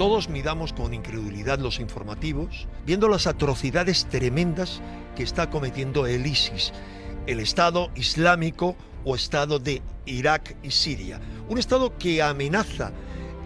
Todos 0.00 0.30
miramos 0.30 0.72
con 0.72 0.94
incredulidad 0.94 1.58
los 1.58 1.78
informativos, 1.78 2.66
viendo 2.86 3.06
las 3.06 3.26
atrocidades 3.26 4.06
tremendas 4.06 4.80
que 5.14 5.22
está 5.22 5.50
cometiendo 5.50 6.06
el 6.06 6.26
ISIS, 6.26 6.72
el 7.26 7.38
Estado 7.38 7.90
Islámico 7.94 8.76
o 9.04 9.14
Estado 9.14 9.58
de 9.58 9.82
Irak 10.06 10.56
y 10.62 10.70
Siria. 10.70 11.20
Un 11.50 11.58
Estado 11.58 11.98
que 11.98 12.22
amenaza 12.22 12.92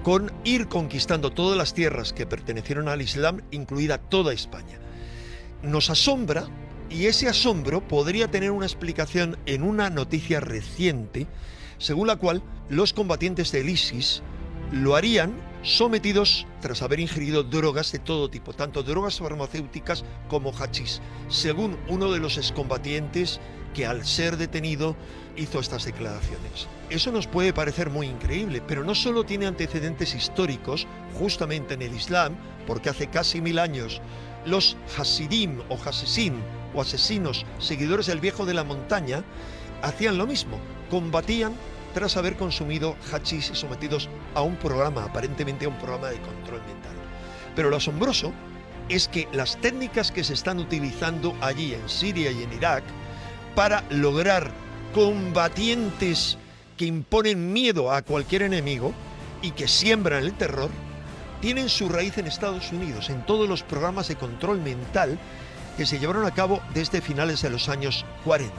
con 0.04 0.30
ir 0.44 0.68
conquistando 0.68 1.32
todas 1.32 1.58
las 1.58 1.74
tierras 1.74 2.12
que 2.12 2.24
pertenecieron 2.24 2.86
al 2.86 3.02
Islam, 3.02 3.40
incluida 3.50 3.98
toda 3.98 4.32
España. 4.32 4.78
Nos 5.64 5.90
asombra 5.90 6.46
y 6.88 7.06
ese 7.06 7.28
asombro 7.28 7.80
podría 7.88 8.30
tener 8.30 8.52
una 8.52 8.66
explicación 8.66 9.38
en 9.46 9.64
una 9.64 9.90
noticia 9.90 10.38
reciente, 10.38 11.26
según 11.78 12.06
la 12.06 12.14
cual 12.14 12.44
los 12.68 12.92
combatientes 12.92 13.50
del 13.50 13.70
ISIS 13.70 14.22
lo 14.72 14.96
harían 14.96 15.34
sometidos 15.62 16.46
tras 16.60 16.82
haber 16.82 17.00
ingerido 17.00 17.42
drogas 17.42 17.90
de 17.92 17.98
todo 17.98 18.28
tipo, 18.28 18.52
tanto 18.52 18.82
drogas 18.82 19.18
farmacéuticas 19.18 20.04
como 20.28 20.52
hachís, 20.52 21.00
según 21.28 21.78
uno 21.88 22.12
de 22.12 22.20
los 22.20 22.36
excombatientes 22.36 23.40
que 23.72 23.86
al 23.86 24.04
ser 24.04 24.36
detenido 24.36 24.94
hizo 25.36 25.58
estas 25.58 25.84
declaraciones. 25.84 26.68
Eso 26.90 27.10
nos 27.10 27.26
puede 27.26 27.52
parecer 27.52 27.90
muy 27.90 28.06
increíble, 28.06 28.62
pero 28.66 28.84
no 28.84 28.94
solo 28.94 29.24
tiene 29.24 29.46
antecedentes 29.46 30.14
históricos, 30.14 30.86
justamente 31.14 31.74
en 31.74 31.82
el 31.82 31.94
Islam, 31.94 32.34
porque 32.66 32.90
hace 32.90 33.08
casi 33.08 33.40
mil 33.40 33.58
años 33.58 34.00
los 34.46 34.76
Hasidim 34.96 35.60
o 35.68 35.76
Hasesin 35.76 36.34
o 36.74 36.80
asesinos, 36.80 37.46
seguidores 37.58 38.06
del 38.06 38.20
viejo 38.20 38.44
de 38.44 38.54
la 38.54 38.64
montaña, 38.64 39.22
hacían 39.82 40.18
lo 40.18 40.26
mismo, 40.26 40.58
combatían 40.90 41.54
tras 41.94 42.16
haber 42.16 42.36
consumido 42.36 42.96
hachís 43.12 43.46
sometidos 43.46 44.10
a 44.34 44.42
un 44.42 44.56
programa, 44.56 45.04
aparentemente 45.04 45.64
a 45.64 45.68
un 45.68 45.78
programa 45.78 46.08
de 46.08 46.20
control 46.20 46.60
mental. 46.66 46.92
Pero 47.56 47.70
lo 47.70 47.76
asombroso 47.76 48.32
es 48.88 49.08
que 49.08 49.28
las 49.32 49.56
técnicas 49.60 50.10
que 50.12 50.24
se 50.24 50.34
están 50.34 50.58
utilizando 50.58 51.34
allí 51.40 51.72
en 51.72 51.88
Siria 51.88 52.30
y 52.30 52.42
en 52.42 52.52
Irak 52.52 52.84
para 53.54 53.84
lograr 53.88 54.50
combatientes 54.92 56.36
que 56.76 56.84
imponen 56.84 57.52
miedo 57.52 57.92
a 57.92 58.02
cualquier 58.02 58.42
enemigo 58.42 58.92
y 59.40 59.52
que 59.52 59.68
siembran 59.68 60.24
el 60.24 60.34
terror, 60.34 60.70
tienen 61.40 61.68
su 61.68 61.88
raíz 61.88 62.18
en 62.18 62.26
Estados 62.26 62.72
Unidos, 62.72 63.10
en 63.10 63.24
todos 63.24 63.48
los 63.48 63.62
programas 63.62 64.08
de 64.08 64.16
control 64.16 64.60
mental 64.60 65.18
que 65.76 65.86
se 65.86 65.98
llevaron 65.98 66.26
a 66.26 66.32
cabo 66.32 66.60
desde 66.72 67.00
finales 67.00 67.42
de 67.42 67.50
los 67.50 67.68
años 67.68 68.04
40. 68.24 68.52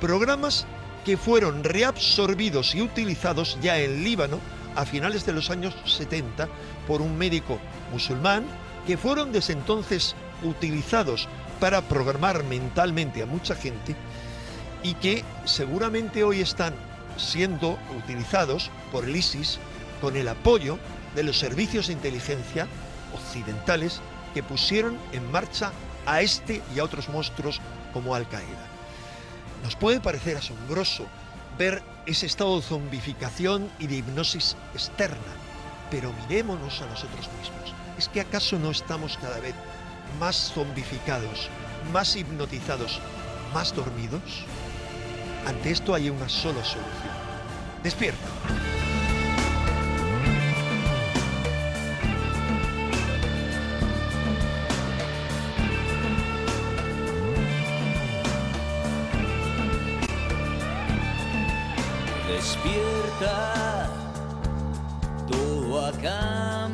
Programas 0.00 0.66
que 1.04 1.16
fueron 1.16 1.62
reabsorbidos 1.62 2.74
y 2.74 2.82
utilizados 2.82 3.58
ya 3.60 3.78
en 3.78 4.02
Líbano 4.02 4.40
a 4.74 4.84
finales 4.84 5.24
de 5.26 5.32
los 5.32 5.50
años 5.50 5.74
70 5.84 6.48
por 6.86 7.02
un 7.02 7.16
médico 7.16 7.58
musulmán, 7.92 8.44
que 8.86 8.96
fueron 8.96 9.32
desde 9.32 9.52
entonces 9.52 10.14
utilizados 10.42 11.28
para 11.60 11.82
programar 11.82 12.44
mentalmente 12.44 13.22
a 13.22 13.26
mucha 13.26 13.54
gente 13.54 13.94
y 14.82 14.94
que 14.94 15.24
seguramente 15.44 16.24
hoy 16.24 16.40
están 16.40 16.74
siendo 17.16 17.78
utilizados 17.96 18.70
por 18.90 19.04
el 19.04 19.16
ISIS 19.16 19.58
con 20.00 20.16
el 20.16 20.28
apoyo 20.28 20.78
de 21.14 21.22
los 21.22 21.38
servicios 21.38 21.86
de 21.86 21.94
inteligencia 21.94 22.66
occidentales 23.14 24.00
que 24.34 24.42
pusieron 24.42 24.98
en 25.12 25.30
marcha 25.30 25.70
a 26.06 26.20
este 26.20 26.60
y 26.74 26.80
a 26.80 26.84
otros 26.84 27.08
monstruos 27.08 27.60
como 27.92 28.14
Al 28.14 28.28
Qaeda. 28.28 28.73
Nos 29.64 29.76
puede 29.76 29.98
parecer 29.98 30.36
asombroso 30.36 31.06
ver 31.58 31.82
ese 32.04 32.26
estado 32.26 32.56
de 32.56 32.66
zombificación 32.66 33.70
y 33.78 33.86
de 33.86 33.96
hipnosis 33.96 34.56
externa, 34.74 35.32
pero 35.90 36.12
mirémonos 36.12 36.82
a 36.82 36.86
nosotros 36.86 37.30
mismos. 37.40 37.74
¿Es 37.98 38.08
que 38.10 38.20
acaso 38.20 38.58
no 38.58 38.70
estamos 38.70 39.16
cada 39.16 39.40
vez 39.40 39.54
más 40.20 40.52
zombificados, 40.52 41.48
más 41.92 42.14
hipnotizados, 42.14 43.00
más 43.54 43.74
dormidos? 43.74 44.44
Ante 45.46 45.70
esto 45.70 45.94
hay 45.94 46.10
una 46.10 46.28
sola 46.28 46.62
solución. 46.62 46.84
Despierta. 47.82 48.93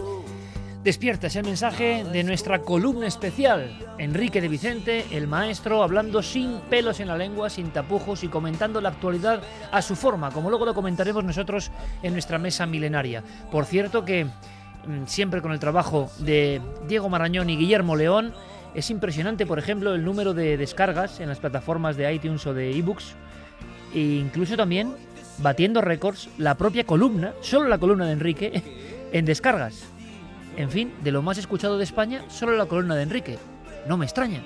Despierta 0.84 1.28
ese 1.28 1.44
mensaje 1.44 2.04
de 2.04 2.24
nuestra 2.24 2.62
columna 2.62 3.06
especial. 3.06 3.78
Enrique 4.00 4.42
de 4.42 4.48
Vicente, 4.48 5.06
el 5.12 5.28
maestro, 5.28 5.84
hablando 5.84 6.24
sin 6.24 6.60
pelos 6.70 7.00
en 7.00 7.08
la 7.08 7.18
lengua, 7.18 7.52
sin 7.52 7.70
tapujos 7.70 8.24
y 8.24 8.30
comentando 8.30 8.82
la 8.82 8.90
actualidad 8.90 9.42
a 9.72 9.82
su 9.84 9.96
forma, 9.96 10.32
como 10.32 10.50
luego 10.50 10.66
lo 10.66 10.74
comentaremos 10.74 11.24
nosotros 11.24 11.70
en 12.02 12.14
nuestra 12.14 12.40
mesa 12.40 12.66
milenaria. 12.66 13.24
Por 13.52 13.66
cierto 13.66 14.04
que 14.04 14.26
mm, 14.26 15.06
siempre 15.06 15.42
con 15.44 15.52
el 15.52 15.60
trabajo 15.60 16.10
de 16.18 16.62
Diego 16.88 17.10
Marañón 17.10 17.52
y 17.52 17.58
Guillermo 17.58 17.96
León, 17.96 18.34
es 18.74 18.90
impresionante, 18.90 19.46
por 19.46 19.60
ejemplo, 19.60 19.94
el 19.94 20.04
número 20.04 20.34
de 20.34 20.58
descargas 20.58 21.20
en 21.20 21.30
las 21.30 21.40
plataformas 21.40 21.96
de 21.96 22.12
iTunes 22.12 22.48
o 22.48 22.54
de 22.54 22.72
ebooks 22.72 23.16
e 23.94 24.00
incluso 24.00 24.56
también 24.56 24.96
batiendo 25.40 25.82
récords 25.82 26.30
la 26.38 26.56
propia 26.56 26.86
columna, 26.86 27.34
solo 27.42 27.68
la 27.68 27.78
columna 27.78 28.06
de 28.06 28.14
Enrique, 28.14 28.64
en 29.12 29.26
descargas. 29.26 29.84
En 30.58 30.70
fin, 30.70 30.94
de 31.04 31.12
lo 31.12 31.22
más 31.22 31.38
escuchado 31.38 31.78
de 31.78 31.84
España, 31.84 32.24
solo 32.30 32.56
la 32.58 32.66
columna 32.66 32.96
de 32.96 33.04
Enrique. 33.04 33.40
No 33.88 33.98
me 33.98 34.06
extraña. 34.06 34.42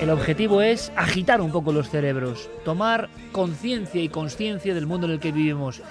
El 0.00 0.10
objetivo 0.10 0.60
es 0.60 0.92
agitar 0.96 1.40
un 1.40 1.50
poco 1.50 1.72
los 1.72 1.88
cerebros, 1.88 2.50
tomar 2.64 3.08
conciencia 3.32 4.02
y 4.02 4.08
conciencia 4.08 4.74
del 4.74 4.86
mundo 4.86 5.06
en 5.06 5.14
el 5.14 5.20
que 5.20 5.32
vivimos, 5.32 5.82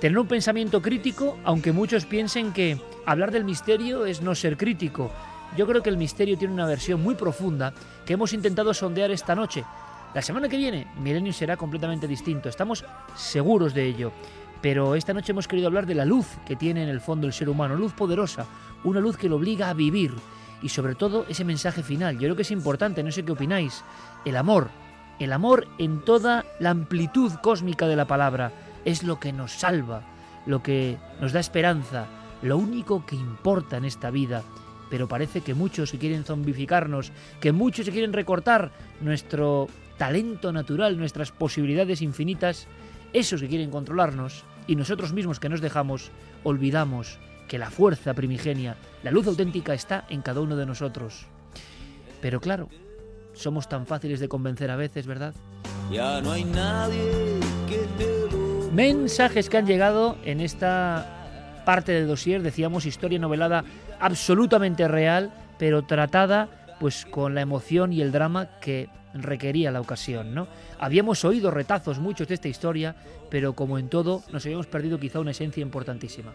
tener 0.00 0.18
un 0.18 0.26
pensamiento 0.26 0.82
crítico, 0.82 1.38
aunque 1.44 1.72
muchos 1.72 2.06
piensen 2.06 2.52
que 2.52 2.80
hablar 3.06 3.30
del 3.30 3.44
misterio 3.44 4.06
es 4.06 4.22
no 4.22 4.34
ser 4.34 4.56
crítico. 4.56 5.10
Yo 5.56 5.66
creo 5.66 5.82
que 5.82 5.90
el 5.90 5.98
misterio 5.98 6.38
tiene 6.38 6.54
una 6.54 6.66
versión 6.66 7.02
muy 7.02 7.14
profunda 7.14 7.72
que 8.06 8.14
hemos 8.14 8.32
intentado 8.32 8.72
sondear 8.72 9.10
esta 9.10 9.34
noche. 9.34 9.64
La 10.12 10.22
semana 10.22 10.48
que 10.48 10.56
viene, 10.56 10.88
Milenio 11.00 11.32
será 11.32 11.56
completamente 11.56 12.08
distinto, 12.08 12.48
estamos 12.48 12.84
seguros 13.14 13.74
de 13.74 13.86
ello. 13.86 14.12
Pero 14.60 14.96
esta 14.96 15.14
noche 15.14 15.30
hemos 15.30 15.46
querido 15.46 15.68
hablar 15.68 15.86
de 15.86 15.94
la 15.94 16.04
luz 16.04 16.26
que 16.44 16.56
tiene 16.56 16.82
en 16.82 16.88
el 16.88 17.00
fondo 17.00 17.28
el 17.28 17.32
ser 17.32 17.48
humano, 17.48 17.76
luz 17.76 17.92
poderosa, 17.92 18.44
una 18.82 18.98
luz 18.98 19.16
que 19.16 19.28
lo 19.28 19.36
obliga 19.36 19.70
a 19.70 19.74
vivir. 19.74 20.12
Y 20.62 20.68
sobre 20.68 20.96
todo 20.96 21.26
ese 21.28 21.44
mensaje 21.44 21.84
final, 21.84 22.14
yo 22.14 22.22
creo 22.22 22.34
que 22.34 22.42
es 22.42 22.50
importante, 22.50 23.04
no 23.04 23.12
sé 23.12 23.24
qué 23.24 23.32
opináis, 23.32 23.84
el 24.24 24.36
amor. 24.36 24.68
El 25.20 25.32
amor 25.32 25.68
en 25.78 26.04
toda 26.04 26.44
la 26.58 26.70
amplitud 26.70 27.32
cósmica 27.42 27.86
de 27.86 27.96
la 27.96 28.06
palabra 28.06 28.52
es 28.84 29.04
lo 29.04 29.20
que 29.20 29.32
nos 29.32 29.52
salva, 29.52 30.02
lo 30.44 30.60
que 30.60 30.98
nos 31.20 31.32
da 31.32 31.38
esperanza, 31.38 32.06
lo 32.42 32.58
único 32.58 33.06
que 33.06 33.14
importa 33.14 33.76
en 33.76 33.84
esta 33.84 34.10
vida 34.10 34.42
pero 34.90 35.06
parece 35.06 35.40
que 35.40 35.54
muchos 35.54 35.90
se 35.90 35.98
quieren 35.98 36.24
zombificarnos, 36.24 37.12
que 37.40 37.52
muchos 37.52 37.86
se 37.86 37.92
quieren 37.92 38.12
recortar 38.12 38.72
nuestro 39.00 39.68
talento 40.00 40.50
natural, 40.50 40.96
nuestras 40.96 41.30
posibilidades 41.30 42.00
infinitas, 42.00 42.66
esos 43.12 43.42
que 43.42 43.48
quieren 43.48 43.70
controlarnos 43.70 44.44
y 44.66 44.74
nosotros 44.74 45.12
mismos 45.12 45.40
que 45.40 45.50
nos 45.50 45.60
dejamos, 45.60 46.10
olvidamos 46.42 47.18
que 47.48 47.58
la 47.58 47.70
fuerza 47.70 48.14
primigenia, 48.14 48.76
la 49.02 49.10
luz 49.10 49.26
auténtica 49.26 49.74
está 49.74 50.06
en 50.08 50.22
cada 50.22 50.40
uno 50.40 50.56
de 50.56 50.64
nosotros. 50.64 51.26
Pero 52.22 52.40
claro, 52.40 52.70
somos 53.34 53.68
tan 53.68 53.86
fáciles 53.86 54.20
de 54.20 54.28
convencer 54.28 54.70
a 54.70 54.76
veces, 54.76 55.06
¿verdad? 55.06 55.34
Ya 55.92 56.22
no 56.22 56.32
hay 56.32 56.44
nadie 56.44 57.38
que 57.68 57.86
te 57.98 58.34
lo... 58.34 58.72
Mensajes 58.72 59.50
que 59.50 59.58
han 59.58 59.66
llegado 59.66 60.16
en 60.24 60.40
esta 60.40 61.62
parte 61.66 61.92
del 61.92 62.08
dossier, 62.08 62.40
decíamos, 62.40 62.86
historia 62.86 63.18
novelada 63.18 63.64
absolutamente 64.00 64.88
real, 64.88 65.30
pero 65.58 65.82
tratada 65.82 66.76
pues 66.80 67.04
con 67.04 67.34
la 67.34 67.42
emoción 67.42 67.92
y 67.92 68.00
el 68.00 68.12
drama 68.12 68.58
que 68.62 68.88
requería 69.14 69.70
la 69.70 69.80
ocasión, 69.80 70.34
¿no? 70.34 70.48
Habíamos 70.78 71.24
oído 71.24 71.50
retazos 71.50 71.98
muchos 71.98 72.28
de 72.28 72.34
esta 72.34 72.48
historia, 72.48 72.94
pero 73.30 73.54
como 73.54 73.78
en 73.78 73.88
todo 73.88 74.22
nos 74.32 74.44
habíamos 74.44 74.66
perdido 74.66 74.98
quizá 74.98 75.20
una 75.20 75.32
esencia 75.32 75.62
importantísima. 75.62 76.32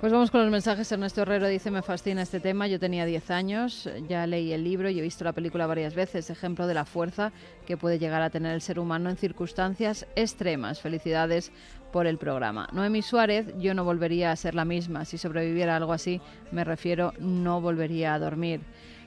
Pues 0.00 0.14
vamos 0.14 0.30
con 0.30 0.40
los 0.40 0.50
mensajes. 0.50 0.90
Ernesto 0.90 1.20
Herrero 1.20 1.46
dice, 1.46 1.70
me 1.70 1.82
fascina 1.82 2.22
este 2.22 2.40
tema. 2.40 2.66
Yo 2.66 2.80
tenía 2.80 3.04
10 3.04 3.30
años, 3.30 3.86
ya 4.08 4.26
leí 4.26 4.50
el 4.50 4.64
libro 4.64 4.88
y 4.88 4.98
he 4.98 5.02
visto 5.02 5.24
la 5.24 5.34
película 5.34 5.66
varias 5.66 5.94
veces. 5.94 6.30
Ejemplo 6.30 6.66
de 6.66 6.72
la 6.72 6.86
fuerza 6.86 7.32
que 7.66 7.76
puede 7.76 7.98
llegar 7.98 8.22
a 8.22 8.30
tener 8.30 8.54
el 8.54 8.62
ser 8.62 8.78
humano 8.78 9.10
en 9.10 9.18
circunstancias 9.18 10.06
extremas. 10.16 10.80
Felicidades 10.80 11.52
por 11.92 12.06
el 12.06 12.16
programa. 12.16 12.66
Noemi 12.72 13.02
Suárez, 13.02 13.52
yo 13.58 13.74
no 13.74 13.84
volvería 13.84 14.32
a 14.32 14.36
ser 14.36 14.54
la 14.54 14.64
misma. 14.64 15.04
Si 15.04 15.18
sobreviviera 15.18 15.76
algo 15.76 15.92
así, 15.92 16.22
me 16.50 16.64
refiero, 16.64 17.12
no 17.18 17.60
volvería 17.60 18.14
a 18.14 18.18
dormir. 18.18 18.62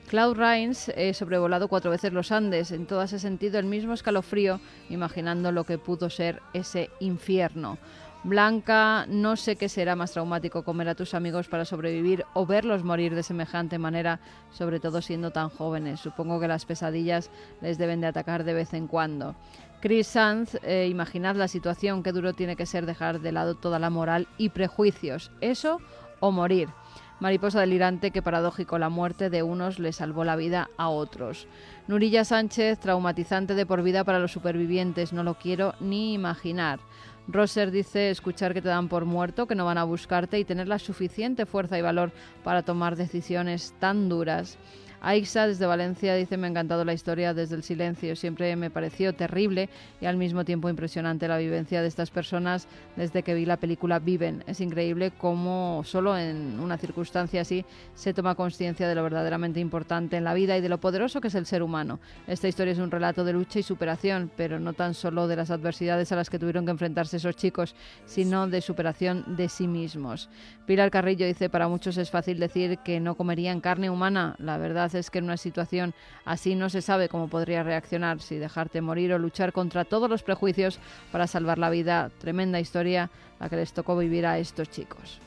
Cloud 0.08 0.36
Rains, 0.36 0.90
he 0.96 1.14
sobrevolado 1.14 1.68
cuatro 1.68 1.90
veces 1.90 2.12
los 2.12 2.30
Andes, 2.30 2.70
en 2.72 2.86
todo 2.86 3.02
ese 3.02 3.18
sentido 3.18 3.58
el 3.58 3.64
mismo 3.64 3.94
escalofrío, 3.94 4.60
imaginando 4.90 5.50
lo 5.50 5.64
que 5.64 5.78
pudo 5.78 6.10
ser 6.10 6.40
ese 6.52 6.90
infierno. 7.00 7.78
Blanca, 8.22 9.04
no 9.06 9.36
sé 9.36 9.56
qué 9.56 9.68
será 9.68 9.96
más 9.96 10.12
traumático 10.12 10.62
comer 10.62 10.88
a 10.88 10.94
tus 10.94 11.12
amigos 11.12 11.46
para 11.48 11.66
sobrevivir 11.66 12.24
o 12.32 12.46
verlos 12.46 12.82
morir 12.82 13.14
de 13.14 13.22
semejante 13.22 13.78
manera, 13.78 14.18
sobre 14.50 14.80
todo 14.80 15.02
siendo 15.02 15.30
tan 15.30 15.50
jóvenes. 15.50 16.00
Supongo 16.00 16.40
que 16.40 16.48
las 16.48 16.64
pesadillas 16.64 17.30
les 17.60 17.76
deben 17.76 18.00
de 18.00 18.06
atacar 18.06 18.44
de 18.44 18.54
vez 18.54 18.72
en 18.72 18.86
cuando. 18.86 19.34
Chris 19.80 20.06
Sanz, 20.06 20.56
eh, 20.62 20.88
imaginad 20.88 21.36
la 21.36 21.48
situación, 21.48 22.02
qué 22.02 22.12
duro 22.12 22.32
tiene 22.32 22.56
que 22.56 22.64
ser 22.64 22.86
dejar 22.86 23.20
de 23.20 23.32
lado 23.32 23.56
toda 23.56 23.78
la 23.78 23.90
moral 23.90 24.26
y 24.38 24.48
prejuicios. 24.48 25.30
Eso 25.42 25.80
o 26.20 26.30
morir. 26.30 26.70
Mariposa 27.20 27.60
delirante, 27.60 28.10
que 28.10 28.22
paradójico, 28.22 28.78
la 28.78 28.88
muerte 28.88 29.30
de 29.30 29.42
unos 29.42 29.78
le 29.78 29.92
salvó 29.92 30.24
la 30.24 30.36
vida 30.36 30.68
a 30.76 30.88
otros. 30.88 31.46
Nurilla 31.86 32.24
Sánchez, 32.24 32.78
traumatizante 32.80 33.54
de 33.54 33.66
por 33.66 33.82
vida 33.82 34.04
para 34.04 34.18
los 34.18 34.32
supervivientes, 34.32 35.12
no 35.12 35.22
lo 35.22 35.34
quiero 35.34 35.74
ni 35.80 36.12
imaginar. 36.14 36.80
Roser 37.26 37.70
dice 37.70 38.10
escuchar 38.10 38.52
que 38.52 38.60
te 38.60 38.68
dan 38.68 38.88
por 38.88 39.06
muerto, 39.06 39.46
que 39.46 39.54
no 39.54 39.64
van 39.64 39.78
a 39.78 39.84
buscarte 39.84 40.38
y 40.38 40.44
tener 40.44 40.68
la 40.68 40.78
suficiente 40.78 41.46
fuerza 41.46 41.78
y 41.78 41.82
valor 41.82 42.12
para 42.42 42.62
tomar 42.62 42.96
decisiones 42.96 43.74
tan 43.78 44.08
duras. 44.08 44.58
Aixa 45.04 45.46
desde 45.46 45.66
Valencia 45.66 46.14
dice 46.14 46.38
me 46.38 46.46
ha 46.46 46.50
encantado 46.50 46.82
la 46.82 46.94
historia 46.94 47.34
desde 47.34 47.56
el 47.56 47.62
silencio, 47.62 48.16
siempre 48.16 48.56
me 48.56 48.70
pareció 48.70 49.12
terrible 49.12 49.68
y 50.00 50.06
al 50.06 50.16
mismo 50.16 50.46
tiempo 50.46 50.70
impresionante 50.70 51.28
la 51.28 51.36
vivencia 51.36 51.82
de 51.82 51.88
estas 51.88 52.10
personas 52.10 52.66
desde 52.96 53.22
que 53.22 53.34
vi 53.34 53.44
la 53.44 53.58
película 53.58 53.98
Viven. 53.98 54.42
Es 54.46 54.62
increíble 54.62 55.12
cómo 55.18 55.82
solo 55.84 56.16
en 56.16 56.58
una 56.58 56.78
circunstancia 56.78 57.42
así 57.42 57.66
se 57.94 58.14
toma 58.14 58.34
conciencia 58.34 58.88
de 58.88 58.94
lo 58.94 59.02
verdaderamente 59.02 59.60
importante 59.60 60.16
en 60.16 60.24
la 60.24 60.32
vida 60.32 60.56
y 60.56 60.62
de 60.62 60.70
lo 60.70 60.78
poderoso 60.80 61.20
que 61.20 61.28
es 61.28 61.34
el 61.34 61.44
ser 61.44 61.62
humano. 61.62 62.00
Esta 62.26 62.48
historia 62.48 62.72
es 62.72 62.78
un 62.78 62.90
relato 62.90 63.24
de 63.24 63.34
lucha 63.34 63.58
y 63.58 63.62
superación, 63.62 64.30
pero 64.38 64.58
no 64.58 64.72
tan 64.72 64.94
solo 64.94 65.28
de 65.28 65.36
las 65.36 65.50
adversidades 65.50 66.12
a 66.12 66.16
las 66.16 66.30
que 66.30 66.38
tuvieron 66.38 66.64
que 66.64 66.70
enfrentarse 66.70 67.18
esos 67.18 67.36
chicos, 67.36 67.74
sino 68.06 68.48
de 68.48 68.62
superación 68.62 69.36
de 69.36 69.50
sí 69.50 69.68
mismos. 69.68 70.30
Pilar 70.64 70.90
Carrillo 70.90 71.26
dice, 71.26 71.50
para 71.50 71.68
muchos 71.68 71.98
es 71.98 72.10
fácil 72.10 72.38
decir 72.38 72.78
que 72.78 73.00
no 73.00 73.16
comerían 73.16 73.60
carne 73.60 73.90
humana. 73.90 74.34
La 74.38 74.56
verdad 74.56 74.93
es 74.94 75.10
que 75.10 75.18
en 75.18 75.24
una 75.24 75.36
situación 75.36 75.94
así 76.24 76.54
no 76.54 76.70
se 76.70 76.82
sabe 76.82 77.08
cómo 77.08 77.28
podría 77.28 77.62
reaccionar, 77.62 78.20
si 78.20 78.36
dejarte 78.36 78.80
morir 78.80 79.12
o 79.12 79.18
luchar 79.18 79.52
contra 79.52 79.84
todos 79.84 80.08
los 80.08 80.22
prejuicios 80.22 80.78
para 81.12 81.26
salvar 81.26 81.58
la 81.58 81.70
vida. 81.70 82.10
Tremenda 82.18 82.60
historia 82.60 83.10
la 83.40 83.48
que 83.48 83.56
les 83.56 83.72
tocó 83.72 83.96
vivir 83.96 84.26
a 84.26 84.38
estos 84.38 84.70
chicos. 84.70 85.20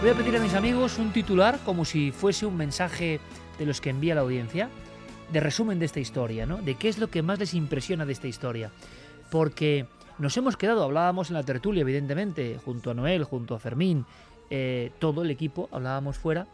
Voy 0.00 0.10
a 0.10 0.14
pedir 0.14 0.36
a 0.36 0.40
mis 0.40 0.54
amigos 0.54 0.98
un 0.98 1.12
titular 1.12 1.58
como 1.64 1.84
si 1.84 2.10
fuese 2.10 2.44
un 2.44 2.56
mensaje 2.56 3.20
de 3.58 3.66
los 3.66 3.80
que 3.80 3.90
envía 3.90 4.14
la 4.16 4.22
audiencia, 4.22 4.68
de 5.32 5.40
resumen 5.40 5.78
de 5.78 5.86
esta 5.86 6.00
historia, 6.00 6.44
¿no? 6.44 6.58
De 6.58 6.74
qué 6.74 6.88
es 6.88 6.98
lo 6.98 7.08
que 7.08 7.22
más 7.22 7.38
les 7.38 7.54
impresiona 7.54 8.04
de 8.04 8.12
esta 8.12 8.28
historia. 8.28 8.70
Porque 9.30 9.86
nos 10.18 10.36
hemos 10.36 10.56
quedado, 10.56 10.82
hablábamos 10.82 11.30
en 11.30 11.34
la 11.34 11.42
tertulia, 11.42 11.82
evidentemente, 11.82 12.58
junto 12.64 12.90
a 12.90 12.94
Noel, 12.94 13.24
junto 13.24 13.54
a 13.54 13.58
Fermín, 13.58 14.04
eh, 14.50 14.90
todo 14.98 15.22
el 15.22 15.30
equipo, 15.30 15.68
hablábamos 15.72 16.18
fuera, 16.18 16.46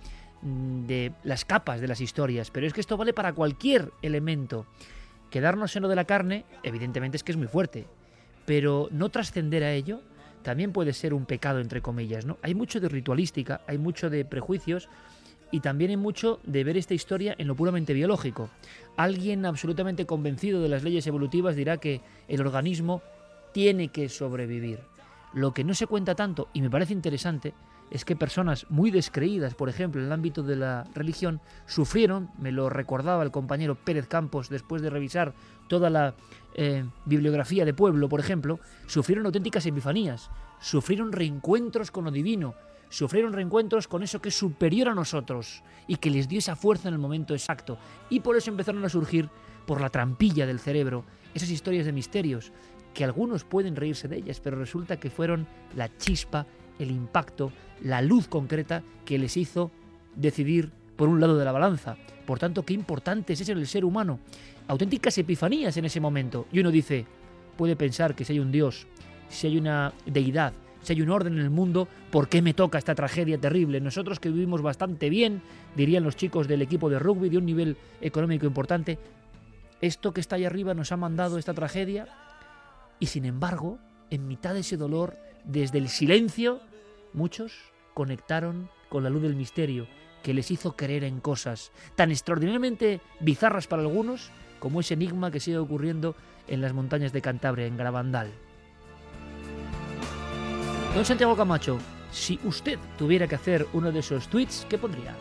de 0.42 1.12
las 1.24 1.44
capas 1.44 1.80
de 1.80 1.88
las 1.88 2.00
historias, 2.00 2.50
pero 2.50 2.66
es 2.66 2.72
que 2.72 2.80
esto 2.80 2.96
vale 2.96 3.12
para 3.12 3.32
cualquier 3.32 3.92
elemento. 4.02 4.66
Quedarnos 5.30 5.74
en 5.76 5.82
lo 5.82 5.88
de 5.88 5.96
la 5.96 6.04
carne, 6.04 6.44
evidentemente 6.62 7.16
es 7.16 7.24
que 7.24 7.32
es 7.32 7.38
muy 7.38 7.48
fuerte, 7.48 7.86
pero 8.46 8.88
no 8.90 9.08
trascender 9.10 9.62
a 9.64 9.72
ello 9.72 10.00
también 10.42 10.72
puede 10.72 10.92
ser 10.92 11.12
un 11.12 11.26
pecado, 11.26 11.60
entre 11.60 11.82
comillas. 11.82 12.24
¿no? 12.24 12.38
Hay 12.42 12.54
mucho 12.54 12.80
de 12.80 12.88
ritualística, 12.88 13.60
hay 13.66 13.76
mucho 13.76 14.08
de 14.08 14.24
prejuicios 14.24 14.88
y 15.50 15.60
también 15.60 15.90
hay 15.90 15.96
mucho 15.96 16.40
de 16.44 16.64
ver 16.64 16.76
esta 16.76 16.94
historia 16.94 17.34
en 17.38 17.48
lo 17.48 17.54
puramente 17.54 17.92
biológico. 17.92 18.48
Alguien 18.96 19.44
absolutamente 19.46 20.06
convencido 20.06 20.62
de 20.62 20.68
las 20.68 20.82
leyes 20.82 21.06
evolutivas 21.06 21.56
dirá 21.56 21.78
que 21.78 22.00
el 22.28 22.40
organismo 22.40 23.02
tiene 23.52 23.88
que 23.88 24.08
sobrevivir. 24.08 24.80
Lo 25.34 25.52
que 25.52 25.64
no 25.64 25.74
se 25.74 25.86
cuenta 25.86 26.14
tanto, 26.14 26.48
y 26.52 26.62
me 26.62 26.70
parece 26.70 26.92
interesante, 26.92 27.52
es 27.90 28.04
que 28.04 28.16
personas 28.16 28.66
muy 28.68 28.90
descreídas, 28.90 29.54
por 29.54 29.68
ejemplo, 29.68 30.00
en 30.00 30.06
el 30.06 30.12
ámbito 30.12 30.42
de 30.42 30.56
la 30.56 30.84
religión, 30.94 31.40
sufrieron, 31.66 32.30
me 32.38 32.52
lo 32.52 32.68
recordaba 32.68 33.22
el 33.22 33.30
compañero 33.30 33.74
Pérez 33.74 34.06
Campos 34.06 34.48
después 34.48 34.82
de 34.82 34.90
revisar 34.90 35.34
toda 35.68 35.90
la 35.90 36.14
eh, 36.54 36.84
bibliografía 37.04 37.64
de 37.64 37.74
Pueblo, 37.74 38.08
por 38.08 38.20
ejemplo, 38.20 38.60
sufrieron 38.86 39.26
auténticas 39.26 39.64
epifanías, 39.66 40.30
sufrieron 40.60 41.12
reencuentros 41.12 41.90
con 41.90 42.04
lo 42.04 42.10
divino, 42.10 42.54
sufrieron 42.88 43.32
reencuentros 43.32 43.88
con 43.88 44.02
eso 44.02 44.20
que 44.20 44.30
es 44.30 44.38
superior 44.38 44.88
a 44.88 44.94
nosotros 44.94 45.62
y 45.86 45.96
que 45.96 46.10
les 46.10 46.28
dio 46.28 46.38
esa 46.38 46.56
fuerza 46.56 46.88
en 46.88 46.94
el 46.94 47.00
momento 47.00 47.34
exacto. 47.34 47.78
Y 48.10 48.20
por 48.20 48.36
eso 48.36 48.50
empezaron 48.50 48.84
a 48.84 48.88
surgir, 48.88 49.28
por 49.66 49.80
la 49.82 49.90
trampilla 49.90 50.46
del 50.46 50.60
cerebro, 50.60 51.04
esas 51.34 51.50
historias 51.50 51.84
de 51.84 51.92
misterios, 51.92 52.52
que 52.94 53.04
algunos 53.04 53.44
pueden 53.44 53.76
reírse 53.76 54.08
de 54.08 54.16
ellas, 54.16 54.40
pero 54.40 54.58
resulta 54.58 54.98
que 54.98 55.10
fueron 55.10 55.46
la 55.76 55.94
chispa 55.98 56.46
el 56.78 56.90
impacto, 56.90 57.52
la 57.82 58.02
luz 58.02 58.28
concreta 58.28 58.82
que 59.04 59.18
les 59.18 59.36
hizo 59.36 59.70
decidir 60.14 60.70
por 60.96 61.08
un 61.08 61.20
lado 61.20 61.36
de 61.36 61.44
la 61.44 61.52
balanza. 61.52 61.96
Por 62.26 62.38
tanto, 62.38 62.64
qué 62.64 62.74
importante 62.74 63.32
es 63.32 63.40
eso 63.40 63.52
en 63.52 63.58
el 63.58 63.66
ser 63.66 63.84
humano. 63.84 64.20
Auténticas 64.66 65.16
epifanías 65.18 65.76
en 65.76 65.84
ese 65.84 66.00
momento. 66.00 66.46
Y 66.52 66.60
uno 66.60 66.70
dice, 66.70 67.06
puede 67.56 67.76
pensar 67.76 68.14
que 68.14 68.24
si 68.24 68.34
hay 68.34 68.40
un 68.40 68.52
Dios, 68.52 68.86
si 69.28 69.46
hay 69.46 69.58
una 69.58 69.92
deidad, 70.06 70.52
si 70.82 70.92
hay 70.92 71.02
un 71.02 71.10
orden 71.10 71.34
en 71.34 71.40
el 71.40 71.50
mundo, 71.50 71.88
¿por 72.10 72.28
qué 72.28 72.42
me 72.42 72.54
toca 72.54 72.78
esta 72.78 72.94
tragedia 72.94 73.38
terrible? 73.38 73.80
Nosotros 73.80 74.20
que 74.20 74.30
vivimos 74.30 74.62
bastante 74.62 75.10
bien, 75.10 75.42
dirían 75.76 76.04
los 76.04 76.16
chicos 76.16 76.48
del 76.48 76.62
equipo 76.62 76.88
de 76.90 76.98
rugby 76.98 77.28
de 77.28 77.38
un 77.38 77.46
nivel 77.46 77.76
económico 78.00 78.46
importante, 78.46 78.98
esto 79.80 80.12
que 80.12 80.20
está 80.20 80.36
ahí 80.36 80.44
arriba 80.44 80.74
nos 80.74 80.92
ha 80.92 80.96
mandado 80.96 81.38
esta 81.38 81.54
tragedia 81.54 82.08
y 83.00 83.06
sin 83.06 83.24
embargo, 83.24 83.78
en 84.10 84.26
mitad 84.26 84.54
de 84.54 84.60
ese 84.60 84.76
dolor, 84.76 85.16
desde 85.44 85.78
el 85.78 85.88
silencio, 85.88 86.60
muchos 87.12 87.52
conectaron 87.94 88.68
con 88.88 89.02
la 89.02 89.10
luz 89.10 89.22
del 89.22 89.34
misterio 89.34 89.86
que 90.22 90.34
les 90.34 90.50
hizo 90.50 90.76
creer 90.76 91.04
en 91.04 91.20
cosas 91.20 91.72
tan 91.94 92.10
extraordinariamente 92.10 93.00
bizarras 93.20 93.66
para 93.66 93.82
algunos 93.82 94.30
como 94.58 94.80
ese 94.80 94.94
enigma 94.94 95.30
que 95.30 95.40
sigue 95.40 95.58
ocurriendo 95.58 96.16
en 96.48 96.60
las 96.60 96.72
montañas 96.72 97.12
de 97.12 97.22
Cantabria, 97.22 97.66
en 97.66 97.76
Gravandal. 97.76 98.30
Don 100.94 101.04
Santiago 101.04 101.36
Camacho, 101.36 101.78
si 102.10 102.40
usted 102.44 102.78
tuviera 102.96 103.28
que 103.28 103.36
hacer 103.36 103.66
uno 103.72 103.92
de 103.92 104.00
esos 104.00 104.28
tweets, 104.28 104.66
¿qué 104.68 104.78
pondría? 104.78 105.14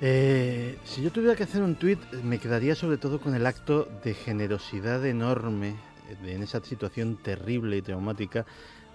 Eh, 0.00 0.78
si 0.84 1.02
yo 1.02 1.12
tuviera 1.12 1.36
que 1.36 1.44
hacer 1.44 1.62
un 1.62 1.76
tweet, 1.76 1.98
me 2.24 2.38
quedaría 2.38 2.74
sobre 2.74 2.98
todo 2.98 3.20
con 3.20 3.34
el 3.34 3.46
acto 3.46 3.88
de 4.02 4.14
generosidad 4.14 5.06
enorme 5.06 5.76
en 6.24 6.42
esa 6.42 6.60
situación 6.62 7.16
terrible 7.16 7.76
y 7.76 7.82
traumática 7.82 8.44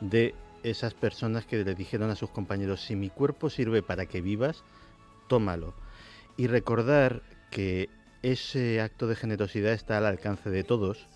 de 0.01 0.35
esas 0.63 0.93
personas 0.93 1.45
que 1.45 1.63
le 1.63 1.75
dijeron 1.75 2.09
a 2.09 2.15
sus 2.15 2.29
compañeros, 2.29 2.81
si 2.81 2.95
mi 2.95 3.09
cuerpo 3.09 3.49
sirve 3.49 3.81
para 3.81 4.05
que 4.05 4.21
vivas, 4.21 4.63
tómalo. 5.27 5.73
Y 6.35 6.47
recordar 6.47 7.21
que 7.51 7.89
ese 8.21 8.81
acto 8.81 9.07
de 9.07 9.15
generosidad 9.15 9.73
está 9.73 9.97
al 9.97 10.05
alcance 10.05 10.49
de 10.49 10.63
todos 10.63 11.07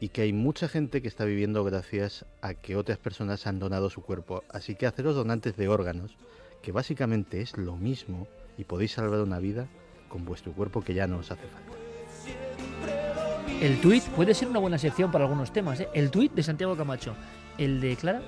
y 0.00 0.08
que 0.08 0.22
hay 0.22 0.32
mucha 0.32 0.68
gente 0.68 1.00
que 1.00 1.08
está 1.08 1.24
viviendo 1.24 1.64
gracias 1.64 2.26
a 2.42 2.54
que 2.54 2.76
otras 2.76 2.98
personas 2.98 3.46
han 3.46 3.58
donado 3.58 3.90
su 3.90 4.02
cuerpo. 4.02 4.42
Así 4.50 4.74
que 4.74 4.86
haceros 4.86 5.14
donantes 5.14 5.56
de 5.56 5.68
órganos, 5.68 6.16
que 6.62 6.72
básicamente 6.72 7.40
es 7.40 7.56
lo 7.56 7.76
mismo 7.76 8.26
y 8.58 8.64
podéis 8.64 8.92
salvar 8.92 9.20
una 9.20 9.38
vida 9.38 9.68
con 10.08 10.24
vuestro 10.24 10.52
cuerpo 10.52 10.82
que 10.82 10.94
ya 10.94 11.06
no 11.06 11.18
os 11.18 11.30
hace 11.30 11.46
falta. 11.46 11.72
El 13.60 13.80
tuit 13.80 14.04
puede 14.10 14.34
ser 14.34 14.48
una 14.48 14.58
buena 14.58 14.78
sección 14.78 15.10
para 15.10 15.24
algunos 15.24 15.52
temas. 15.52 15.80
¿eh? 15.80 15.88
El 15.94 16.10
tuit 16.10 16.32
de 16.32 16.42
Santiago 16.42 16.76
Camacho. 16.76 17.14
El 17.58 17.80
de 17.80 17.96
Clara. 17.96 18.22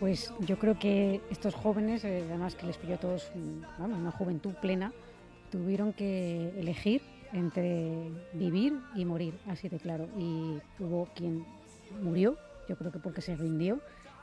Pues 0.00 0.32
yo 0.40 0.58
creo 0.58 0.78
que 0.78 1.20
estos 1.30 1.54
jóvenes, 1.54 2.04
eh, 2.04 2.24
además 2.28 2.54
que 2.54 2.66
les 2.66 2.76
pilló 2.76 2.94
a 2.94 2.98
todos 2.98 3.30
vamos, 3.78 3.98
una 3.98 4.12
juventud 4.12 4.54
plena, 4.54 4.92
tuvieron 5.50 5.92
que 5.92 6.52
elegir 6.58 7.02
entre 7.32 8.10
vivir 8.32 8.78
y 8.94 9.04
morir, 9.04 9.38
así 9.48 9.68
de 9.68 9.78
claro. 9.78 10.08
Y 10.16 10.58
hubo 10.78 11.08
quien 11.14 11.44
murió, 12.00 12.36
yo 12.68 12.76
creo 12.76 12.92
que 12.92 12.98
porque 12.98 13.22
se 13.22 13.34
rindió, 13.34 13.80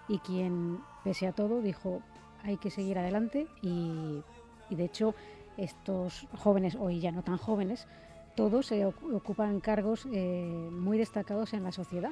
y 0.08 0.20
quien, 0.20 0.80
pese 1.04 1.28
a 1.28 1.34
todo, 1.34 1.62
dijo, 1.62 2.02
hay 2.44 2.58
que 2.58 2.70
seguir 2.70 2.98
adelante. 2.98 3.48
Y, 3.62 4.22
de 4.70 4.86
hecho, 4.86 5.16
estos 5.58 6.28
jóvenes, 6.38 6.76
hoy 6.76 7.00
ya 7.00 7.12
no 7.12 7.24
tan 7.24 7.38
jóvenes, 7.38 7.88
todos 8.36 8.72
ocupan 9.14 9.60
cargos 9.60 10.08
eh, 10.12 10.70
muy 10.72 10.98
destacados 10.98 11.54
en 11.54 11.64
la 11.64 11.72
sociedad. 11.72 12.12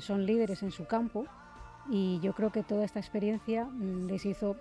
Son 0.00 0.26
líderes 0.26 0.62
en 0.62 0.70
su 0.70 0.86
campo 0.86 1.26
Y 1.90 2.20
yo 2.20 2.32
creo 2.32 2.50
que 2.50 2.62
toda 2.62 2.84
esta 2.84 2.98
experiencia 2.98 3.64
mm, 3.64 4.06
les 4.06 4.24
hizo 4.26 4.56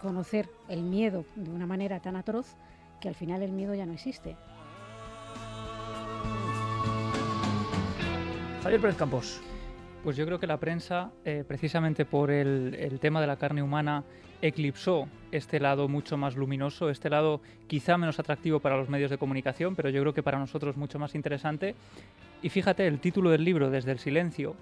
conocer 0.00 0.48
el 0.68 0.82
miedo 0.82 1.24
de 1.34 1.50
una 1.50 1.66
manera 1.66 2.00
tan 2.00 2.16
atroz 2.16 2.56
que 3.00 3.08
al 3.08 3.14
final 3.14 3.42
el 3.42 3.52
miedo 3.52 3.74
ya 3.74 3.86
no 3.86 3.92
existe. 3.92 4.36
Javier 8.62 8.80
Pérez 8.80 8.96
Campos. 8.96 9.40
Pues 10.02 10.16
yo 10.16 10.24
creo 10.24 10.38
que 10.38 10.46
la 10.46 10.58
prensa, 10.58 11.10
eh, 11.24 11.44
precisamente 11.46 12.04
por 12.04 12.30
el, 12.30 12.76
el, 12.78 13.00
tema 13.00 13.20
de 13.20 13.26
la 13.26 13.36
carne 13.36 13.62
humana, 13.62 14.04
eclipsó 14.40 15.08
este 15.32 15.58
lado 15.58 15.88
mucho 15.88 16.16
más 16.16 16.36
luminoso, 16.36 16.90
este 16.90 17.10
lado 17.10 17.40
quizá 17.66 17.98
menos 17.98 18.18
atractivo 18.20 18.60
para 18.60 18.76
los 18.76 18.88
medios 18.88 19.10
de 19.10 19.18
comunicación, 19.18 19.74
pero 19.74 19.90
yo 19.90 20.00
creo 20.02 20.14
que 20.14 20.22
para 20.22 20.38
nosotros 20.38 20.76
mucho 20.76 20.98
más 20.98 21.14
interesante. 21.14 21.74
Y 22.42 22.48
fíjate, 22.48 22.86
el 22.86 23.00
título 23.00 23.30
del 23.30 23.44
libro, 23.44 23.70
Desde 23.70 23.92
el 23.92 23.98
Silencio, 23.98 24.56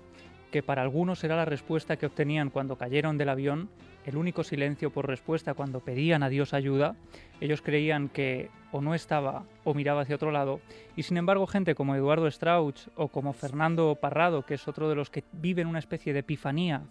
que 0.51 0.63
para 0.63 0.83
algunos 0.83 1.25
era 1.25 1.37
la 1.37 1.45
respuesta 1.45 1.97
que 1.97 2.07
obtenían 2.07 2.51
cuando 2.51 2.77
cayeron 2.77 3.19
del 3.19 3.29
avión, 3.29 3.69
el 4.07 4.17
único 4.17 4.45
silencio 4.45 4.91
por 4.91 5.09
respuesta 5.09 5.55
cuando 5.55 5.81
pedían 5.81 6.23
a 6.23 6.29
Dios 6.29 6.55
ayuda, 6.55 6.95
ellos 7.41 7.63
creían 7.63 8.09
que 8.09 8.51
o 8.71 8.81
no 8.81 8.95
estaba 8.95 9.45
o 9.65 9.75
miraba 9.75 10.03
hacia 10.03 10.15
otro 10.15 10.31
lado, 10.31 10.61
y 10.95 11.03
sin 11.03 11.17
embargo 11.17 11.47
gente 11.47 11.75
como 11.75 11.97
Eduardo 11.97 12.31
Strauch 12.31 12.87
o 12.95 13.09
como 13.09 13.33
Fernando 13.33 13.97
Parrado, 14.01 14.47
que 14.47 14.55
es 14.55 14.69
otro 14.69 14.89
de 14.89 14.95
los 14.95 15.11
que 15.11 15.25
viven 15.33 15.67
una 15.67 15.79
especie 15.81 16.13
de 16.13 16.21
epifanía 16.21 16.83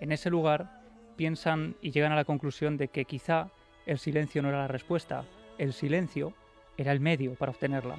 en 0.00 0.10
ese 0.10 0.30
lugar, 0.30 0.80
piensan 1.16 1.76
y 1.80 1.92
llegan 1.92 2.10
a 2.10 2.16
la 2.16 2.24
conclusión 2.24 2.76
de 2.76 2.88
que 2.88 3.04
quizá 3.04 3.50
el 3.86 3.98
silencio 3.98 4.42
no 4.42 4.48
era 4.48 4.58
la 4.58 4.68
respuesta, 4.68 5.24
el 5.58 5.72
silencio 5.72 6.32
era 6.76 6.90
el 6.90 6.98
medio 6.98 7.34
para 7.34 7.52
obtenerla. 7.52 7.96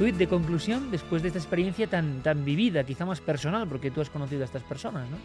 Tuit 0.00 0.16
de 0.16 0.28
conclusión 0.28 0.90
después 0.90 1.20
de 1.20 1.28
esta 1.28 1.38
experiencia 1.38 1.86
tan, 1.86 2.22
tan 2.22 2.42
vivida, 2.42 2.84
quizá 2.84 3.04
más 3.04 3.20
personal, 3.20 3.68
porque 3.68 3.90
tú 3.90 4.00
has 4.00 4.08
conocido 4.08 4.40
a 4.40 4.44
estas 4.46 4.62
personas, 4.62 5.06
¿no? 5.10 5.18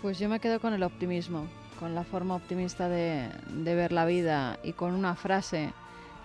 Pues 0.00 0.20
yo 0.20 0.28
me 0.28 0.38
quedo 0.38 0.60
con 0.60 0.72
el 0.74 0.84
optimismo, 0.84 1.48
con 1.80 1.96
la 1.96 2.04
forma 2.04 2.36
optimista 2.36 2.88
de, 2.88 3.28
de 3.48 3.74
ver 3.74 3.90
la 3.90 4.06
vida 4.06 4.60
y 4.62 4.74
con 4.74 4.94
una 4.94 5.16
frase 5.16 5.72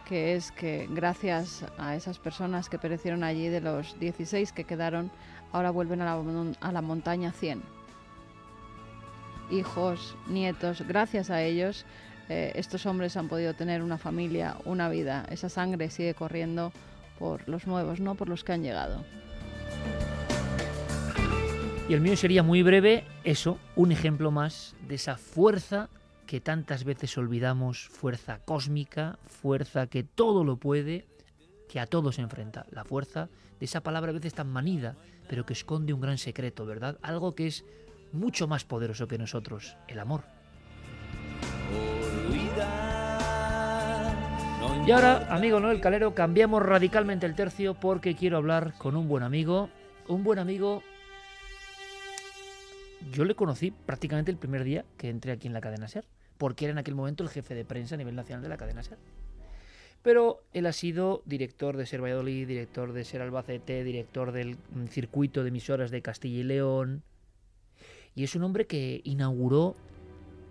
que 0.08 0.36
es 0.36 0.52
que 0.52 0.88
gracias 0.92 1.66
a 1.80 1.96
esas 1.96 2.20
personas 2.20 2.70
que 2.70 2.78
perecieron 2.78 3.24
allí, 3.24 3.48
de 3.48 3.62
los 3.62 4.00
16 4.00 4.52
que 4.52 4.66
quedaron, 4.66 5.10
ahora 5.52 5.72
vuelven 5.72 6.02
a 6.02 6.06
la, 6.06 6.54
a 6.62 6.72
la 6.72 6.82
montaña 6.84 7.32
100. 7.32 7.64
Hijos, 9.50 10.16
nietos, 10.28 10.84
gracias 10.88 11.32
a 11.32 11.42
ellos, 11.42 11.84
eh, 12.30 12.52
estos 12.54 12.86
hombres 12.86 13.18
han 13.18 13.28
podido 13.28 13.56
tener 13.56 13.82
una 13.82 13.98
familia, 13.98 14.56
una 14.66 14.88
vida. 14.88 15.26
Esa 15.32 15.50
sangre 15.50 15.90
sigue 15.90 16.14
corriendo 16.14 16.72
por 17.20 17.48
los 17.48 17.68
nuevos, 17.68 18.00
no 18.00 18.16
por 18.16 18.30
los 18.30 18.44
que 18.44 18.54
han 18.54 18.64
llegado. 18.64 19.04
Y 21.88 21.94
el 21.94 22.02
mío 22.02 22.18
sería 22.18 22.42
muy 22.42 22.64
breve, 22.64 23.04
eso, 23.24 23.60
un 23.76 23.92
ejemplo 23.92 24.32
más 24.32 24.76
de 24.88 24.96
esa 24.96 25.18
fuerza 25.18 25.90
que 26.26 26.42
tantas 26.42 26.84
veces 26.84 27.16
olvidamos, 27.18 27.88
fuerza 27.90 28.40
cósmica, 28.40 29.20
fuerza 29.28 29.86
que 29.88 30.04
todo 30.04 30.44
lo 30.44 30.58
puede, 30.58 31.06
que 31.70 31.80
a 31.80 31.86
todo 31.86 32.12
se 32.12 32.22
enfrenta. 32.22 32.66
La 32.72 32.84
fuerza 32.84 33.30
de 33.60 33.66
esa 33.66 33.82
palabra 33.82 34.10
a 34.10 34.14
veces 34.14 34.34
tan 34.34 34.50
manida, 34.50 34.96
pero 35.30 35.46
que 35.46 35.54
esconde 35.54 35.94
un 35.94 36.02
gran 36.02 36.18
secreto, 36.18 36.66
¿verdad? 36.66 36.98
Algo 37.04 37.36
que 37.36 37.48
es 37.48 37.66
mucho 38.12 38.48
más 38.48 38.66
poderoso 38.66 39.08
que 39.08 39.20
nosotros, 39.20 39.78
el 39.88 40.00
amor. 40.00 40.24
Y 44.86 44.92
ahora, 44.92 45.26
amigo 45.34 45.60
Noel 45.60 45.82
Calero, 45.82 46.14
cambiamos 46.14 46.62
radicalmente 46.62 47.26
el 47.26 47.34
tercio 47.34 47.74
porque 47.74 48.16
quiero 48.16 48.38
hablar 48.38 48.76
con 48.78 48.96
un 48.96 49.08
buen 49.08 49.24
amigo. 49.24 49.68
Un 50.08 50.24
buen 50.24 50.38
amigo. 50.38 50.84
Yo 53.12 53.26
le 53.26 53.34
conocí 53.34 53.72
prácticamente 53.72 54.30
el 54.30 54.38
primer 54.38 54.64
día 54.64 54.86
que 54.98 55.10
entré 55.10 55.32
aquí 55.32 55.48
en 55.48 55.54
la 55.54 55.62
cadena 55.62 55.88
Ser, 55.88 56.06
porque 56.38 56.66
era 56.66 56.72
en 56.74 56.78
aquel 56.78 56.94
momento 56.94 57.24
el 57.24 57.30
jefe 57.30 57.56
de 57.56 57.66
prensa 57.66 57.96
a 57.96 57.98
nivel 57.98 58.16
nacional 58.16 58.44
de 58.44 58.50
la 58.50 58.58
cadena 58.58 58.84
Ser. 58.84 59.00
Pero 60.04 60.44
él 60.54 60.68
ha 60.68 60.72
sido 60.72 61.24
director 61.26 61.78
de 61.78 61.88
Ser 61.88 62.04
Valladolid, 62.04 62.48
director 62.48 62.94
de 62.94 63.06
Ser 63.06 63.24
Albacete, 63.24 63.84
director 63.84 64.32
del 64.34 64.56
circuito 64.92 65.42
de 65.42 65.50
emisoras 65.50 65.90
de 65.90 66.04
Castilla 66.04 66.42
y 66.42 66.44
León. 66.44 67.02
Y 68.14 68.24
es 68.24 68.36
un 68.36 68.44
hombre 68.44 68.68
que 68.68 69.02
inauguró 69.04 69.76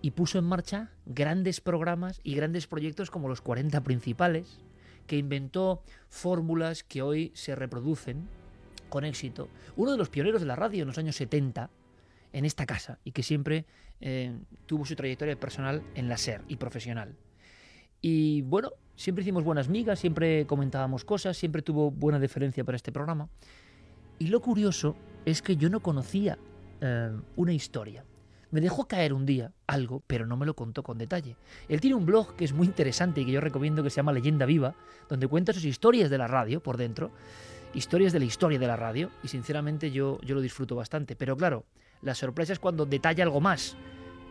y 0.05 0.11
puso 0.11 0.37
en 0.37 0.45
marcha 0.45 0.91
grandes 1.07 1.61
programas 1.61 2.21
y 2.23 2.35
grandes 2.35 2.67
proyectos 2.67 3.09
como 3.09 3.27
los 3.27 3.41
40 3.41 3.81
principales, 3.81 4.59
que 5.07 5.17
inventó 5.17 5.81
fórmulas 6.09 6.83
que 6.83 7.01
hoy 7.01 7.31
se 7.33 7.55
reproducen 7.55 8.29
con 8.89 9.03
éxito. 9.03 9.49
Uno 9.75 9.93
de 9.93 9.97
los 9.97 10.09
pioneros 10.09 10.41
de 10.41 10.45
la 10.45 10.55
radio 10.55 10.83
en 10.83 10.89
los 10.89 10.99
años 10.99 11.15
70 11.15 11.71
en 12.33 12.45
esta 12.45 12.67
casa 12.67 12.99
y 13.03 13.13
que 13.13 13.23
siempre 13.23 13.65
eh, 13.99 14.37
tuvo 14.67 14.85
su 14.85 14.95
trayectoria 14.95 15.39
personal 15.39 15.81
en 15.95 16.07
la 16.07 16.17
SER 16.17 16.43
y 16.47 16.57
profesional. 16.57 17.15
Y 17.99 18.43
bueno, 18.43 18.73
siempre 18.95 19.23
hicimos 19.23 19.43
buenas 19.43 19.69
migas, 19.69 19.97
siempre 19.97 20.45
comentábamos 20.45 21.03
cosas, 21.03 21.35
siempre 21.35 21.63
tuvo 21.63 21.89
buena 21.89 22.19
deferencia 22.19 22.63
para 22.63 22.75
este 22.75 22.91
programa. 22.91 23.27
Y 24.19 24.27
lo 24.27 24.39
curioso 24.39 24.95
es 25.25 25.41
que 25.41 25.57
yo 25.57 25.71
no 25.71 25.79
conocía 25.79 26.37
eh, 26.79 27.11
una 27.37 27.53
historia 27.53 28.05
me 28.55 28.61
dejó 28.61 28.87
caer 28.87 29.11
un 29.11 29.25
día 29.25 29.51
algo, 29.67 30.01
pero 30.07 30.25
no 30.25 30.37
me 30.37 30.45
lo 30.45 30.55
contó 30.55 30.81
con 30.81 30.97
detalle. 30.97 31.35
Él 31.67 31.81
tiene 31.81 31.97
un 31.97 32.05
blog 32.05 32.37
que 32.37 32.45
es 32.45 32.53
muy 32.53 32.65
interesante 32.65 33.19
y 33.19 33.25
que 33.25 33.33
yo 33.33 33.41
recomiendo 33.41 33.83
que 33.83 33.89
se 33.89 33.97
llama 33.97 34.13
Leyenda 34.13 34.45
Viva, 34.45 34.75
donde 35.09 35.27
cuenta 35.27 35.51
sus 35.51 35.65
historias 35.65 36.09
de 36.09 36.17
la 36.17 36.27
radio 36.27 36.63
por 36.63 36.77
dentro, 36.77 37.11
historias 37.73 38.13
de 38.13 38.19
la 38.19 38.25
historia 38.25 38.57
de 38.57 38.65
la 38.65 38.77
radio, 38.77 39.11
y 39.23 39.27
sinceramente 39.27 39.91
yo, 39.91 40.21
yo 40.21 40.35
lo 40.35 40.39
disfruto 40.39 40.73
bastante. 40.73 41.17
Pero 41.17 41.35
claro, 41.35 41.65
la 42.01 42.15
sorpresa 42.15 42.53
es 42.53 42.59
cuando 42.59 42.85
detalla 42.85 43.25
algo 43.25 43.41
más 43.41 43.75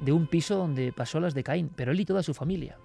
de 0.01 0.13
un 0.13 0.27
piso 0.27 0.57
donde 0.57 0.91
pasó 0.91 1.21
las 1.21 1.35
de 1.35 1.45
Caín, 1.45 1.71
pero 1.77 1.93
él 1.93 2.01
y 2.01 2.07
toda 2.07 2.23
su 2.23 2.33
familia. 2.33 2.79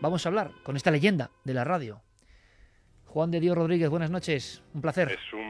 Vamos 0.00 0.24
a 0.24 0.28
hablar 0.28 0.52
con 0.62 0.76
esta 0.76 0.92
leyenda 0.92 1.32
de 1.42 1.54
la 1.54 1.64
radio. 1.64 2.02
Juan 3.06 3.32
de 3.32 3.40
Dios 3.40 3.56
Rodríguez, 3.56 3.90
buenas 3.90 4.12
noches, 4.12 4.62
un 4.74 4.80
placer. 4.80 5.10
Es 5.10 5.32
un 5.32 5.45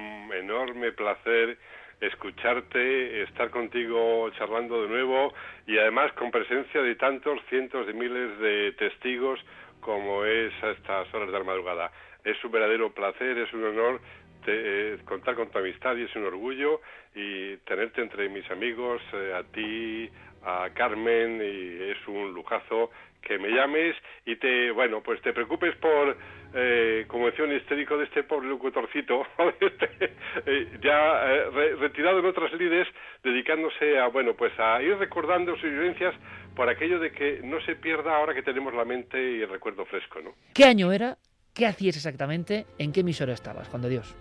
enorme 0.46 0.92
placer 0.92 1.58
escucharte, 2.00 3.22
estar 3.22 3.50
contigo 3.50 4.30
charlando 4.38 4.82
de 4.82 4.88
nuevo 4.88 5.32
y 5.66 5.76
además 5.78 6.12
con 6.12 6.30
presencia 6.30 6.82
de 6.82 6.94
tantos 6.94 7.40
cientos 7.48 7.86
de 7.86 7.92
miles 7.92 8.38
de 8.38 8.72
testigos 8.78 9.40
como 9.80 10.24
es 10.24 10.52
a 10.62 10.70
estas 10.70 11.12
horas 11.14 11.32
de 11.32 11.38
la 11.38 11.44
madrugada. 11.44 11.90
Es 12.24 12.42
un 12.44 12.52
verdadero 12.52 12.92
placer, 12.92 13.38
es 13.38 13.52
un 13.52 13.64
honor 13.64 14.00
eh, 14.46 14.98
contar 15.04 15.34
con 15.34 15.50
tu 15.50 15.58
amistad 15.58 15.96
y 15.96 16.04
es 16.04 16.14
un 16.14 16.24
orgullo 16.24 16.80
y 17.14 17.56
tenerte 17.58 18.02
entre 18.02 18.28
mis 18.28 18.48
amigos, 18.50 19.02
eh, 19.12 19.34
a 19.34 19.42
ti, 19.42 20.08
a 20.44 20.70
Carmen 20.74 21.40
y 21.42 21.90
es 21.90 22.06
un 22.06 22.32
lujazo 22.32 22.90
que 23.22 23.38
me 23.38 23.48
llames 23.50 23.96
y 24.24 24.36
te, 24.36 24.70
bueno, 24.70 25.02
pues 25.02 25.20
te 25.22 25.32
preocupes 25.32 25.74
por, 25.76 26.16
eh, 26.54 27.04
como 27.08 27.26
decía 27.26 27.44
un 27.44 27.52
histérico 27.52 27.96
de 27.96 28.04
este 28.04 28.22
pobre 28.22 28.48
locutorcito, 28.48 29.26
este, 29.60 30.14
eh, 30.46 30.78
ya 30.82 31.32
eh, 31.32 31.76
retirado 31.78 32.20
en 32.20 32.26
otras 32.26 32.52
lides, 32.54 32.86
dedicándose 33.22 33.98
a, 33.98 34.08
bueno, 34.08 34.34
pues 34.34 34.52
a 34.58 34.82
ir 34.82 34.96
recordando 34.96 35.54
sus 35.56 35.70
vivencias 35.70 36.14
por 36.54 36.68
aquello 36.68 36.98
de 36.98 37.12
que 37.12 37.40
no 37.42 37.60
se 37.62 37.76
pierda 37.76 38.16
ahora 38.16 38.34
que 38.34 38.42
tenemos 38.42 38.72
la 38.74 38.84
mente 38.84 39.18
y 39.20 39.42
el 39.42 39.48
recuerdo 39.48 39.84
fresco, 39.84 40.20
¿no? 40.22 40.34
¿Qué 40.54 40.64
año 40.64 40.92
era? 40.92 41.16
¿Qué 41.54 41.66
hacías 41.66 41.96
exactamente? 41.96 42.66
¿En 42.78 42.92
qué 42.92 43.00
emisora 43.00 43.32
estabas, 43.32 43.68
Juan 43.68 43.82
de 43.82 43.88
Dios? 43.90 44.16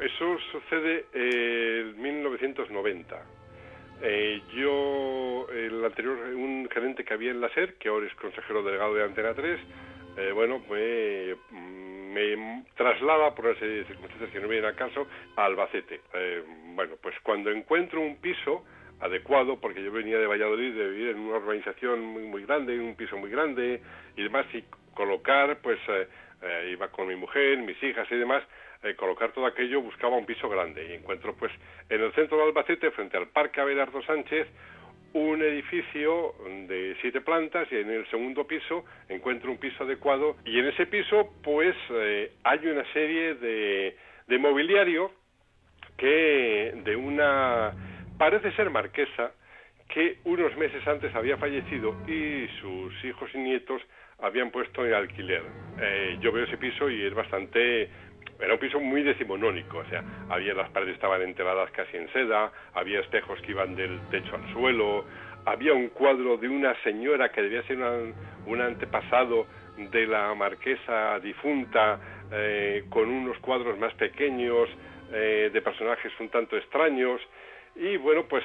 Eso 0.00 0.38
sucede 0.52 1.06
en 1.12 2.00
1990. 2.00 3.37
Eh, 4.00 4.42
yo, 4.54 5.48
el 5.50 5.84
anterior, 5.84 6.16
un 6.34 6.68
gerente 6.72 7.04
que 7.04 7.14
había 7.14 7.32
en 7.32 7.40
la 7.40 7.48
SER, 7.50 7.74
que 7.74 7.88
ahora 7.88 8.06
es 8.06 8.14
consejero 8.14 8.62
delegado 8.62 8.94
de 8.94 9.02
Antena 9.02 9.34
3, 9.34 9.60
eh, 10.18 10.32
bueno, 10.32 10.62
me, 10.70 11.34
me, 12.12 12.64
traslada, 12.76 13.34
por 13.34 13.46
una 13.46 13.58
serie 13.58 13.78
de 13.78 13.84
circunstancias 13.86 14.30
que 14.30 14.40
no 14.40 14.48
vienen 14.48 14.70
a 14.70 14.76
caso, 14.76 15.08
a 15.36 15.44
Albacete. 15.46 16.00
Eh, 16.14 16.42
bueno, 16.74 16.94
pues 17.02 17.14
cuando 17.22 17.50
encuentro 17.50 18.00
un 18.00 18.16
piso 18.20 18.64
adecuado, 19.00 19.60
porque 19.60 19.82
yo 19.82 19.90
venía 19.90 20.18
de 20.18 20.26
Valladolid, 20.26 20.74
de 20.74 20.90
vivir 20.90 21.08
en 21.08 21.18
una 21.18 21.38
urbanización 21.38 22.00
muy, 22.04 22.22
muy 22.22 22.44
grande, 22.44 22.74
en 22.74 22.82
un 22.82 22.94
piso 22.94 23.16
muy 23.16 23.30
grande 23.30 23.80
y 24.16 24.22
demás, 24.22 24.46
y 24.52 24.62
colocar, 24.94 25.58
pues 25.60 25.78
iba 26.70 26.88
con 26.88 27.08
mi 27.08 27.16
mujer, 27.16 27.58
mis 27.58 27.80
hijas 27.82 28.06
y 28.10 28.16
demás, 28.16 28.44
eh, 28.82 28.94
colocar 28.94 29.32
todo 29.32 29.46
aquello 29.46 29.82
buscaba 29.82 30.16
un 30.16 30.26
piso 30.26 30.48
grande 30.48 30.86
y 30.88 30.92
encuentro 30.94 31.34
pues 31.34 31.52
en 31.88 32.00
el 32.00 32.12
centro 32.12 32.36
de 32.36 32.44
Albacete 32.44 32.90
frente 32.92 33.16
al 33.16 33.28
Parque 33.28 33.60
Abelardo 33.60 34.02
Sánchez 34.02 34.46
un 35.14 35.42
edificio 35.42 36.34
de 36.68 36.96
siete 37.00 37.20
plantas 37.22 37.66
y 37.72 37.76
en 37.76 37.90
el 37.90 38.08
segundo 38.10 38.46
piso 38.46 38.84
encuentro 39.08 39.50
un 39.50 39.58
piso 39.58 39.84
adecuado 39.84 40.36
y 40.44 40.58
en 40.58 40.66
ese 40.66 40.86
piso 40.86 41.34
pues 41.42 41.74
eh, 41.90 42.32
hay 42.44 42.66
una 42.66 42.84
serie 42.92 43.34
de, 43.34 43.96
de 44.26 44.38
mobiliario 44.38 45.10
que 45.96 46.72
de 46.84 46.94
una 46.94 47.72
parece 48.18 48.52
ser 48.52 48.70
marquesa 48.70 49.32
que 49.88 50.18
unos 50.24 50.54
meses 50.56 50.86
antes 50.86 51.14
había 51.14 51.36
fallecido 51.38 51.96
y 52.06 52.46
sus 52.60 53.04
hijos 53.04 53.30
y 53.34 53.38
nietos 53.38 53.82
habían 54.20 54.50
puesto 54.50 54.84
en 54.84 54.94
alquiler. 54.94 55.42
Eh, 55.80 56.18
yo 56.20 56.32
veo 56.32 56.44
ese 56.44 56.58
piso 56.58 56.90
y 56.90 57.04
es 57.04 57.14
bastante 57.14 57.88
era 58.40 58.54
un 58.54 58.60
piso 58.60 58.78
muy 58.80 59.02
decimonónico, 59.02 59.78
o 59.78 59.84
sea, 59.86 60.02
había 60.28 60.54
las 60.54 60.70
paredes 60.70 60.94
estaban 60.94 61.22
enteradas 61.22 61.70
casi 61.72 61.96
en 61.96 62.12
seda, 62.12 62.52
había 62.74 63.00
espejos 63.00 63.40
que 63.42 63.52
iban 63.52 63.74
del 63.74 63.98
techo 64.10 64.36
al 64.36 64.52
suelo, 64.52 65.04
había 65.44 65.72
un 65.74 65.88
cuadro 65.88 66.36
de 66.36 66.48
una 66.48 66.74
señora 66.82 67.30
que 67.30 67.42
debía 67.42 67.62
ser 67.64 67.78
un 68.46 68.60
antepasado 68.60 69.46
de 69.76 70.06
la 70.06 70.34
marquesa 70.34 71.18
difunta, 71.20 71.98
eh, 72.30 72.84
con 72.90 73.08
unos 73.08 73.38
cuadros 73.38 73.78
más 73.78 73.94
pequeños, 73.94 74.68
eh, 75.12 75.50
de 75.52 75.62
personajes 75.62 76.12
un 76.20 76.28
tanto 76.28 76.56
extraños, 76.56 77.20
y 77.74 77.96
bueno, 77.96 78.24
pues 78.28 78.44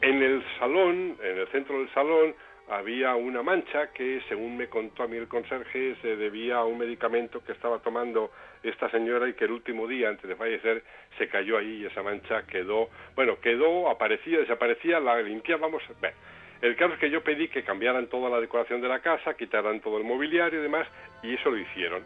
en 0.00 0.22
el 0.22 0.42
salón, 0.58 1.16
en 1.22 1.38
el 1.38 1.48
centro 1.48 1.78
del 1.78 1.92
salón, 1.92 2.34
había 2.68 3.14
una 3.14 3.42
mancha 3.42 3.92
que, 3.92 4.20
según 4.28 4.56
me 4.56 4.68
contó 4.68 5.04
a 5.04 5.08
mí 5.08 5.16
el 5.16 5.28
conserje, 5.28 5.96
se 6.02 6.16
debía 6.16 6.56
a 6.56 6.64
un 6.64 6.78
medicamento 6.78 7.44
que 7.44 7.52
estaba 7.52 7.78
tomando 7.78 8.30
esta 8.62 8.90
señora 8.90 9.28
y 9.28 9.34
que 9.34 9.44
el 9.44 9.52
último 9.52 9.86
día, 9.86 10.08
antes 10.08 10.28
de 10.28 10.34
fallecer, 10.34 10.82
se 11.16 11.28
cayó 11.28 11.58
ahí 11.58 11.82
y 11.82 11.86
esa 11.86 12.02
mancha 12.02 12.46
quedó, 12.46 12.88
bueno, 13.14 13.38
quedó, 13.40 13.88
aparecía, 13.88 14.38
desaparecía, 14.38 14.98
la 14.98 15.20
limpiábamos. 15.22 15.82
Bueno, 16.00 16.16
el 16.62 16.74
caso 16.76 16.94
es 16.94 17.00
que 17.00 17.10
yo 17.10 17.22
pedí 17.22 17.48
que 17.48 17.62
cambiaran 17.62 18.08
toda 18.08 18.28
la 18.28 18.40
decoración 18.40 18.80
de 18.80 18.88
la 18.88 19.00
casa, 19.00 19.34
quitaran 19.34 19.80
todo 19.80 19.98
el 19.98 20.04
mobiliario 20.04 20.58
y 20.58 20.62
demás, 20.62 20.88
y 21.22 21.34
eso 21.34 21.50
lo 21.50 21.58
hicieron. 21.58 22.02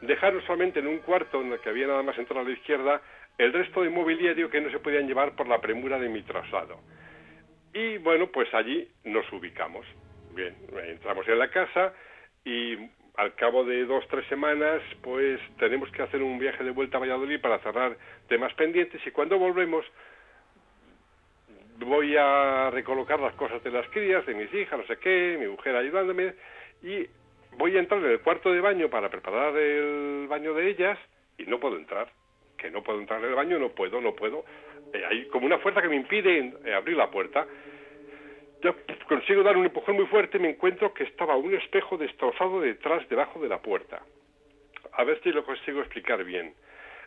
Dejaron 0.00 0.40
solamente 0.42 0.78
en 0.78 0.86
un 0.86 0.98
cuarto 0.98 1.42
en 1.42 1.52
el 1.52 1.58
que 1.58 1.68
había 1.68 1.88
nada 1.88 2.02
más 2.02 2.16
entrar 2.16 2.40
a 2.40 2.44
la 2.44 2.52
izquierda 2.52 3.02
el 3.36 3.52
resto 3.52 3.82
de 3.82 3.90
mobiliario 3.90 4.48
que 4.50 4.60
no 4.60 4.70
se 4.70 4.78
podían 4.78 5.06
llevar 5.06 5.36
por 5.36 5.48
la 5.48 5.60
premura 5.60 5.98
de 5.98 6.08
mi 6.08 6.22
traslado. 6.22 6.80
Y 7.74 7.98
bueno, 7.98 8.28
pues 8.28 8.52
allí 8.54 8.88
nos 9.04 9.30
ubicamos. 9.32 9.86
Bien, 10.34 10.54
entramos 10.86 11.26
en 11.28 11.38
la 11.38 11.50
casa 11.50 11.92
y 12.44 12.76
al 13.16 13.34
cabo 13.34 13.64
de 13.64 13.84
dos, 13.84 14.06
tres 14.08 14.26
semanas, 14.28 14.80
pues 15.02 15.40
tenemos 15.58 15.90
que 15.90 16.02
hacer 16.02 16.22
un 16.22 16.38
viaje 16.38 16.62
de 16.62 16.70
vuelta 16.70 16.96
a 16.96 17.00
Valladolid 17.00 17.40
para 17.40 17.58
cerrar 17.58 17.96
temas 18.28 18.54
pendientes 18.54 19.04
y 19.04 19.10
cuando 19.10 19.38
volvemos 19.38 19.84
voy 21.78 22.16
a 22.16 22.70
recolocar 22.70 23.18
las 23.20 23.34
cosas 23.34 23.62
de 23.62 23.70
las 23.70 23.88
crías, 23.90 24.24
de 24.26 24.34
mis 24.34 24.52
hijas, 24.54 24.78
no 24.78 24.86
sé 24.86 24.98
qué, 24.98 25.36
mi 25.38 25.46
mujer 25.46 25.76
ayudándome 25.76 26.34
y 26.82 27.06
voy 27.56 27.76
a 27.76 27.80
entrar 27.80 28.00
en 28.04 28.10
el 28.10 28.20
cuarto 28.20 28.52
de 28.52 28.60
baño 28.60 28.88
para 28.88 29.10
preparar 29.10 29.56
el 29.56 30.26
baño 30.28 30.54
de 30.54 30.68
ellas 30.68 30.98
y 31.36 31.44
no 31.44 31.58
puedo 31.58 31.76
entrar. 31.76 32.10
Que 32.56 32.70
no 32.70 32.82
puedo 32.82 32.98
entrar 32.98 33.20
en 33.20 33.28
el 33.28 33.34
baño, 33.34 33.58
no 33.58 33.70
puedo, 33.70 34.00
no 34.00 34.14
puedo. 34.14 34.44
Eh, 34.92 35.04
hay 35.08 35.26
como 35.28 35.46
una 35.46 35.58
fuerza 35.58 35.82
que 35.82 35.88
me 35.88 35.96
impide 35.96 36.52
eh, 36.64 36.74
abrir 36.74 36.96
la 36.96 37.10
puerta. 37.10 37.46
Yo 38.62 38.74
consigo 39.06 39.42
dar 39.42 39.56
un 39.56 39.66
empujón 39.66 39.96
muy 39.96 40.06
fuerte 40.06 40.38
y 40.38 40.40
me 40.40 40.50
encuentro 40.50 40.92
que 40.92 41.04
estaba 41.04 41.36
un 41.36 41.54
espejo 41.54 41.96
destrozado 41.96 42.60
detrás, 42.60 43.08
debajo 43.08 43.40
de 43.40 43.48
la 43.48 43.60
puerta. 43.60 44.02
A 44.92 45.04
ver 45.04 45.20
si 45.22 45.30
lo 45.30 45.44
consigo 45.44 45.80
explicar 45.80 46.24
bien. 46.24 46.54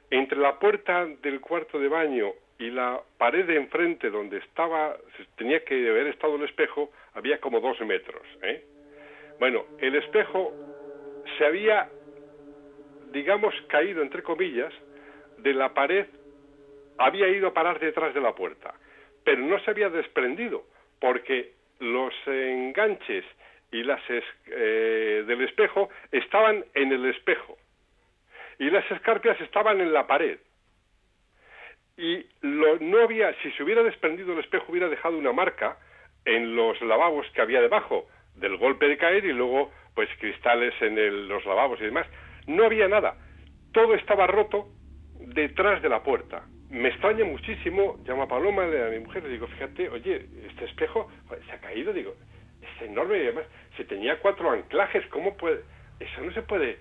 Entre 0.09 0.37
la 0.37 0.59
puerta 0.59 1.05
del 1.05 1.41
cuarto 1.41 1.79
de 1.79 1.89
baño 1.89 2.33
y 2.57 2.69
la 2.69 3.01
pared 3.17 3.45
de 3.45 3.57
enfrente 3.57 4.09
donde 4.09 4.37
estaba, 4.37 4.95
tenía 5.35 5.63
que 5.65 5.89
haber 5.89 6.07
estado 6.07 6.35
el 6.35 6.43
espejo, 6.43 6.91
había 7.13 7.39
como 7.39 7.59
dos 7.59 7.79
metros. 7.81 8.21
¿eh? 8.43 8.63
Bueno, 9.39 9.65
el 9.79 9.95
espejo 9.95 10.53
se 11.37 11.45
había, 11.45 11.89
digamos, 13.11 13.53
caído, 13.67 14.01
entre 14.03 14.21
comillas, 14.21 14.71
de 15.39 15.53
la 15.53 15.73
pared 15.73 16.05
había 17.03 17.27
ido 17.27 17.49
a 17.49 17.53
parar 17.53 17.79
detrás 17.79 18.13
de 18.13 18.21
la 18.21 18.33
puerta, 18.33 18.73
pero 19.23 19.41
no 19.41 19.59
se 19.59 19.71
había 19.71 19.89
desprendido, 19.89 20.63
porque 20.99 21.53
los 21.79 22.13
enganches 22.27 23.25
y 23.71 23.83
las 23.83 24.01
eh, 24.09 25.23
del 25.25 25.41
espejo 25.41 25.89
estaban 26.11 26.65
en 26.73 26.91
el 26.91 27.05
espejo 27.05 27.57
y 28.59 28.69
las 28.69 28.89
escarpias 28.91 29.41
estaban 29.41 29.81
en 29.81 29.91
la 29.91 30.05
pared. 30.05 30.37
Y 31.97 32.25
no 32.41 32.99
había, 32.99 33.33
si 33.41 33.51
se 33.53 33.63
hubiera 33.63 33.81
desprendido 33.81 34.33
el 34.33 34.39
espejo, 34.39 34.65
hubiera 34.69 34.87
dejado 34.87 35.17
una 35.17 35.33
marca 35.33 35.77
en 36.25 36.55
los 36.55 36.79
lavabos 36.81 37.25
que 37.33 37.41
había 37.41 37.59
debajo 37.59 38.07
del 38.35 38.57
golpe 38.57 38.87
de 38.87 38.97
caer 38.97 39.25
y 39.25 39.33
luego, 39.33 39.71
pues, 39.95 40.09
cristales 40.19 40.73
en 40.81 41.27
los 41.27 41.43
lavabos 41.45 41.81
y 41.81 41.85
demás. 41.85 42.07
No 42.45 42.65
había 42.65 42.87
nada. 42.87 43.15
Todo 43.73 43.95
estaba 43.95 44.27
roto 44.27 44.67
detrás 45.19 45.81
de 45.81 45.89
la 45.89 46.03
puerta. 46.03 46.43
Me 46.71 46.87
extraña 46.87 47.25
muchísimo, 47.25 47.99
llamo 48.07 48.23
a 48.23 48.27
Paloma, 48.27 48.63
a 48.63 48.89
mi 48.89 48.99
mujer, 48.99 49.23
le 49.23 49.29
digo, 49.29 49.45
fíjate, 49.47 49.89
oye, 49.89 50.25
este 50.49 50.65
espejo 50.65 51.11
se 51.45 51.51
ha 51.51 51.59
caído, 51.59 51.91
digo, 51.91 52.15
es 52.61 52.81
enorme 52.87 53.17
y 53.17 53.23
además, 53.23 53.43
si 53.75 53.83
tenía 53.83 54.17
cuatro 54.19 54.49
anclajes, 54.49 55.05
¿cómo 55.07 55.35
puede? 55.35 55.61
Eso 55.99 56.21
no 56.21 56.31
se 56.31 56.41
puede. 56.43 56.79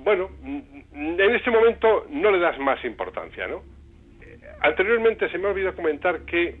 Bueno, 0.00 0.28
en 0.42 1.34
este 1.34 1.50
momento 1.50 2.06
no 2.10 2.30
le 2.30 2.38
das 2.38 2.58
más 2.58 2.84
importancia, 2.84 3.46
¿no? 3.46 3.62
Anteriormente 4.60 5.30
se 5.30 5.38
me 5.38 5.46
ha 5.46 5.50
olvidado 5.50 5.76
comentar 5.76 6.20
que 6.26 6.56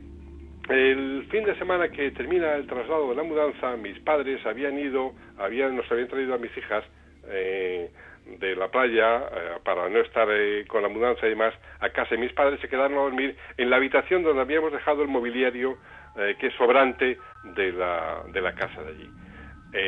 el 0.70 1.26
fin 1.30 1.44
de 1.44 1.54
semana 1.58 1.90
que 1.90 2.10
termina 2.12 2.54
el 2.54 2.66
traslado 2.66 3.10
de 3.10 3.16
la 3.16 3.22
mudanza, 3.22 3.76
mis 3.76 3.98
padres 4.00 4.44
habían 4.46 4.78
ido, 4.78 5.12
habían, 5.36 5.76
nos 5.76 5.90
habían 5.92 6.08
traído 6.08 6.34
a 6.34 6.38
mis 6.38 6.56
hijas 6.56 6.84
eh, 7.28 7.90
de 8.26 8.56
la 8.56 8.68
playa 8.68 9.18
eh, 9.18 9.58
para 9.62 9.88
no 9.88 10.00
estar 10.00 10.28
eh, 10.30 10.64
con 10.66 10.82
la 10.82 10.88
mudanza 10.88 11.26
y 11.26 11.30
demás 11.30 11.54
a 11.80 11.90
casa 11.90 12.10
de 12.14 12.18
mis 12.18 12.32
padres 12.32 12.60
se 12.60 12.68
quedaron 12.68 12.96
a 12.98 13.02
dormir 13.02 13.36
en 13.56 13.70
la 13.70 13.76
habitación 13.76 14.22
donde 14.22 14.40
habíamos 14.42 14.72
dejado 14.72 15.02
el 15.02 15.08
mobiliario 15.08 15.76
eh, 16.16 16.36
que 16.38 16.46
es 16.46 16.54
sobrante 16.54 17.18
de 17.42 17.72
la, 17.72 18.22
de 18.32 18.40
la 18.40 18.54
casa 18.54 18.82
de 18.82 18.90
allí. 18.90 19.10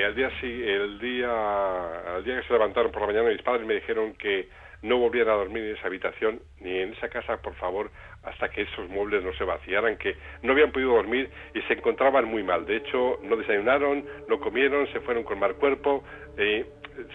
al 0.05 0.14
día 0.14 0.31
sí, 0.40 0.62
el 0.64 0.99
día 0.99 2.16
al 2.16 2.25
día 2.25 2.40
que 2.40 2.46
se 2.46 2.53
levantaron 2.53 2.92
por 2.92 3.03
la 3.03 3.09
mañana 3.09 3.31
mis 3.31 3.42
padres 3.42 3.66
me 3.66 3.75
dijeron 3.75 4.14
que 4.14 4.49
no 4.83 4.99
volvieran 4.99 5.35
a 5.35 5.38
dormir 5.38 5.64
en 5.64 5.77
esa 5.77 5.87
habitación 5.87 6.40
ni 6.61 6.79
en 6.79 6.92
esa 6.92 7.09
casa, 7.09 7.40
por 7.40 7.55
favor, 7.55 7.90
hasta 8.22 8.49
que 8.49 8.62
esos 8.62 8.88
muebles 8.88 9.25
no 9.25 9.33
se 9.35 9.44
vaciaran, 9.44 9.96
que 9.96 10.16
no 10.42 10.53
habían 10.53 10.72
podido 10.72 10.94
dormir 10.94 11.31
y 11.55 11.62
se 11.62 11.75
encontraban 11.75 12.27
muy 12.27 12.42
mal. 12.42 12.66
De 12.66 12.77
hecho, 12.77 13.18
no 13.22 13.37
desayunaron, 13.37 14.05
no 14.29 14.38
comieron, 14.40 14.87
se 14.92 15.01
fueron 15.01 15.25
con 15.25 15.38
mal 15.38 15.55
cuerpo, 15.55 16.05
eh, 16.37 16.66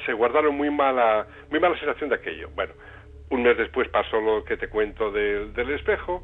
se 0.06 0.13
guardaron 0.13 0.56
muy 0.56 0.70
mala, 0.70 1.28
muy 1.50 1.60
mala 1.60 1.78
sensación 1.78 2.10
de 2.10 2.15
aquello. 2.15 2.50
Bueno, 2.56 2.74
un 3.30 3.44
mes 3.44 3.58
después 3.58 3.88
pasó 3.89 4.20
lo 4.20 4.44
que 4.44 4.58
te 4.58 4.70
cuento 4.70 5.12
del, 5.12 5.54
del 5.54 5.72
espejo, 5.72 6.24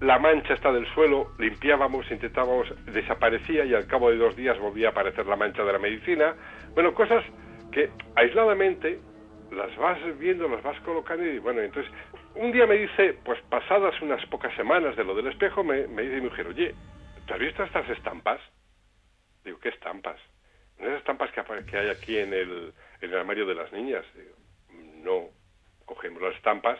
la 0.00 0.18
mancha 0.18 0.52
está 0.52 0.70
del 0.72 0.86
suelo, 0.92 1.32
limpiábamos, 1.38 2.10
intentábamos, 2.10 2.68
desaparecía 2.84 3.64
y 3.64 3.74
al 3.74 3.86
cabo 3.86 4.10
de 4.10 4.16
dos 4.16 4.36
días 4.36 4.58
volvía 4.58 4.88
a 4.88 4.90
aparecer 4.90 5.26
la 5.26 5.36
mancha 5.36 5.64
de 5.64 5.72
la 5.72 5.78
medicina. 5.78 6.34
Bueno, 6.74 6.92
cosas 6.92 7.24
que 7.72 7.90
aisladamente 8.14 9.00
las 9.50 9.74
vas 9.76 9.98
viendo, 10.18 10.48
las 10.48 10.62
vas 10.62 10.78
colocando 10.80 11.24
y 11.24 11.38
bueno, 11.38 11.62
entonces 11.62 11.90
un 12.34 12.52
día 12.52 12.66
me 12.66 12.74
dice, 12.74 13.16
pues 13.24 13.40
pasadas 13.48 14.00
unas 14.02 14.24
pocas 14.26 14.54
semanas 14.54 14.96
de 14.96 15.04
lo 15.04 15.14
del 15.14 15.28
espejo, 15.28 15.64
me, 15.64 15.86
me 15.86 16.02
dice 16.02 16.16
mi 16.16 16.28
mujer, 16.28 16.46
oye, 16.48 16.74
¿te 17.26 17.32
has 17.32 17.40
visto 17.40 17.62
estas 17.62 17.88
estampas? 17.88 18.40
Digo, 19.44 19.58
¿qué 19.60 19.70
estampas? 19.70 20.20
Esas 20.78 20.98
estampas 20.98 21.30
que, 21.32 21.42
que 21.64 21.76
hay 21.76 21.88
aquí 21.88 22.18
en 22.18 22.32
el, 22.32 22.72
en 23.00 23.10
el 23.10 23.16
armario 23.16 23.46
de 23.46 23.54
las 23.54 23.72
niñas. 23.72 24.04
No, 25.02 25.28
cogemos 25.84 26.20
las 26.20 26.34
estampas 26.36 26.78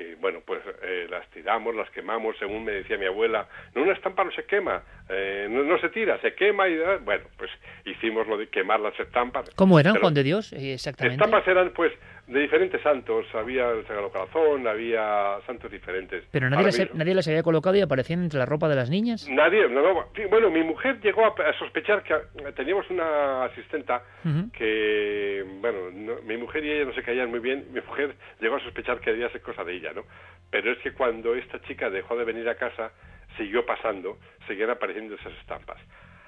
y 0.00 0.14
bueno, 0.14 0.40
pues 0.44 0.60
eh, 0.82 1.06
las 1.10 1.28
tiramos, 1.30 1.74
las 1.74 1.90
quemamos, 1.90 2.36
según 2.38 2.64
me 2.64 2.72
decía 2.72 2.96
mi 2.96 3.06
abuela. 3.06 3.46
No, 3.74 3.82
una 3.82 3.92
estampa 3.92 4.24
no 4.24 4.30
se 4.32 4.44
quema, 4.44 4.82
eh, 5.08 5.46
no, 5.50 5.78
se 5.78 5.90
tira, 5.90 6.18
se 6.20 6.34
quema 6.34 6.68
y 6.68 6.78
bueno, 7.04 7.24
pues 7.36 7.50
hicimos 7.84 8.26
lo 8.26 8.38
de 8.38 8.48
quemar 8.48 8.80
las 8.80 8.98
estampas. 8.98 9.50
¿Cómo 9.56 9.78
eran, 9.78 9.96
Juan 9.96 10.14
de 10.14 10.22
Dios, 10.22 10.52
exactamente? 10.54 11.22
Estampas 11.22 11.46
eran 11.46 11.70
pues 11.70 11.92
de 12.30 12.40
diferentes 12.40 12.80
santos, 12.80 13.26
había 13.34 13.70
el 13.70 13.84
Sagrado 13.86 14.10
Corazón, 14.10 14.66
había 14.68 15.38
santos 15.46 15.68
diferentes. 15.68 16.24
Pero 16.30 16.48
nadie 16.48 16.66
las, 16.66 16.94
nadie 16.94 17.14
las, 17.14 17.26
había 17.26 17.42
colocado 17.42 17.74
y 17.74 17.80
aparecían 17.80 18.22
entre 18.22 18.38
la 18.38 18.46
ropa 18.46 18.68
de 18.68 18.76
las 18.76 18.88
niñas. 18.88 19.28
Nadie, 19.28 19.68
no, 19.68 19.82
no. 19.82 20.06
bueno, 20.30 20.48
mi 20.48 20.62
mujer 20.62 21.00
llegó 21.00 21.26
a, 21.26 21.52
sospechar 21.58 22.04
que 22.04 22.14
teníamos 22.52 22.88
una 22.88 23.44
asistenta 23.46 24.04
que, 24.52 25.44
bueno, 25.60 25.90
mi 26.22 26.36
mujer 26.36 26.64
y 26.64 26.70
ella 26.70 26.84
no 26.84 26.94
se 26.94 27.02
caían 27.02 27.30
muy 27.30 27.40
bien, 27.40 27.66
mi 27.72 27.80
mujer 27.80 28.14
llegó 28.40 28.56
a 28.56 28.60
sospechar 28.60 29.00
que 29.00 29.10
debía 29.10 29.28
ser 29.30 29.42
cosa 29.42 29.64
de 29.64 29.74
ella, 29.74 29.92
¿no? 29.92 30.04
Pero 30.50 30.70
es 30.70 30.78
que 30.78 30.92
cuando 30.92 31.34
esta 31.34 31.60
chica 31.62 31.90
dejó 31.90 32.16
de 32.16 32.24
venir 32.24 32.48
a 32.48 32.54
casa, 32.54 32.92
siguió 33.36 33.66
pasando, 33.66 34.18
seguían 34.46 34.70
apareciendo 34.70 35.16
esas 35.16 35.32
estampas. 35.40 35.78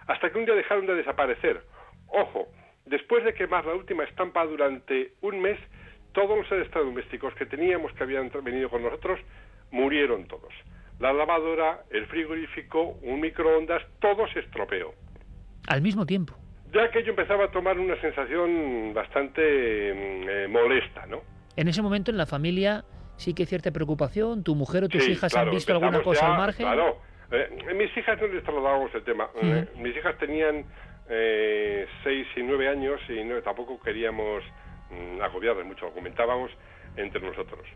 Hasta 0.08 0.30
que 0.30 0.38
un 0.38 0.46
día 0.46 0.56
dejaron 0.56 0.86
de 0.86 0.96
desaparecer. 0.96 1.62
Ojo, 2.08 2.48
después 2.86 3.24
de 3.24 3.34
quemar 3.34 3.64
la 3.64 3.74
última 3.74 4.02
estampa 4.02 4.44
durante 4.44 5.12
un 5.20 5.40
mes, 5.40 5.58
todos 6.12 6.38
los 6.38 6.50
electrodomésticos 6.52 7.34
que 7.34 7.46
teníamos 7.46 7.92
que 7.92 8.04
habían 8.04 8.30
venido 8.42 8.70
con 8.70 8.82
nosotros 8.82 9.18
murieron 9.70 10.26
todos. 10.26 10.52
La 11.00 11.12
lavadora, 11.12 11.82
el 11.90 12.06
frigorífico, 12.06 12.98
un 13.02 13.20
microondas, 13.20 13.82
todo 14.00 14.28
se 14.28 14.40
estropeó. 14.40 14.94
Al 15.66 15.82
mismo 15.82 16.06
tiempo. 16.06 16.34
Ya 16.72 16.90
que 16.90 17.02
yo 17.02 17.10
empezaba 17.10 17.46
a 17.46 17.50
tomar 17.50 17.78
una 17.78 18.00
sensación 18.00 18.94
bastante 18.94 19.42
mm, 19.92 20.28
eh, 20.28 20.48
molesta, 20.48 21.06
¿no? 21.06 21.22
En 21.56 21.68
ese 21.68 21.82
momento 21.82 22.10
en 22.10 22.16
la 22.16 22.26
familia 22.26 22.84
sí 23.16 23.34
que 23.34 23.42
hay 23.42 23.46
cierta 23.46 23.70
preocupación. 23.70 24.42
¿Tu 24.42 24.54
mujer 24.54 24.84
o 24.84 24.88
tus 24.88 25.06
hijas 25.08 25.34
han 25.34 25.50
visto 25.50 25.72
alguna 25.72 26.02
cosa 26.02 26.32
al 26.32 26.38
margen? 26.38 26.66
Claro. 26.66 26.98
Eh, 27.30 27.74
mis 27.74 27.94
hijas 27.96 28.20
no 28.20 28.26
les 28.28 28.42
trasladábamos 28.42 28.94
el 28.94 29.04
tema. 29.04 29.28
Eh, 29.42 29.66
mis 29.76 29.96
hijas 29.96 30.16
tenían 30.18 30.64
seis 32.04 32.26
y 32.36 32.42
nueve 32.42 32.68
años 32.68 32.98
y 33.08 33.22
no, 33.24 33.42
tampoco 33.42 33.78
queríamos 33.80 34.42
Mm, 34.92 35.22
agobiados 35.22 35.64
mucho. 35.64 35.90
Comentábamos 35.90 36.50
entre 36.96 37.20
nosotros. 37.20 37.66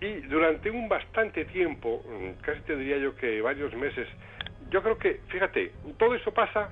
Y 0.00 0.20
durante 0.22 0.70
un 0.70 0.88
bastante 0.88 1.44
tiempo, 1.44 2.02
mm, 2.06 2.42
casi 2.42 2.60
te 2.62 2.76
diría 2.76 2.96
yo 2.96 3.14
que 3.14 3.40
varios 3.42 3.72
meses, 3.74 4.08
yo 4.70 4.82
creo 4.82 4.98
que, 4.98 5.20
fíjate, 5.28 5.72
todo 5.98 6.14
eso 6.14 6.32
pasa 6.32 6.70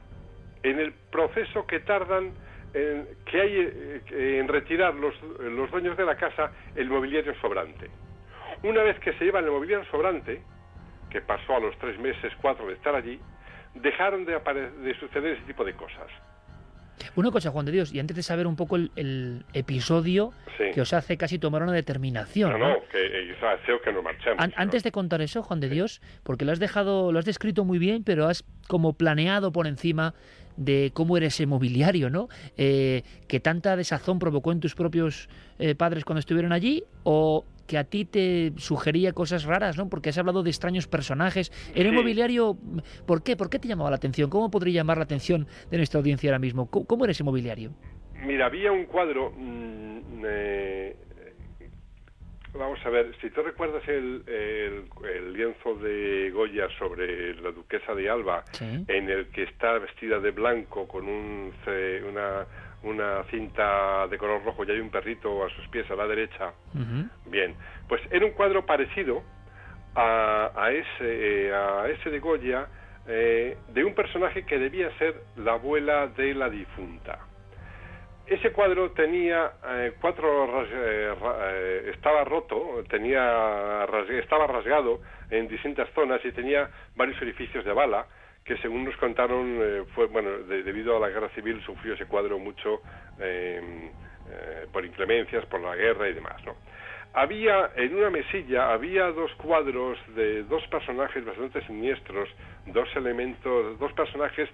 en 0.63 0.81
el 0.81 0.93
proceso 0.93 1.67
que 1.67 1.81
tardan 1.81 2.33
en, 2.73 3.07
que 3.27 3.41
hay 3.41 3.57
eh, 3.57 4.39
en 4.41 4.49
retirar 4.49 4.95
los, 4.95 5.15
los 5.23 5.71
dueños 5.71 5.97
de 5.97 6.05
la 6.05 6.17
casa 6.17 6.53
el 6.75 6.89
mobiliario 6.89 7.35
sobrante. 7.41 7.91
Una 8.63 8.83
vez 8.83 8.99
que 9.01 9.13
se 9.15 9.25
llevan 9.25 9.45
el 9.45 9.51
mobiliario 9.51 9.85
sobrante, 9.91 10.43
que 11.11 11.21
pasó 11.21 11.57
a 11.57 11.61
los 11.61 11.77
tres 11.79 11.99
meses, 11.99 12.33
cuatro 12.41 12.67
de 12.67 12.75
estar 12.75 12.95
allí, 12.95 13.21
dejaron 13.75 14.25
de, 14.25 14.39
de 14.39 14.95
suceder 14.95 15.37
ese 15.37 15.47
tipo 15.47 15.65
de 15.65 15.75
cosas. 15.75 16.09
Una 17.17 17.31
cosa, 17.31 17.51
Juan 17.51 17.67
de 17.67 17.73
Dios, 17.73 17.93
y 17.93 18.01
antes 18.01 18.17
de 18.17 18.23
saber 18.23 18.47
un 18.47 18.57
poco 18.57 18.77
el, 18.77 18.91
el 18.97 19.45
episodio 19.53 20.33
Sí. 20.59 20.65
que 20.75 20.81
os 20.83 20.93
hace 20.93 21.17
casi 21.17 21.39
tomar 21.39 21.63
una 21.63 21.73
determinación, 21.73 22.51
No, 22.53 22.59
¿no? 22.59 22.69
no, 22.75 22.77
que 22.93 22.99
eh, 23.07 23.35
deseo 23.59 23.81
que 23.83 23.93
nos 23.93 24.05
marchemos. 24.05 24.39
An- 24.39 24.53
antes 24.57 24.83
de 24.83 24.93
contar 24.93 25.23
eso, 25.23 25.43
Juan 25.43 25.59
de 25.61 25.69
Dios, 25.71 26.03
porque 26.23 26.45
lo 26.45 26.53
has 26.53 26.59
dejado, 26.59 27.13
lo 27.13 27.19
has 27.19 27.25
descrito 27.25 27.65
muy 27.65 27.79
bien, 27.79 28.05
pero 28.05 28.27
has 28.27 28.45
como 28.69 28.93
planeado 28.93 29.53
por 29.53 29.67
encima 29.67 30.15
de 30.57 30.91
cómo 30.93 31.17
era 31.17 31.27
ese 31.29 31.47
mobiliario, 31.47 32.11
¿no? 32.11 32.29
Eh, 32.59 33.03
que 33.29 33.41
tanta 33.41 33.75
desazón 33.77 34.19
provocó 34.19 34.53
en 34.53 34.61
tus 34.61 34.75
propios 34.75 35.29
eh, 35.59 35.75
padres 35.75 36.05
cuando 36.05 36.21
estuvieron 36.21 36.53
allí, 36.53 36.85
o 37.05 37.47
que 37.71 37.79
a 37.79 37.85
ti 37.85 38.05
te 38.05 38.53
sugería 38.57 39.13
cosas 39.13 39.45
raras, 39.45 39.79
¿no? 39.79 39.89
Porque 39.89 40.09
has 40.09 40.19
hablado 40.19 40.43
de 40.43 40.51
extraños 40.51 40.89
personajes. 40.89 41.53
¿Era 41.73 41.89
un 41.89 41.95
Sí. 41.95 42.01
mobiliario? 42.03 42.57
¿Por 43.07 43.23
qué? 43.23 43.37
¿Por 43.37 43.49
qué 43.49 43.61
te 43.61 43.69
llamaba 43.69 43.91
la 43.91 43.97
atención? 43.97 44.29
¿Cómo 44.29 44.51
podría 44.51 44.75
llamar 44.81 44.97
la 44.97 45.05
atención 45.05 45.47
de 45.71 45.77
nuestra 45.77 45.99
audiencia 46.01 46.29
ahora 46.31 46.41
mismo? 46.41 46.69
¿Cómo, 46.69 46.85
cómo 46.85 47.05
era 47.05 47.13
ese 47.13 47.23
mobiliario? 47.23 47.71
Mira, 48.27 48.47
había 48.47 48.73
un 48.73 48.87
cuadro. 48.87 49.33
mm, 49.37 50.25
eh, 50.27 50.97
vamos 52.55 52.81
a 52.85 52.91
ver, 52.91 53.15
si 53.21 53.31
tú 53.31 53.41
recuerdas 53.43 53.87
el, 53.87 54.25
el- 54.27 54.85
el 55.09 55.33
lienzo 55.33 55.77
de 55.77 56.33
Goya 56.35 56.67
sobre 56.77 57.37
la 57.37 57.53
duquesa 57.53 57.95
de 57.95 58.11
Alba, 58.11 58.45
Sí. 58.51 58.65
en 58.89 59.09
el 59.09 59.29
que 59.29 59.45
está 59.45 59.79
vestida 59.79 60.19
de 60.19 60.33
blanco 60.33 60.89
con 60.89 61.07
un, 61.07 61.53
una, 62.09 62.47
una 62.83 63.25
cinta 63.25 64.07
de 64.09 64.17
color 64.19 64.45
rojo 64.45 64.65
y 64.65 64.71
hay 64.71 64.81
un 64.81 64.91
perrito 64.91 65.45
a 65.45 65.51
sus 65.51 65.69
pies 65.69 65.91
a 65.91 65.95
la 65.95 66.07
derecha. 66.07 66.53
Bien, 67.27 67.55
pues 67.89 68.01
era 68.11 68.25
un 68.25 68.33
cuadro 68.33 68.65
parecido 68.65 69.23
a, 69.95 70.51
a 70.55 70.73
ese, 70.73 71.49
eh, 71.49 71.55
a 71.55 71.89
ese 71.89 72.11
de 72.11 72.21
Goya 72.21 72.69
eh, 73.07 73.57
de 73.73 73.85
un 73.85 73.95
personaje 73.95 74.45
que 74.45 74.59
debía 74.59 74.91
ser 74.99 75.15
la 75.37 75.53
abuela 75.53 76.07
de 76.09 76.35
la 76.35 76.49
difunta. 76.49 77.19
Ese 78.27 78.53
cuadro 78.53 78.93
tenía 78.93 79.53
eh, 79.67 79.93
cuatro 80.01 80.65
eh, 80.71 81.91
estaba 81.93 82.23
roto, 82.25 82.85
tenía 82.89 83.85
estaba 84.11 84.47
rasgado 84.47 85.01
en 85.31 85.49
distintas 85.49 85.89
zonas 85.95 86.25
y 86.25 86.31
tenía 86.31 86.71
varios 86.95 87.21
orificios 87.21 87.65
de 87.65 87.73
bala 87.73 88.07
que 88.45 88.57
según 88.59 88.85
nos 88.85 88.97
contaron 88.97 89.59
eh, 89.61 89.85
fue 89.95 90.07
bueno 90.07 90.31
de- 90.39 90.63
debido 90.63 90.97
a 90.97 91.01
la 91.01 91.09
guerra 91.09 91.29
civil 91.31 91.61
sufrió 91.65 91.95
ese 91.95 92.07
cuadro 92.07 92.39
mucho 92.39 92.83
eh, 93.19 93.91
eh, 94.29 94.67
por 94.73 94.85
inclemencias, 94.85 95.45
por 95.47 95.61
la 95.61 95.75
guerra 95.77 96.09
y 96.09 96.15
demás, 96.15 96.37
¿no? 96.47 96.57
Había 97.13 97.73
en 97.75 97.97
una 97.97 98.09
mesilla 98.09 98.73
había 98.73 99.07
dos 99.11 99.33
cuadros 99.35 99.99
de 100.15 100.45
dos 100.45 100.65
personajes 100.69 101.25
bastante 101.25 101.61
siniestros, 101.67 102.29
dos 102.67 102.89
elementos, 102.95 103.79
dos 103.81 103.93
personajes 103.95 104.49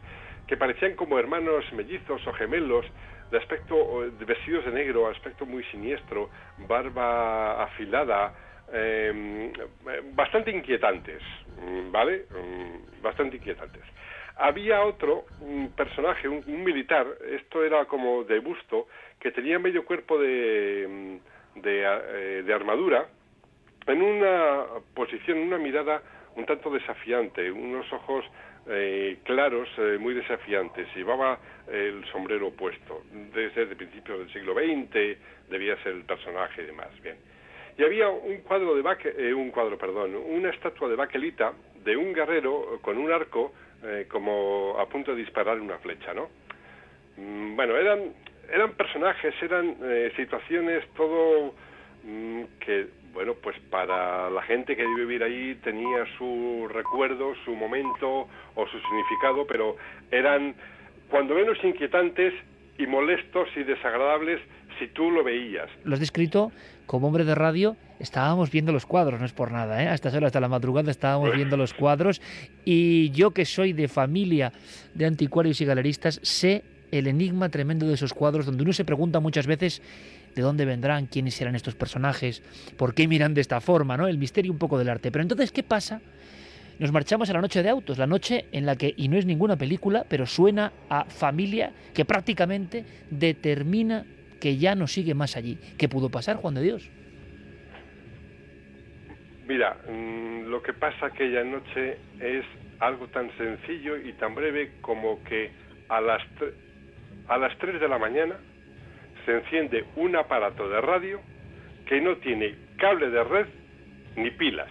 que 0.46 0.56
parecían 0.56 0.94
como 0.94 1.18
hermanos 1.18 1.64
mellizos 1.72 2.26
o 2.26 2.32
gemelos, 2.32 2.86
de 3.30 3.38
aspecto 3.38 4.04
eh, 4.04 4.10
vestidos 4.24 4.64
de 4.64 4.70
negro, 4.72 5.08
aspecto 5.08 5.44
muy 5.44 5.64
siniestro, 5.64 6.30
barba 6.56 7.62
afilada, 7.64 8.32
eh, 8.72 9.52
bastante 10.14 10.50
inquietantes, 10.50 11.22
mm, 11.60 11.90
¿vale? 11.90 12.26
Mm, 12.30 13.02
Bastante 13.02 13.36
inquietantes. 13.36 13.82
Había 14.36 14.82
otro 14.82 15.24
un 15.40 15.72
personaje, 15.76 16.28
un, 16.28 16.42
un 16.46 16.64
militar, 16.64 17.06
esto 17.30 17.64
era 17.64 17.84
como 17.84 18.24
de 18.24 18.40
busto, 18.40 18.88
que 19.20 19.30
tenía 19.30 19.58
medio 19.58 19.84
cuerpo 19.84 20.18
de, 20.18 20.86
mm, 20.88 21.60
de, 21.60 21.84
eh, 21.84 22.42
de 22.42 22.52
armadura, 22.54 23.06
en 23.86 24.02
una 24.02 24.64
posición, 24.94 25.38
una 25.38 25.58
mirada 25.58 26.02
un 26.36 26.44
tanto 26.44 26.70
desafiante, 26.70 27.50
unos 27.50 27.90
ojos 27.92 28.24
eh, 28.68 29.18
claros, 29.24 29.68
eh, 29.78 29.96
muy 29.98 30.14
desafiantes. 30.14 30.86
Llevaba 30.94 31.38
el 31.70 32.04
sombrero 32.12 32.50
puesto. 32.50 33.02
Desde 33.34 33.62
el 33.62 33.76
principio 33.76 34.18
del 34.18 34.32
siglo 34.32 34.54
XX 34.54 35.18
debía 35.48 35.76
ser 35.82 35.92
el 35.94 36.04
personaje 36.04 36.62
y 36.62 36.66
demás. 36.66 36.88
Bien. 37.02 37.16
Y 37.78 37.82
había 37.84 38.08
un 38.08 38.38
cuadro 38.38 38.74
de 38.74 38.82
Baque- 38.82 39.14
eh, 39.18 39.34
un 39.34 39.50
cuadro, 39.50 39.76
perdón, 39.76 40.14
una 40.16 40.50
estatua 40.50 40.88
de 40.88 40.96
baquelita 40.96 41.52
de 41.84 41.96
un 41.96 42.12
guerrero 42.12 42.78
con 42.80 42.96
un 42.98 43.12
arco 43.12 43.52
eh, 43.84 44.06
como 44.10 44.76
a 44.78 44.88
punto 44.88 45.14
de 45.14 45.18
disparar 45.20 45.60
una 45.60 45.78
flecha, 45.78 46.14
¿no? 46.14 46.28
Mm, 47.18 47.54
Bueno, 47.56 47.76
eran 47.76 48.12
eran 48.52 48.72
personajes, 48.74 49.34
eran 49.42 49.76
eh, 49.82 50.12
situaciones, 50.16 50.84
todo 50.96 51.52
mm, 52.04 52.42
que, 52.60 52.86
bueno, 53.12 53.34
pues 53.34 53.58
para 53.70 54.30
la 54.30 54.42
gente 54.42 54.76
que 54.76 54.82
debe 54.82 55.00
vivir 55.00 55.22
ahí 55.24 55.56
tenía 55.64 56.06
su 56.16 56.68
recuerdo, 56.72 57.34
su 57.44 57.54
momento 57.56 58.28
o 58.54 58.66
su 58.68 58.78
significado, 58.80 59.46
pero 59.46 59.76
eran 60.10 60.54
cuando 61.10 61.34
menos 61.34 61.58
inquietantes 61.62 62.32
y 62.78 62.86
molestos 62.86 63.48
y 63.56 63.64
desagradables 63.64 64.40
si 64.78 64.86
tú 64.88 65.10
lo 65.10 65.24
veías. 65.24 65.68
Lo 65.84 65.94
has 65.94 66.00
descrito 66.00 66.52
como 66.86 67.08
hombre 67.08 67.24
de 67.24 67.34
radio. 67.34 67.76
Estábamos 67.98 68.50
viendo 68.50 68.72
los 68.72 68.86
cuadros, 68.86 69.20
no 69.20 69.26
es 69.26 69.32
por 69.32 69.50
nada, 69.50 69.82
¿eh? 69.82 69.88
A 69.88 69.94
estas 69.94 70.14
horas 70.14 70.32
de 70.32 70.40
la 70.40 70.48
madrugada 70.48 70.90
estábamos 70.90 71.34
viendo 71.34 71.56
los 71.56 71.74
cuadros. 71.74 72.20
Y 72.64 73.10
yo, 73.10 73.30
que 73.32 73.44
soy 73.44 73.72
de 73.72 73.88
familia 73.88 74.52
de 74.94 75.06
anticuarios 75.06 75.60
y 75.60 75.64
galeristas, 75.64 76.20
sé 76.22 76.62
el 76.90 77.06
enigma 77.06 77.48
tremendo 77.48 77.86
de 77.86 77.94
esos 77.94 78.12
cuadros, 78.12 78.46
donde 78.46 78.62
uno 78.62 78.72
se 78.72 78.84
pregunta 78.84 79.20
muchas 79.20 79.46
veces 79.46 79.82
de 80.34 80.42
dónde 80.42 80.64
vendrán, 80.66 81.06
quiénes 81.06 81.34
serán 81.34 81.56
estos 81.56 81.74
personajes, 81.74 82.42
por 82.76 82.94
qué 82.94 83.08
miran 83.08 83.34
de 83.34 83.40
esta 83.40 83.60
forma, 83.60 83.96
¿no? 83.96 84.06
El 84.06 84.18
misterio 84.18 84.52
un 84.52 84.58
poco 84.58 84.78
del 84.78 84.90
arte. 84.90 85.10
Pero 85.10 85.22
entonces, 85.22 85.50
¿qué 85.50 85.62
pasa? 85.62 86.00
Nos 86.78 86.92
marchamos 86.92 87.30
a 87.30 87.32
la 87.32 87.40
noche 87.40 87.62
de 87.62 87.70
autos, 87.70 87.96
la 87.96 88.06
noche 88.06 88.44
en 88.52 88.66
la 88.66 88.76
que, 88.76 88.92
y 88.98 89.08
no 89.08 89.16
es 89.16 89.24
ninguna 89.24 89.56
película, 89.56 90.04
pero 90.06 90.26
suena 90.26 90.72
a 90.90 91.06
familia 91.06 91.72
que 91.94 92.04
prácticamente 92.04 92.84
determina 93.10 94.04
que 94.40 94.56
ya 94.56 94.74
no 94.74 94.86
sigue 94.86 95.14
más 95.14 95.36
allí. 95.36 95.58
¿Qué 95.78 95.88
pudo 95.88 96.10
pasar, 96.10 96.36
Juan 96.36 96.54
de 96.54 96.62
Dios? 96.62 96.90
Mira, 99.46 99.76
mm, 99.88 100.48
lo 100.48 100.62
que 100.62 100.72
pasa 100.72 101.06
aquella 101.06 101.44
noche 101.44 101.98
es 102.20 102.44
algo 102.80 103.08
tan 103.08 103.30
sencillo 103.38 103.96
y 103.96 104.12
tan 104.14 104.34
breve 104.34 104.72
como 104.80 105.22
que 105.24 105.50
a 105.88 106.00
las, 106.00 106.22
a 107.28 107.38
las 107.38 107.56
3 107.58 107.80
de 107.80 107.88
la 107.88 107.98
mañana 107.98 108.36
se 109.24 109.36
enciende 109.38 109.84
un 109.96 110.16
aparato 110.16 110.68
de 110.68 110.80
radio 110.80 111.20
que 111.86 112.00
no 112.00 112.16
tiene 112.16 112.54
cable 112.76 113.10
de 113.10 113.24
red 113.24 113.46
ni 114.16 114.30
pilas. 114.30 114.70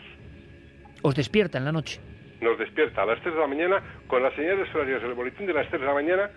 Os 1.01 1.15
despierta 1.15 1.57
en 1.57 1.65
la 1.65 1.71
noche. 1.71 1.99
Nos 2.41 2.57
despierta 2.57 3.03
a 3.03 3.05
las 3.05 3.21
3 3.21 3.33
de 3.33 3.41
la 3.41 3.47
mañana 3.47 3.81
con 4.07 4.21
las 4.21 4.33
señales 4.35 4.73
horarias 4.75 5.01
del 5.01 5.13
boletín 5.13 5.47
de 5.47 5.53
las 5.53 5.67
3 5.69 5.81
de 5.81 5.87
la 5.87 5.93
mañana. 5.93 6.29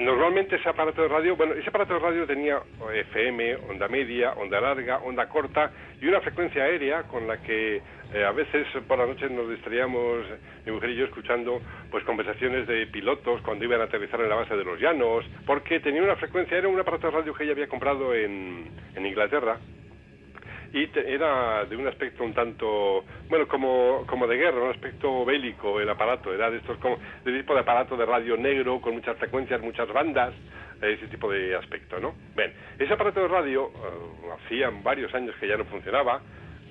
Normalmente 0.00 0.56
ese 0.56 0.66
aparato 0.66 1.02
de 1.02 1.08
radio, 1.08 1.36
bueno, 1.36 1.52
ese 1.52 1.68
aparato 1.68 1.92
de 1.92 2.00
radio 2.00 2.26
tenía 2.26 2.58
FM, 2.90 3.56
onda 3.68 3.86
media, 3.86 4.32
onda 4.32 4.58
larga, 4.58 4.96
onda 5.00 5.28
corta 5.28 5.70
y 6.00 6.06
una 6.06 6.22
frecuencia 6.22 6.64
aérea 6.64 7.02
con 7.02 7.28
la 7.28 7.36
que 7.42 7.82
eh, 8.14 8.24
a 8.24 8.32
veces 8.32 8.66
por 8.88 8.98
la 8.98 9.04
noche 9.04 9.28
nos 9.28 9.50
distraíamos, 9.50 10.24
mi 10.64 10.72
mujer 10.72 10.90
y 10.90 10.96
yo, 10.96 11.04
escuchando 11.04 11.60
pues 11.90 12.02
conversaciones 12.04 12.66
de 12.66 12.86
pilotos 12.86 13.42
cuando 13.42 13.66
iban 13.66 13.82
a 13.82 13.84
aterrizar 13.84 14.22
en 14.22 14.30
la 14.30 14.36
base 14.36 14.56
de 14.56 14.64
los 14.64 14.80
llanos, 14.80 15.26
porque 15.44 15.80
tenía 15.80 16.02
una 16.02 16.16
frecuencia, 16.16 16.56
era 16.56 16.68
un 16.68 16.80
aparato 16.80 17.08
de 17.08 17.18
radio 17.18 17.34
que 17.34 17.44
ella 17.44 17.52
había 17.52 17.68
comprado 17.68 18.14
en, 18.14 18.70
en 18.96 19.04
Inglaterra 19.04 19.58
y 20.72 20.86
te- 20.88 21.12
era 21.12 21.64
de 21.64 21.76
un 21.76 21.86
aspecto 21.88 22.22
un 22.24 22.32
tanto, 22.34 23.04
bueno, 23.28 23.46
como, 23.48 24.04
como 24.06 24.26
de 24.26 24.36
guerra, 24.36 24.62
un 24.62 24.70
aspecto 24.70 25.24
bélico 25.24 25.80
el 25.80 25.88
aparato, 25.88 26.32
era 26.32 26.50
de 26.50 26.58
estos 26.58 26.78
como, 26.78 26.98
de 27.24 27.38
tipo 27.38 27.54
de 27.54 27.60
aparato 27.60 27.96
de 27.96 28.06
radio 28.06 28.36
negro 28.36 28.80
con 28.80 28.94
muchas 28.94 29.16
frecuencias, 29.18 29.60
muchas 29.60 29.88
bandas, 29.92 30.32
ese 30.80 31.08
tipo 31.08 31.30
de 31.30 31.54
aspecto, 31.56 32.00
¿no? 32.00 32.14
Bien, 32.36 32.52
ese 32.78 32.92
aparato 32.94 33.20
de 33.20 33.28
radio 33.28 33.66
eh, 33.68 34.30
hacían 34.44 34.82
varios 34.82 35.12
años 35.14 35.34
que 35.38 35.46
ya 35.48 35.56
no 35.56 35.64
funcionaba, 35.66 36.22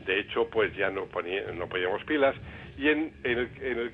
de 0.06 0.20
hecho, 0.20 0.50
pues 0.50 0.76
ya 0.76 0.90
no, 0.90 1.06
ponía, 1.06 1.44
no 1.54 1.68
poníamos 1.68 2.04
pilas, 2.06 2.36
y 2.78 2.88
en, 2.90 3.12
en 3.24 3.38
el, 3.38 3.50
en, 3.62 3.78
el, 3.80 3.92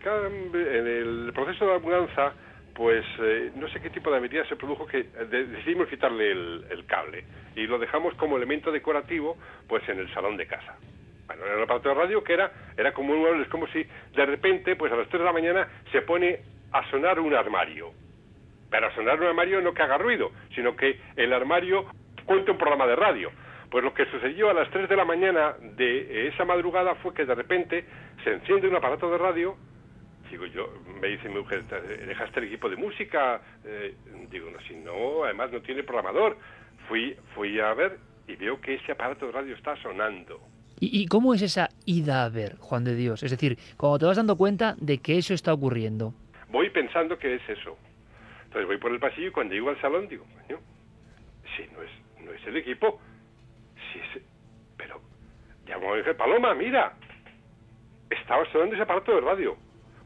en 0.55 0.87
el 0.87 1.31
proceso 1.33 1.67
de 1.67 1.79
mudanza, 1.79 2.33
pues 2.75 3.05
eh, 3.19 3.51
no 3.55 3.67
sé 3.69 3.79
qué 3.79 3.89
tipo 3.89 4.11
de 4.11 4.17
avería 4.17 4.45
se 4.45 4.55
produjo 4.57 4.85
que 4.85 4.99
eh, 4.99 5.07
de- 5.29 5.45
decidimos 5.45 5.87
quitarle 5.87 6.31
el, 6.31 6.65
el 6.69 6.85
cable 6.85 7.23
y 7.55 7.65
lo 7.65 7.79
dejamos 7.79 8.13
como 8.15 8.35
elemento 8.37 8.71
decorativo 8.71 9.37
pues 9.67 9.87
en 9.89 9.97
el 9.99 10.13
salón 10.13 10.35
de 10.37 10.45
casa. 10.45 10.77
Bueno, 11.25 11.45
era 11.45 11.55
un 11.57 11.63
aparato 11.63 11.89
de 11.89 11.95
radio 11.95 12.23
que 12.23 12.33
era, 12.33 12.51
era 12.77 12.93
como 12.93 13.13
un 13.13 13.41
es 13.41 13.47
como 13.47 13.65
si 13.67 13.83
de 14.15 14.25
repente, 14.25 14.75
pues 14.75 14.91
a 14.91 14.95
las 14.97 15.07
3 15.07 15.19
de 15.21 15.25
la 15.25 15.31
mañana 15.33 15.67
se 15.91 16.01
pone 16.03 16.39
a 16.71 16.87
sonar 16.91 17.19
un 17.19 17.33
armario. 17.33 17.91
Pero 18.69 18.87
a 18.87 18.93
sonar 18.95 19.19
un 19.21 19.27
armario 19.27 19.61
no 19.61 19.73
que 19.73 19.81
haga 19.81 19.97
ruido, 19.97 20.31
sino 20.53 20.75
que 20.75 20.99
el 21.15 21.31
armario 21.33 21.85
cuenta 22.25 22.51
un 22.51 22.57
programa 22.57 22.85
de 22.85 22.95
radio. 22.95 23.31
Pues 23.71 23.83
lo 23.83 23.93
que 23.93 24.05
sucedió 24.07 24.49
a 24.49 24.53
las 24.53 24.69
3 24.69 24.87
de 24.89 24.95
la 24.95 25.05
mañana 25.05 25.55
de 25.61 26.27
esa 26.27 26.45
madrugada 26.45 26.93
fue 26.95 27.13
que 27.13 27.25
de 27.25 27.33
repente 27.35 27.85
se 28.23 28.33
enciende 28.33 28.67
un 28.67 28.75
aparato 28.75 29.09
de 29.09 29.17
radio. 29.17 29.55
Digo 30.29 30.45
yo, 30.47 30.73
me 30.99 31.07
dice 31.07 31.29
mi 31.29 31.35
mujer, 31.35 31.63
¿dejaste 31.65 32.39
el 32.39 32.47
equipo 32.47 32.69
de 32.69 32.75
música? 32.75 33.41
Eh, 33.63 33.95
digo, 34.29 34.49
no, 34.49 34.59
si 34.67 34.75
no, 34.75 35.23
además 35.23 35.51
no 35.51 35.61
tiene 35.61 35.83
programador. 35.83 36.37
Fui, 36.87 37.15
fui 37.33 37.59
a 37.59 37.73
ver 37.73 37.97
y 38.27 38.35
veo 38.35 38.59
que 38.59 38.75
ese 38.75 38.91
aparato 38.91 39.27
de 39.27 39.31
radio 39.31 39.55
está 39.55 39.75
sonando. 39.77 40.41
¿Y, 40.79 41.01
¿Y, 41.01 41.07
cómo 41.07 41.33
es 41.33 41.41
esa 41.41 41.69
ida 41.85 42.25
a 42.25 42.29
ver, 42.29 42.57
Juan 42.57 42.83
de 42.83 42.95
Dios? 42.95 43.23
Es 43.23 43.31
decir, 43.31 43.57
cuando 43.77 43.99
te 43.99 44.05
vas 44.05 44.17
dando 44.17 44.35
cuenta 44.35 44.75
de 44.77 44.97
que 44.97 45.17
eso 45.17 45.33
está 45.33 45.53
ocurriendo. 45.53 46.13
Voy 46.49 46.69
pensando 46.69 47.17
que 47.17 47.35
es 47.35 47.49
eso. 47.49 47.77
Entonces 48.43 48.67
voy 48.67 48.77
por 48.77 48.91
el 48.91 48.99
pasillo 48.99 49.27
y 49.27 49.31
cuando 49.31 49.53
llego 49.53 49.69
al 49.69 49.79
salón 49.81 50.07
digo, 50.07 50.25
coño, 50.25 50.59
si 51.55 51.63
no 51.73 51.81
es, 51.81 51.91
no 52.23 52.31
es 52.31 52.45
el 52.47 52.57
equipo, 52.57 52.99
si 53.91 53.99
es... 53.99 54.23
Pero, 54.77 55.01
llamo 55.67 55.89
a 55.89 55.91
mi 55.93 55.99
mujer, 55.99 56.17
Paloma, 56.17 56.53
mira, 56.55 56.93
estaba 58.09 58.49
sonando 58.51 58.75
ese 58.75 58.83
aparato 58.83 59.13
de 59.13 59.21
radio. 59.21 59.57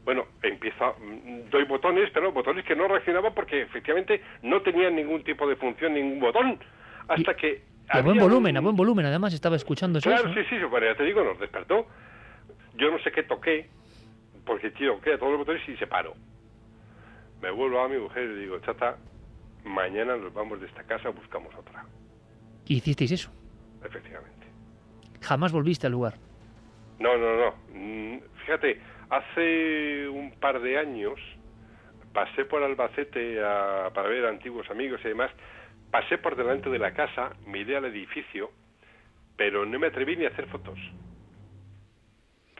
Bueno, 0.04 0.26
empieza, 0.42 0.92
mm, 0.98 1.50
doy 1.50 1.64
botones, 1.64 2.10
pero 2.12 2.32
botones 2.32 2.64
que 2.64 2.74
no 2.74 2.88
reaccionaban 2.88 3.34
porque 3.34 3.62
efectivamente 3.62 4.22
no 4.42 4.62
tenían 4.62 4.96
ningún 4.96 5.22
tipo 5.24 5.46
de 5.48 5.56
función, 5.56 5.94
ningún 5.94 6.20
botón, 6.20 6.58
hasta 7.08 7.32
Y- 7.32 7.34
que... 7.36 7.62
Y 7.92 7.98
a 7.98 8.02
buen 8.02 8.18
volumen, 8.18 8.52
un- 8.52 8.56
a 8.56 8.60
buen 8.60 8.76
volumen, 8.76 9.06
además 9.06 9.34
estaba 9.34 9.56
escuchando 9.56 9.98
eso. 9.98 10.08
Claro, 10.08 10.32
sí, 10.32 10.40
sí, 10.48 10.56
bueno, 10.70 10.86
ya 10.86 10.94
te 10.96 11.02
digo, 11.04 11.22
nos 11.24 11.38
despertó. 11.40 11.86
Yo 12.76 12.90
no 12.90 12.98
sé 13.00 13.10
qué 13.12 13.24
toqué, 13.24 13.68
porque 14.46 14.70
tío, 14.70 15.00
queda 15.00 15.18
todos 15.18 15.32
los 15.32 15.40
botones 15.40 15.68
y 15.68 15.76
se 15.76 15.86
paró. 15.86 16.14
Me 17.42 17.50
vuelvo 17.50 17.80
a 17.80 17.88
mi 17.88 17.98
mujer 17.98 18.24
y 18.24 18.28
le 18.28 18.40
digo, 18.42 18.58
chata, 18.60 18.96
mañana 19.64 20.16
nos 20.16 20.32
vamos 20.32 20.60
de 20.60 20.66
esta 20.66 20.84
casa, 20.84 21.08
buscamos 21.10 21.52
otra. 21.56 21.84
Y 22.66 22.76
hicisteis 22.76 23.10
eso. 23.12 23.30
Efectivamente. 23.84 24.46
Jamás 25.20 25.50
volviste 25.52 25.86
al 25.86 25.92
lugar. 25.92 26.14
No, 27.00 27.16
no, 27.18 27.36
no. 27.36 27.54
Mm, 27.74 28.20
Fíjate, 28.44 28.80
hace 29.10 30.08
un 30.08 30.32
par 30.40 30.60
de 30.60 30.78
años 30.78 31.18
pasé 32.12 32.44
por 32.44 32.62
Albacete 32.62 33.40
a- 33.44 33.90
para 33.94 34.08
ver 34.08 34.26
antiguos 34.26 34.68
amigos 34.70 35.00
y 35.04 35.08
demás. 35.08 35.30
Pasé 35.90 36.18
por 36.18 36.36
delante 36.36 36.70
de 36.70 36.78
la 36.78 36.92
casa, 36.92 37.32
miré 37.46 37.76
al 37.76 37.84
edificio, 37.86 38.50
pero 39.36 39.64
no 39.66 39.78
me 39.78 39.88
atreví 39.88 40.16
ni 40.16 40.24
a 40.24 40.28
hacer 40.28 40.46
fotos. 40.46 40.78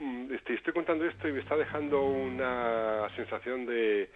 Mm, 0.00 0.34
este, 0.34 0.54
estoy 0.54 0.72
contando 0.72 1.04
esto 1.04 1.28
y 1.28 1.32
me 1.32 1.40
está 1.40 1.56
dejando 1.56 2.02
una 2.02 3.08
sensación 3.16 3.66
de, 3.66 4.10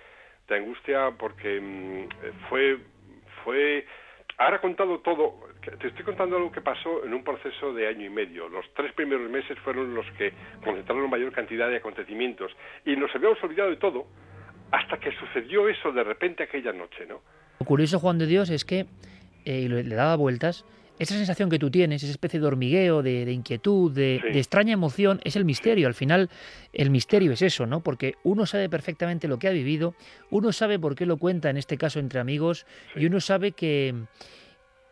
de 0.49 0.57
angustia 0.57 1.13
porque 1.19 1.61
mm, 1.61 2.09
fue 2.49 2.79
fue 3.45 3.87
ahora 4.39 4.61
contado 4.61 5.01
todo 5.01 5.35
te 5.79 5.89
estoy 5.89 6.05
contando 6.05 6.37
algo 6.37 6.53
que 6.53 6.61
pasó 6.61 7.05
en 7.05 7.15
un 7.15 7.25
proceso 7.25 7.73
de 7.73 7.89
año 7.89 8.07
y 8.07 8.11
medio 8.11 8.49
los 8.49 8.65
tres 8.75 8.93
primeros 8.93 9.31
meses 9.31 9.59
fueron 9.61 9.95
los 9.95 10.07
que 10.19 10.33
concentraron 10.65 11.09
mayor 11.11 11.33
cantidad 11.33 11.69
de 11.69 11.77
acontecimientos 11.77 12.53
y 12.85 12.97
nos 12.97 13.15
habíamos 13.15 13.43
olvidado 13.43 13.71
de 13.71 13.77
todo 13.77 14.07
hasta 14.71 14.99
que 14.99 15.11
sucedió 15.13 15.69
eso 15.69 15.93
de 15.93 16.05
repente 16.05 16.43
aquella 16.43 16.73
noche 16.73 17.07
no 17.07 17.21
Lo 17.61 17.67
curioso, 17.67 17.99
Juan 18.01 18.19
de 18.19 18.27
Dios, 18.27 18.51
es 18.51 18.65
que, 18.65 18.87
eh, 19.45 19.61
y 19.61 19.69
le 19.69 19.95
daba 19.95 20.17
vueltas, 20.17 20.65
esa 20.99 21.15
sensación 21.15 21.51
que 21.51 21.59
tú 21.59 21.71
tienes, 21.71 22.03
esa 22.03 22.13
especie 22.13 22.39
de 22.41 22.47
hormigueo, 22.47 23.03
de, 23.03 23.25
de 23.25 23.33
inquietud, 23.33 23.93
de, 23.93 24.21
Sí. 24.23 24.33
de 24.33 24.39
extraña 24.39 24.73
emoción, 24.73 25.21
es 25.25 25.35
el 25.37 25.45
misterio. 25.45 25.89
Al 25.89 25.95
final, 25.95 26.31
el 26.73 26.91
misterio 26.91 27.33
es 27.33 27.43
eso, 27.43 27.67
¿no? 27.67 27.81
Porque 27.81 28.15
uno 28.23 28.47
sabe 28.47 28.69
perfectamente 28.69 29.27
lo 29.27 29.39
que 29.39 29.49
ha 29.49 29.51
vivido, 29.51 29.95
uno 30.31 30.53
sabe 30.53 30.79
por 30.79 30.95
qué 30.95 31.05
lo 31.07 31.17
cuenta, 31.17 31.51
en 31.51 31.57
este 31.57 31.77
caso 31.79 31.99
entre 31.99 32.21
amigos, 32.21 32.65
y 32.95 33.07
uno 33.07 33.21
sabe 33.21 33.53
que, 33.53 33.95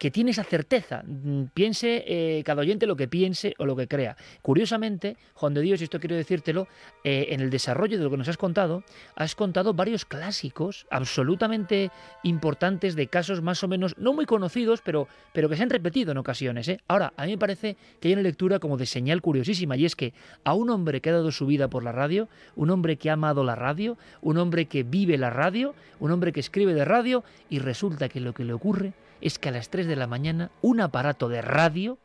que 0.03 0.11
tiene 0.11 0.33
esa 0.33 0.43
certeza. 0.43 1.05
Mm, 1.07 1.45
Piense 1.55 2.03
eh, 2.09 2.43
cada 2.45 2.63
oyente 2.63 2.89
lo 2.89 2.97
que 2.97 3.07
piense 3.07 3.55
o 3.59 3.67
lo 3.67 3.77
que 3.77 3.87
crea. 3.87 4.17
Curiosamente, 4.43 5.17
Juan 5.35 5.55
de 5.55 5.61
Dios, 5.61 5.81
y 5.81 5.85
esto 5.85 6.01
quiero 6.01 6.17
decírtelo, 6.17 6.67
eh, 7.05 7.29
en 7.31 7.39
el 7.39 7.51
desarrollo 7.51 7.97
de 7.97 8.03
lo 8.03 8.11
que 8.11 8.17
nos 8.17 8.27
has 8.27 8.37
contado, 8.37 8.83
has 9.15 9.37
contado 9.37 9.75
varios 9.75 10.05
clásicos 10.05 10.89
absolutamente 10.91 11.93
importantes 12.25 12.97
de 12.97 13.07
casos 13.07 13.43
más 13.43 13.63
o 13.63 13.69
menos 13.69 13.97
no 13.97 14.13
muy 14.13 14.27
conocidos, 14.27 14.81
pero, 14.85 15.07
pero 15.33 15.49
que 15.49 15.55
se 15.55 15.63
han 15.63 15.71
repetido 15.71 16.11
en 16.11 16.19
ocasiones. 16.19 16.67
¿eh? 16.67 16.81
Ahora, 16.89 17.13
a 17.17 17.25
mí 17.25 17.31
me 17.31 17.39
parece 17.39 17.77
que 18.01 18.09
hay 18.09 18.15
una 18.15 18.23
lectura 18.23 18.59
como 18.59 18.79
de 18.79 18.87
señal 18.87 19.23
curiosísima, 19.23 19.77
y 19.77 19.85
es 19.85 19.95
que 19.95 20.15
a 20.43 20.55
un 20.55 20.71
hombre 20.71 21.01
que 21.01 21.11
ha 21.11 21.13
dado 21.13 21.31
su 21.31 21.47
vida 21.47 21.69
por 21.69 21.85
la 21.85 21.93
radio, 21.93 22.29
un 22.57 22.71
hombre 22.71 22.97
que 22.97 23.09
ha 23.09 23.13
amado 23.13 23.45
la 23.45 23.55
radio, 23.55 23.97
un 24.21 24.37
hombre 24.39 24.67
que 24.67 24.83
vive 24.83 25.17
la 25.17 25.31
radio, 25.31 25.77
un 26.01 26.11
hombre 26.11 26.33
que 26.33 26.41
escribe 26.41 26.75
de 26.75 26.85
radio, 26.85 27.23
y 27.49 27.61
resulta 27.61 28.09
que 28.09 28.19
lo 28.19 28.35
que 28.35 28.45
le 28.45 28.53
ocurre 28.53 28.95
es 29.23 29.39
que 29.39 29.49
a 29.49 29.53
las 29.53 29.71
3 29.71 29.87
de 29.87 29.97
la 29.97 30.07
mañana 30.07 30.51
un 30.61 30.81
aparato 30.81 31.29
de 31.29 31.41
radio, 31.43 31.99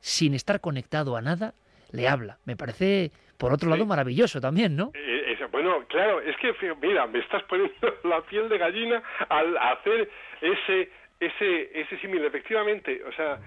sin 0.00 0.34
estar 0.34 0.60
conectado 0.60 1.16
a 1.16 1.22
nada, 1.22 1.54
le 1.92 2.08
habla. 2.08 2.38
Me 2.44 2.56
parece, 2.56 3.10
por 3.38 3.52
otro 3.52 3.70
lado, 3.70 3.86
maravilloso 3.86 4.40
también, 4.40 4.76
¿no? 4.76 4.90
Eh, 4.94 5.32
es- 5.38 5.50
bueno, 5.50 5.84
claro, 5.88 6.20
es 6.20 6.36
que 6.38 6.52
mira, 6.80 7.06
me 7.06 7.18
estás 7.20 7.42
poniendo 7.44 7.74
la 8.04 8.20
piel 8.22 8.48
de 8.48 8.58
gallina 8.58 9.02
al 9.28 9.56
hacer 9.56 10.10
ese 10.40 10.90
ese 11.20 11.80
ese 11.80 11.98
símil. 12.00 12.24
Efectivamente, 12.24 13.02
o 13.04 13.12
sea, 13.12 13.38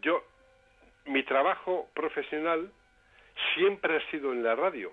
yo 0.00 0.24
mi 1.06 1.22
trabajo 1.24 1.88
profesional 1.94 2.70
siempre 3.54 3.96
ha 3.96 4.10
sido 4.10 4.32
en 4.32 4.42
la 4.42 4.54
radio, 4.56 4.92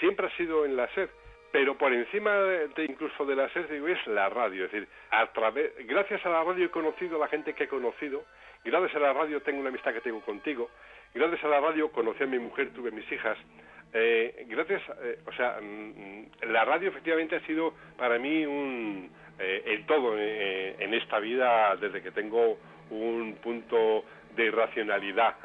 siempre 0.00 0.26
ha 0.26 0.36
sido 0.36 0.64
en 0.64 0.76
la 0.76 0.88
SER, 0.94 1.10
pero 1.54 1.78
por 1.78 1.92
encima 1.92 2.34
de, 2.34 2.84
incluso 2.84 3.24
de 3.24 3.36
la 3.36 3.48
SER 3.50 3.68
digo 3.68 3.86
es 3.86 4.04
la 4.08 4.28
radio, 4.28 4.64
es 4.64 4.72
decir, 4.72 4.88
a 5.12 5.24
través 5.28 5.70
gracias 5.86 6.26
a 6.26 6.28
la 6.28 6.42
radio 6.42 6.64
he 6.64 6.70
conocido 6.70 7.14
a 7.14 7.20
la 7.20 7.28
gente 7.28 7.54
que 7.54 7.64
he 7.64 7.68
conocido, 7.68 8.24
gracias 8.64 8.96
a 8.96 8.98
la 8.98 9.12
radio 9.12 9.40
tengo 9.40 9.60
una 9.60 9.68
amistad 9.68 9.92
que 9.92 10.00
tengo 10.00 10.20
contigo, 10.22 10.68
gracias 11.14 11.44
a 11.44 11.46
la 11.46 11.60
radio 11.60 11.92
conocí 11.92 12.24
a 12.24 12.26
mi 12.26 12.40
mujer, 12.40 12.72
tuve 12.74 12.90
mis 12.90 13.08
hijas, 13.12 13.38
eh, 13.92 14.44
gracias, 14.48 14.82
eh, 15.00 15.20
o 15.28 15.32
sea, 15.34 15.60
mm, 15.62 16.50
la 16.50 16.64
radio 16.64 16.88
efectivamente 16.88 17.36
ha 17.36 17.46
sido 17.46 17.72
para 17.96 18.18
mí 18.18 18.44
un 18.44 19.08
eh, 19.38 19.62
el 19.64 19.86
todo 19.86 20.18
eh, 20.18 20.74
en 20.80 20.92
esta 20.92 21.20
vida 21.20 21.76
desde 21.76 22.02
que 22.02 22.10
tengo 22.10 22.58
un 22.90 23.36
punto 23.40 24.04
de 24.34 24.50
racionalidad 24.50 25.36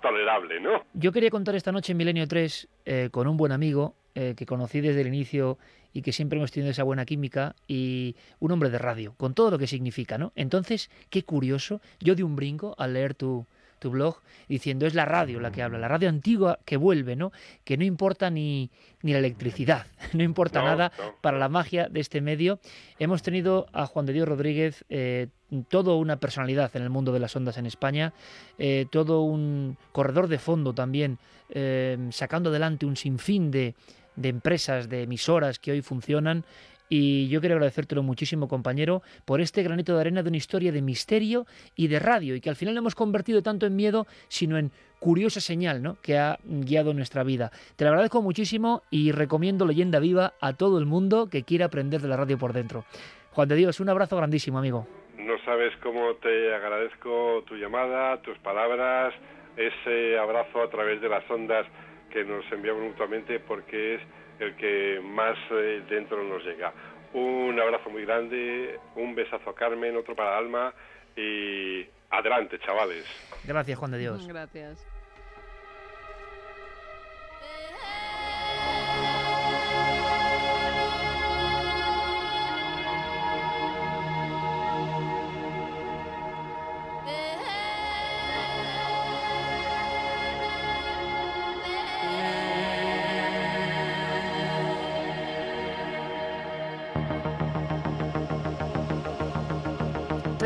tolerable, 0.00 0.60
¿no? 0.60 0.84
Yo 0.92 1.10
quería 1.10 1.30
contar 1.30 1.56
esta 1.56 1.72
noche 1.72 1.92
en 1.92 1.98
Milenio 1.98 2.28
3 2.28 2.68
eh, 2.84 3.08
con 3.10 3.26
un 3.26 3.36
buen 3.36 3.50
amigo 3.50 3.94
eh, 4.20 4.34
que 4.36 4.46
conocí 4.46 4.80
desde 4.80 5.02
el 5.02 5.06
inicio 5.06 5.58
y 5.92 6.02
que 6.02 6.10
siempre 6.10 6.38
hemos 6.38 6.50
tenido 6.50 6.72
esa 6.72 6.82
buena 6.82 7.06
química 7.06 7.54
y 7.68 8.16
un 8.40 8.50
hombre 8.50 8.68
de 8.68 8.78
radio, 8.78 9.14
con 9.16 9.32
todo 9.32 9.52
lo 9.52 9.58
que 9.60 9.68
significa, 9.68 10.18
¿no? 10.18 10.32
Entonces, 10.34 10.90
qué 11.08 11.22
curioso, 11.22 11.80
yo 12.00 12.16
di 12.16 12.24
un 12.24 12.34
brinco 12.34 12.74
al 12.78 12.94
leer 12.94 13.14
tu, 13.14 13.46
tu 13.78 13.90
blog 13.90 14.16
diciendo 14.48 14.86
es 14.86 14.94
la 14.94 15.04
radio 15.04 15.38
la 15.38 15.52
que 15.52 15.62
habla, 15.62 15.78
la 15.78 15.86
radio 15.86 16.08
antigua 16.08 16.58
que 16.64 16.76
vuelve, 16.76 17.14
¿no? 17.14 17.30
Que 17.62 17.76
no 17.76 17.84
importa 17.84 18.28
ni, 18.28 18.70
ni 19.02 19.12
la 19.12 19.18
electricidad, 19.18 19.86
no 20.14 20.24
importa 20.24 20.62
No, 20.62 20.66
nada 20.66 20.92
no. 20.98 21.14
para 21.20 21.38
la 21.38 21.48
magia 21.48 21.88
de 21.88 22.00
este 22.00 22.20
medio. 22.20 22.58
Hemos 22.98 23.22
tenido 23.22 23.66
a 23.72 23.86
Juan 23.86 24.04
de 24.04 24.14
Dios 24.14 24.26
Rodríguez, 24.26 24.84
eh, 24.88 25.28
todo 25.68 25.96
una 25.96 26.16
personalidad 26.16 26.74
en 26.74 26.82
el 26.82 26.90
mundo 26.90 27.12
de 27.12 27.20
las 27.20 27.36
ondas 27.36 27.56
en 27.56 27.66
España, 27.66 28.12
eh, 28.58 28.86
todo 28.90 29.22
un 29.22 29.76
corredor 29.92 30.26
de 30.26 30.40
fondo 30.40 30.74
también, 30.74 31.18
eh, 31.50 31.96
sacando 32.10 32.50
adelante 32.50 32.84
un 32.84 32.96
sinfín 32.96 33.50
de, 33.50 33.74
de 34.18 34.28
empresas, 34.28 34.88
de 34.88 35.02
emisoras 35.02 35.58
que 35.58 35.72
hoy 35.72 35.82
funcionan. 35.82 36.44
Y 36.90 37.28
yo 37.28 37.40
quiero 37.40 37.56
agradecértelo 37.56 38.02
muchísimo, 38.02 38.48
compañero, 38.48 39.02
por 39.26 39.40
este 39.40 39.62
granito 39.62 39.94
de 39.94 40.00
arena 40.00 40.22
de 40.22 40.28
una 40.30 40.38
historia 40.38 40.72
de 40.72 40.80
misterio 40.80 41.46
y 41.76 41.88
de 41.88 41.98
radio, 41.98 42.34
y 42.34 42.40
que 42.40 42.48
al 42.48 42.56
final 42.56 42.74
no 42.74 42.80
hemos 42.80 42.94
convertido 42.94 43.42
tanto 43.42 43.66
en 43.66 43.76
miedo, 43.76 44.06
sino 44.28 44.56
en 44.56 44.72
curiosa 44.98 45.40
señal 45.40 45.82
¿no? 45.82 45.98
que 46.02 46.18
ha 46.18 46.38
guiado 46.44 46.94
nuestra 46.94 47.24
vida. 47.24 47.52
Te 47.76 47.84
lo 47.84 47.90
agradezco 47.90 48.22
muchísimo 48.22 48.82
y 48.90 49.12
recomiendo 49.12 49.66
Leyenda 49.66 50.00
Viva 50.00 50.32
a 50.40 50.54
todo 50.54 50.78
el 50.78 50.86
mundo 50.86 51.28
que 51.30 51.42
quiera 51.42 51.66
aprender 51.66 52.00
de 52.00 52.08
la 52.08 52.16
radio 52.16 52.38
por 52.38 52.54
dentro. 52.54 52.84
Juan 53.32 53.48
de 53.48 53.56
Dios, 53.56 53.80
un 53.80 53.90
abrazo 53.90 54.16
grandísimo, 54.16 54.58
amigo. 54.58 54.86
No 55.18 55.34
sabes 55.44 55.76
cómo 55.82 56.14
te 56.16 56.54
agradezco 56.54 57.44
tu 57.46 57.56
llamada, 57.56 58.20
tus 58.22 58.38
palabras, 58.38 59.14
ese 59.56 60.18
abrazo 60.18 60.62
a 60.62 60.70
través 60.70 61.00
de 61.02 61.08
las 61.08 61.28
ondas 61.30 61.66
que 62.10 62.24
nos 62.24 62.44
enviamos 62.52 62.82
mutuamente 62.82 63.40
porque 63.40 63.96
es 63.96 64.00
el 64.40 64.56
que 64.56 65.00
más 65.02 65.36
eh, 65.50 65.82
dentro 65.88 66.22
nos 66.22 66.44
llega. 66.44 66.72
Un 67.12 67.58
abrazo 67.58 67.90
muy 67.90 68.04
grande, 68.04 68.78
un 68.96 69.14
besazo 69.14 69.50
a 69.50 69.54
Carmen, 69.54 69.96
otro 69.96 70.14
para 70.14 70.36
Alma 70.36 70.74
y 71.16 71.86
adelante, 72.10 72.58
chavales. 72.60 73.04
Gracias, 73.44 73.78
Juan 73.78 73.90
de 73.92 73.98
Dios. 73.98 74.26
Gracias. 74.26 74.86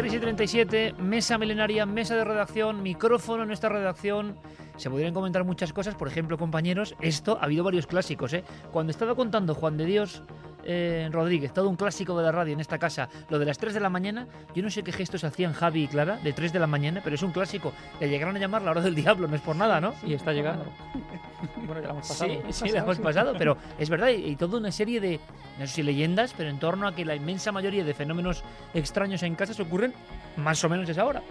3 0.03 0.15
y 0.15 0.19
37, 0.19 0.95
mesa 0.99 1.39
milenaria, 1.39 1.87
mesa 1.87 2.17
de 2.17 2.25
redacción, 2.25 2.83
micrófono 2.83 3.45
en 3.45 3.53
esta 3.53 3.69
redacción. 3.69 4.37
Se 4.77 4.91
podrían 4.91 5.15
comentar 5.15 5.45
muchas 5.45 5.73
cosas, 5.73 5.95
por 5.95 6.09
ejemplo, 6.09 6.37
compañeros, 6.39 6.97
esto 7.01 7.39
ha 7.41 7.45
habido 7.45 7.63
varios 7.63 7.87
clásicos, 7.87 8.33
¿eh? 8.33 8.43
Cuando 8.73 8.91
estaba 8.91 9.15
contando 9.15 9.55
Juan 9.55 9.77
de 9.77 9.85
Dios 9.85 10.25
eh, 10.65 11.09
Rodríguez, 11.13 11.53
todo 11.53 11.69
un 11.69 11.77
clásico 11.77 12.19
de 12.19 12.25
la 12.25 12.33
radio 12.33 12.53
en 12.53 12.59
esta 12.59 12.81
casa, 12.81 13.09
lo 13.31 13.39
de 13.39 13.45
las 13.45 13.59
3 13.59 13.75
de 13.75 13.79
la 13.79 13.91
mañana, 13.91 14.27
yo 14.57 14.65
no 14.65 14.71
sé 14.71 14.83
qué 14.83 14.91
gestos 14.91 15.23
hacían 15.23 15.53
Javi 15.53 15.85
y 15.85 15.87
Clara 15.87 16.17
de 16.17 16.33
3 16.33 16.53
de 16.53 16.59
la 16.59 16.67
mañana, 16.67 17.01
pero 17.05 17.15
es 17.15 17.23
un 17.23 17.31
clásico. 17.31 17.73
Le 18.01 18.09
llegaron 18.09 18.35
a 18.35 18.41
llamar 18.41 18.63
la 18.63 18.73
hora 18.73 18.81
del 18.81 18.97
diablo, 18.97 19.29
no 19.29 19.37
es 19.37 19.43
por 19.43 19.55
nada, 19.55 19.81
¿no? 19.81 19.95
Y 20.05 20.15
está 20.15 20.33
llegando. 20.33 20.65
bueno, 21.67 21.81
ya 21.81 21.89
lo 21.89 21.91
hemos 21.95 22.09
pasado. 22.09 22.31
Sí, 22.31 22.53
sí, 22.53 22.69
la 22.71 22.81
hemos 22.81 22.99
pasado, 22.99 23.35
pero 23.39 23.57
es 23.79 23.91
verdad, 23.91 24.09
y, 24.09 24.31
y 24.31 24.37
toda 24.37 24.59
una 24.59 24.73
serie 24.73 25.01
de, 25.01 25.21
no 25.59 25.67
sé 25.67 25.75
si 25.75 25.83
leyendas, 25.83 26.35
pero 26.37 26.51
en 26.51 26.59
torno 26.59 26.87
a 26.87 26.95
que 26.95 27.05
la 27.05 27.15
inmensa 27.15 27.53
mayoría 27.53 27.85
de 27.85 27.95
fenómenos 27.95 28.45
extraños 28.75 29.23
en 29.23 29.35
casa 29.35 29.55
se 29.55 29.63
ocurren 29.63 29.95
más 30.37 30.63
o 30.65 30.69
menos 30.69 30.89
a 30.89 30.93
esa 30.93 31.05
hora. 31.05 31.23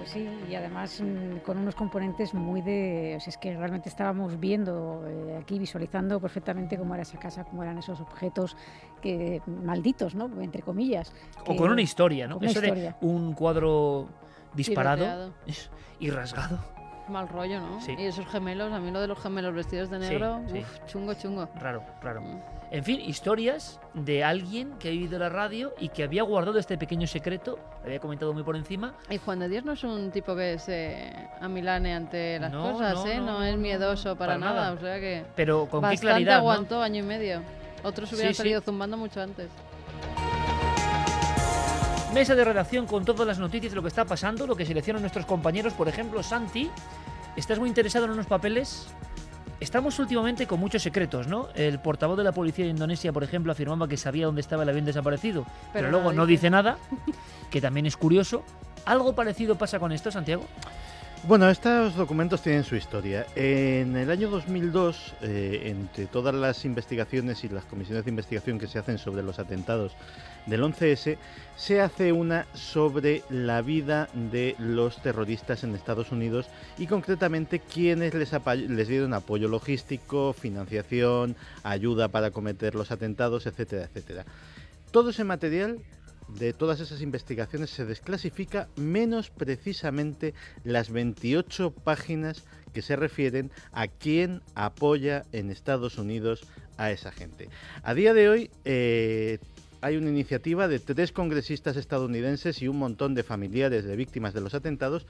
Pues 0.00 0.12
sí, 0.12 0.26
y 0.48 0.54
además 0.54 1.02
mm, 1.02 1.40
con 1.44 1.58
unos 1.58 1.74
componentes 1.74 2.32
muy 2.32 2.62
de... 2.62 3.16
O 3.18 3.20
sea, 3.20 3.30
es 3.30 3.36
que 3.36 3.54
realmente 3.54 3.90
estábamos 3.90 4.40
viendo 4.40 5.04
eh, 5.06 5.36
aquí, 5.38 5.58
visualizando 5.58 6.18
perfectamente 6.18 6.78
cómo 6.78 6.94
era 6.94 7.02
esa 7.02 7.18
casa, 7.18 7.44
cómo 7.44 7.62
eran 7.62 7.76
esos 7.76 8.00
objetos 8.00 8.56
que 9.02 9.42
malditos, 9.46 10.14
¿no? 10.14 10.30
Entre 10.40 10.62
comillas. 10.62 11.12
O 11.44 11.54
con 11.54 11.70
una 11.70 11.82
historia, 11.82 12.26
¿no? 12.26 12.38
una 12.38 12.46
Eso 12.48 12.64
historia. 12.64 12.96
de 12.98 13.06
un 13.06 13.34
cuadro 13.34 14.08
disparado 14.54 15.04
Tiroteado. 15.04 15.34
y 16.00 16.08
rasgado. 16.08 16.79
Mal 17.10 17.28
rollo, 17.28 17.60
¿no? 17.60 17.80
Sí. 17.80 17.94
Y 17.98 18.04
esos 18.04 18.26
gemelos, 18.26 18.72
a 18.72 18.78
mí 18.78 18.90
lo 18.90 19.00
de 19.00 19.06
los 19.08 19.18
gemelos 19.20 19.54
vestidos 19.54 19.90
de 19.90 20.00
Sí, 20.00 20.08
negro, 20.10 20.40
sí. 20.50 20.58
uf, 20.60 20.86
chungo, 20.86 21.14
chungo. 21.14 21.48
Raro, 21.56 21.82
raro. 22.02 22.20
Mm. 22.22 22.40
En 22.72 22.84
fin, 22.84 23.00
historias 23.00 23.80
de 23.94 24.22
alguien 24.22 24.74
que 24.78 24.88
ha 24.88 24.90
vivido 24.92 25.18
la 25.18 25.28
radio 25.28 25.74
y 25.80 25.88
que 25.88 26.04
había 26.04 26.22
guardado 26.22 26.56
este 26.58 26.78
pequeño 26.78 27.08
secreto, 27.08 27.58
lo 27.80 27.86
había 27.86 27.98
comentado 27.98 28.32
muy 28.32 28.44
por 28.44 28.54
encima. 28.54 28.94
Y 29.10 29.18
Juan 29.18 29.40
de 29.40 29.48
Dios 29.48 29.64
no 29.64 29.72
es 29.72 29.82
un 29.82 30.12
tipo 30.12 30.36
que 30.36 30.56
se 30.60 31.12
amilane 31.40 31.92
ante 31.94 32.38
las 32.38 32.52
No, 32.52 32.70
cosas, 32.72 32.94
no, 32.94 33.06
¿eh? 33.06 33.16
no, 33.18 33.24
No, 33.40 33.42
es 33.44 33.56
miedoso 33.56 34.14
para, 34.14 34.34
para 34.34 34.38
nada, 34.38 34.60
nada. 34.60 34.72
o 34.74 34.78
sea 34.78 35.00
que 35.00 35.24
Pero 35.34 35.66
con 35.66 35.80
qué 35.80 35.86
bastante 35.88 36.00
claridad. 36.06 36.34
¿no? 36.34 36.38
aguantó 36.38 36.80
año 36.80 37.00
y 37.02 37.06
medio. 37.06 37.42
Otros 37.82 38.12
hubieran 38.12 38.28
Sí, 38.28 38.34
sí. 38.34 38.38
salido 38.42 38.60
zumbando 38.60 38.96
mucho 38.96 39.20
antes. 39.20 39.48
Mesa 42.14 42.34
de 42.34 42.44
redacción 42.44 42.86
con 42.86 43.04
todas 43.04 43.24
las 43.24 43.38
noticias 43.38 43.70
de 43.70 43.76
lo 43.76 43.82
que 43.82 43.88
está 43.88 44.04
pasando, 44.04 44.44
lo 44.46 44.56
que 44.56 44.66
seleccionan 44.66 45.00
nuestros 45.00 45.26
compañeros. 45.26 45.74
Por 45.74 45.86
ejemplo, 45.86 46.22
Santi, 46.24 46.68
¿estás 47.36 47.58
muy 47.60 47.68
interesado 47.68 48.06
en 48.06 48.10
unos 48.10 48.26
papeles? 48.26 48.88
Estamos 49.60 49.98
últimamente 50.00 50.46
con 50.46 50.58
muchos 50.58 50.82
secretos, 50.82 51.28
¿no? 51.28 51.48
El 51.54 51.78
portavoz 51.78 52.16
de 52.18 52.24
la 52.24 52.32
policía 52.32 52.64
de 52.64 52.72
Indonesia, 52.72 53.12
por 53.12 53.22
ejemplo, 53.22 53.52
afirmaba 53.52 53.86
que 53.86 53.96
sabía 53.96 54.26
dónde 54.26 54.40
estaba 54.40 54.64
el 54.64 54.68
avión 54.70 54.86
desaparecido, 54.86 55.44
pero, 55.72 55.86
Pero 55.86 55.90
luego 55.90 56.12
no 56.12 56.26
dice 56.26 56.50
nada, 56.50 56.78
que 57.48 57.60
también 57.60 57.86
es 57.86 57.96
curioso. 57.96 58.42
¿Algo 58.86 59.14
parecido 59.14 59.56
pasa 59.56 59.78
con 59.78 59.92
esto, 59.92 60.10
Santiago? 60.10 60.44
Bueno, 61.24 61.50
estos 61.50 61.96
documentos 61.96 62.40
tienen 62.40 62.64
su 62.64 62.76
historia. 62.76 63.26
En 63.36 63.94
el 63.94 64.10
año 64.10 64.30
2002, 64.30 65.14
eh, 65.20 65.62
entre 65.66 66.06
todas 66.06 66.34
las 66.34 66.64
investigaciones 66.64 67.44
y 67.44 67.50
las 67.50 67.66
comisiones 67.66 68.06
de 68.06 68.10
investigación 68.10 68.58
que 68.58 68.66
se 68.66 68.78
hacen 68.78 68.96
sobre 68.96 69.22
los 69.22 69.38
atentados 69.38 69.92
del 70.46 70.62
11S, 70.62 71.18
se 71.56 71.80
hace 71.82 72.12
una 72.12 72.46
sobre 72.54 73.22
la 73.28 73.60
vida 73.60 74.08
de 74.14 74.56
los 74.58 75.02
terroristas 75.02 75.62
en 75.62 75.74
Estados 75.74 76.10
Unidos 76.10 76.46
y 76.78 76.86
concretamente 76.86 77.58
quienes 77.60 78.14
les, 78.14 78.32
les 78.70 78.88
dieron 78.88 79.12
apoyo 79.12 79.46
logístico, 79.46 80.32
financiación, 80.32 81.36
ayuda 81.62 82.08
para 82.08 82.30
cometer 82.30 82.74
los 82.74 82.90
atentados, 82.92 83.44
etcétera, 83.44 83.84
etcétera. 83.84 84.24
Todo 84.90 85.10
ese 85.10 85.24
material 85.24 85.80
de 86.38 86.52
todas 86.52 86.80
esas 86.80 87.02
investigaciones 87.02 87.70
se 87.70 87.84
desclasifica 87.84 88.68
menos 88.76 89.30
precisamente 89.30 90.34
las 90.64 90.90
28 90.90 91.70
páginas 91.72 92.44
que 92.72 92.82
se 92.82 92.96
refieren 92.96 93.50
a 93.72 93.88
quién 93.88 94.42
apoya 94.54 95.24
en 95.32 95.50
Estados 95.50 95.98
Unidos 95.98 96.42
a 96.76 96.90
esa 96.90 97.12
gente. 97.12 97.48
A 97.82 97.94
día 97.94 98.14
de 98.14 98.28
hoy 98.28 98.50
eh, 98.64 99.38
hay 99.82 99.96
una 99.96 100.10
iniciativa 100.10 100.68
de 100.68 100.78
tres 100.78 101.12
congresistas 101.12 101.76
estadounidenses 101.76 102.60
y 102.60 102.68
un 102.68 102.78
montón 102.78 103.14
de 103.14 103.22
familiares 103.22 103.84
de 103.84 103.96
víctimas 103.96 104.34
de 104.34 104.40
los 104.40 104.54
atentados 104.54 105.06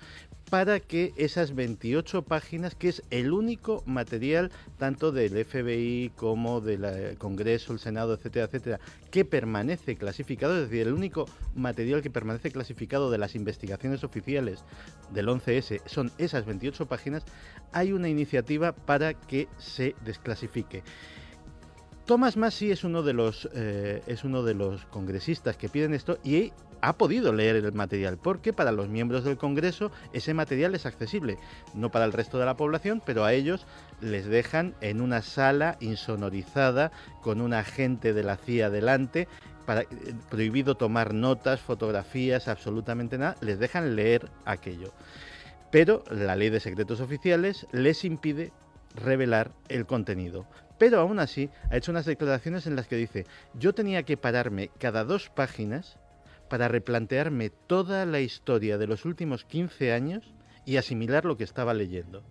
para 0.48 0.80
que 0.80 1.12
esas 1.16 1.54
28 1.54 2.22
páginas, 2.22 2.74
que 2.74 2.88
es 2.88 3.02
el 3.11 3.33
único 3.33 3.83
material 3.87 4.50
tanto 4.78 5.12
del 5.12 5.44
FBI 5.44 6.12
como 6.16 6.61
del 6.61 6.85
eh, 6.85 7.14
Congreso, 7.18 7.72
el 7.72 7.80
Senado, 7.80 8.14
etcétera, 8.14 8.46
etcétera, 8.46 8.80
que 9.11 9.24
permanece 9.24 9.96
clasificado, 9.96 10.56
es 10.56 10.70
decir, 10.70 10.87
el 10.87 10.92
único 10.92 11.26
material 11.54 12.02
que 12.02 12.11
permanece 12.11 12.50
clasificado 12.50 13.11
de 13.11 13.18
las 13.18 13.35
investigaciones 13.35 14.04
oficiales 14.04 14.64
del 15.12 15.28
11S 15.28 15.83
son 15.87 16.12
esas 16.18 16.46
28 16.46 16.87
páginas, 16.87 17.24
hay 17.72 17.92
una 17.92 18.09
iniciativa 18.09 18.72
para 18.72 19.14
que 19.14 19.48
se 19.59 19.94
desclasifique. 20.04 20.83
Thomas 22.10 22.36
Massey 22.36 22.72
es 22.72 22.82
uno 22.82 23.04
de 23.04 23.12
los 23.12 23.48
eh, 23.54 24.02
es 24.08 24.24
uno 24.24 24.42
de 24.42 24.54
los 24.54 24.84
congresistas 24.86 25.56
que 25.56 25.68
piden 25.68 25.94
esto 25.94 26.18
y 26.24 26.52
ha 26.80 26.94
podido 26.94 27.32
leer 27.32 27.54
el 27.54 27.72
material 27.72 28.18
porque 28.18 28.52
para 28.52 28.72
los 28.72 28.88
miembros 28.88 29.22
del 29.22 29.36
Congreso 29.36 29.92
ese 30.12 30.34
material 30.34 30.74
es 30.74 30.86
accesible, 30.86 31.38
no 31.72 31.92
para 31.92 32.06
el 32.06 32.12
resto 32.12 32.40
de 32.40 32.46
la 32.46 32.56
población, 32.56 33.00
pero 33.06 33.24
a 33.24 33.32
ellos 33.32 33.64
les 34.00 34.26
dejan 34.26 34.74
en 34.80 35.00
una 35.00 35.22
sala 35.22 35.76
insonorizada 35.78 36.90
con 37.22 37.40
un 37.40 37.54
agente 37.54 38.12
de 38.12 38.24
la 38.24 38.36
CIA 38.36 38.70
delante 38.70 39.28
eh, 39.68 39.86
prohibido 40.30 40.74
tomar 40.74 41.14
notas, 41.14 41.60
fotografías, 41.60 42.48
absolutamente 42.48 43.18
nada, 43.18 43.36
les 43.40 43.60
dejan 43.60 43.94
leer 43.94 44.28
aquello. 44.46 44.92
Pero 45.70 46.02
la 46.10 46.34
ley 46.34 46.50
de 46.50 46.58
secretos 46.58 47.00
oficiales 47.00 47.68
les 47.70 48.04
impide 48.04 48.50
revelar 48.94 49.53
el 49.68 49.87
contenido. 49.87 50.46
Pero 50.79 51.00
aún 51.00 51.18
así 51.18 51.50
ha 51.70 51.76
hecho 51.76 51.92
unas 51.92 52.07
declaraciones 52.07 52.66
en 52.66 52.76
las 52.76 52.87
que 52.87 52.96
dice, 52.96 53.26
yo 53.55 53.74
tenía 53.74 54.03
que 54.05 54.16
pararme 54.16 54.70
cada 54.79 55.05
dos 55.05 55.29
páginas 55.29 55.98
para 56.48 56.68
replantearme 56.68 57.50
toda 57.50 58.07
la 58.07 58.20
historia 58.20 58.79
de 58.79 58.87
los 58.87 59.05
últimos 59.05 59.44
15 59.44 59.92
años 59.92 60.35
y 60.64 60.79
asimilar 60.79 61.24
lo 61.24 61.37
que 61.37 61.44
estaba 61.44 61.74
leyendo. 61.74 62.22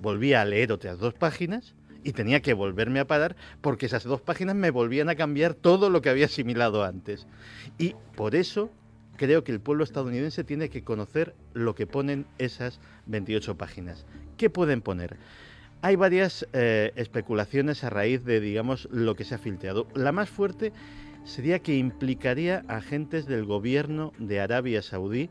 Volvía 0.00 0.42
a 0.42 0.44
leer 0.44 0.72
otras 0.72 0.98
dos 0.98 1.14
páginas 1.14 1.74
y 2.02 2.12
tenía 2.12 2.42
que 2.42 2.52
volverme 2.52 3.00
a 3.00 3.06
parar 3.06 3.36
porque 3.60 3.86
esas 3.86 4.04
dos 4.04 4.20
páginas 4.20 4.54
me 4.54 4.70
volvían 4.70 5.08
a 5.08 5.14
cambiar 5.14 5.54
todo 5.54 5.88
lo 5.88 6.02
que 6.02 6.10
había 6.10 6.26
asimilado 6.26 6.84
antes. 6.84 7.26
Y 7.78 7.94
por 8.14 8.34
eso 8.34 8.70
creo 9.16 9.44
que 9.44 9.52
el 9.52 9.60
pueblo 9.60 9.84
estadounidense 9.84 10.44
tiene 10.44 10.68
que 10.68 10.84
conocer 10.84 11.34
lo 11.54 11.74
que 11.74 11.86
ponen 11.86 12.26
esas 12.38 12.80
28 13.06 13.56
páginas. 13.56 14.04
¿Qué 14.36 14.50
pueden 14.50 14.82
poner? 14.82 15.16
Hay 15.84 15.96
varias 15.96 16.48
eh, 16.54 16.92
especulaciones 16.96 17.84
a 17.84 17.90
raíz 17.90 18.24
de, 18.24 18.40
digamos, 18.40 18.88
lo 18.90 19.16
que 19.16 19.24
se 19.24 19.34
ha 19.34 19.38
filtrado. 19.38 19.86
La 19.92 20.12
más 20.12 20.30
fuerte 20.30 20.72
sería 21.24 21.58
que 21.58 21.76
implicaría 21.76 22.64
agentes 22.68 23.26
del 23.26 23.44
gobierno 23.44 24.14
de 24.18 24.40
Arabia 24.40 24.80
Saudí 24.80 25.28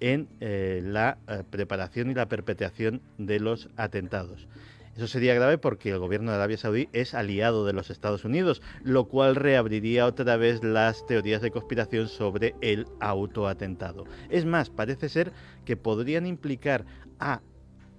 en 0.00 0.26
eh, 0.40 0.80
la 0.82 1.18
eh, 1.28 1.42
preparación 1.50 2.10
y 2.10 2.14
la 2.14 2.30
perpetración 2.30 3.02
de 3.18 3.40
los 3.40 3.68
atentados. 3.76 4.48
Eso 4.96 5.06
sería 5.06 5.34
grave 5.34 5.58
porque 5.58 5.90
el 5.90 5.98
gobierno 5.98 6.30
de 6.30 6.38
Arabia 6.38 6.56
Saudí 6.56 6.88
es 6.94 7.12
aliado 7.12 7.66
de 7.66 7.74
los 7.74 7.90
Estados 7.90 8.24
Unidos, 8.24 8.62
lo 8.82 9.04
cual 9.04 9.36
reabriría 9.36 10.06
otra 10.06 10.38
vez 10.38 10.64
las 10.64 11.04
teorías 11.04 11.42
de 11.42 11.50
conspiración 11.50 12.08
sobre 12.08 12.54
el 12.62 12.86
autoatentado. 13.00 14.06
Es 14.30 14.46
más, 14.46 14.70
parece 14.70 15.10
ser 15.10 15.32
que 15.66 15.76
podrían 15.76 16.26
implicar 16.26 16.86
a 17.18 17.42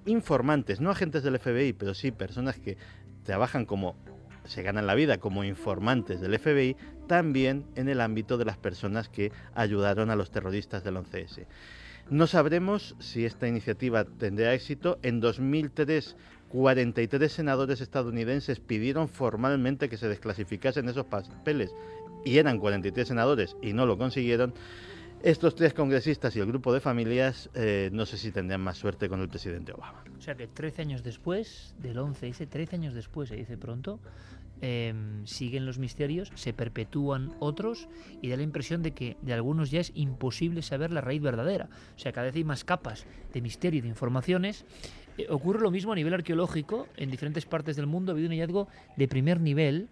informantes, 0.05 0.81
no 0.81 0.91
agentes 0.91 1.23
del 1.23 1.39
FBI, 1.39 1.73
pero 1.73 1.93
sí 1.93 2.11
personas 2.11 2.57
que 2.57 2.77
trabajan 3.23 3.65
como 3.65 3.95
se 4.45 4.63
ganan 4.63 4.87
la 4.87 4.95
vida 4.95 5.19
como 5.19 5.43
informantes 5.43 6.19
del 6.19 6.37
FBI, 6.37 6.75
también 7.07 7.65
en 7.75 7.89
el 7.89 8.01
ámbito 8.01 8.37
de 8.37 8.45
las 8.45 8.57
personas 8.57 9.09
que 9.09 9.31
ayudaron 9.53 10.09
a 10.09 10.15
los 10.15 10.31
terroristas 10.31 10.83
del 10.83 10.95
11S. 10.95 11.45
No 12.09 12.27
sabremos 12.27 12.95
si 12.99 13.25
esta 13.25 13.47
iniciativa 13.47 14.03
tendrá 14.03 14.53
éxito. 14.53 14.99
En 15.03 15.19
2003, 15.19 16.15
43 16.49 17.31
senadores 17.31 17.79
estadounidenses 17.79 18.59
pidieron 18.59 19.07
formalmente 19.07 19.87
que 19.87 19.97
se 19.97 20.09
desclasificasen 20.09 20.89
esos 20.89 21.05
papeles 21.05 21.71
y 22.25 22.37
eran 22.37 22.59
43 22.59 23.07
senadores 23.07 23.55
y 23.61 23.73
no 23.73 23.85
lo 23.85 23.97
consiguieron. 23.97 24.53
Estos 25.23 25.53
tres 25.53 25.75
congresistas 25.75 26.35
y 26.35 26.39
el 26.39 26.47
grupo 26.47 26.73
de 26.73 26.79
familias 26.79 27.51
eh, 27.53 27.91
no 27.93 28.07
sé 28.07 28.17
si 28.17 28.31
tendrán 28.31 28.61
más 28.61 28.79
suerte 28.79 29.07
con 29.07 29.21
el 29.21 29.29
presidente 29.29 29.71
Obama. 29.71 30.03
O 30.17 30.21
sea 30.21 30.33
que 30.33 30.47
13 30.47 30.81
años 30.81 31.03
después 31.03 31.75
del 31.77 31.99
11, 31.99 32.29
ese 32.29 32.47
13 32.47 32.77
años 32.77 32.95
después, 32.95 33.29
se 33.29 33.35
dice 33.35 33.55
pronto, 33.55 33.99
eh, 34.63 34.95
siguen 35.25 35.67
los 35.67 35.77
misterios, 35.77 36.31
se 36.33 36.53
perpetúan 36.53 37.35
otros 37.37 37.87
y 38.19 38.29
da 38.29 38.37
la 38.37 38.41
impresión 38.41 38.81
de 38.81 38.93
que 38.93 39.15
de 39.21 39.33
algunos 39.33 39.69
ya 39.69 39.79
es 39.79 39.91
imposible 39.93 40.63
saber 40.63 40.91
la 40.91 41.01
raíz 41.01 41.21
verdadera. 41.21 41.69
O 41.95 41.99
sea, 41.99 42.11
cada 42.13 42.25
vez 42.25 42.35
hay 42.35 42.43
más 42.43 42.63
capas 42.63 43.05
de 43.31 43.41
misterio 43.41 43.77
y 43.77 43.81
de 43.81 43.89
informaciones. 43.89 44.65
Eh, 45.19 45.27
ocurre 45.29 45.59
lo 45.61 45.69
mismo 45.69 45.91
a 45.91 45.95
nivel 45.95 46.15
arqueológico. 46.15 46.87
En 46.97 47.11
diferentes 47.11 47.45
partes 47.45 47.75
del 47.75 47.85
mundo 47.85 48.11
ha 48.11 48.13
habido 48.13 48.27
un 48.27 48.33
hallazgo 48.33 48.67
de 48.97 49.07
primer 49.07 49.39
nivel 49.39 49.87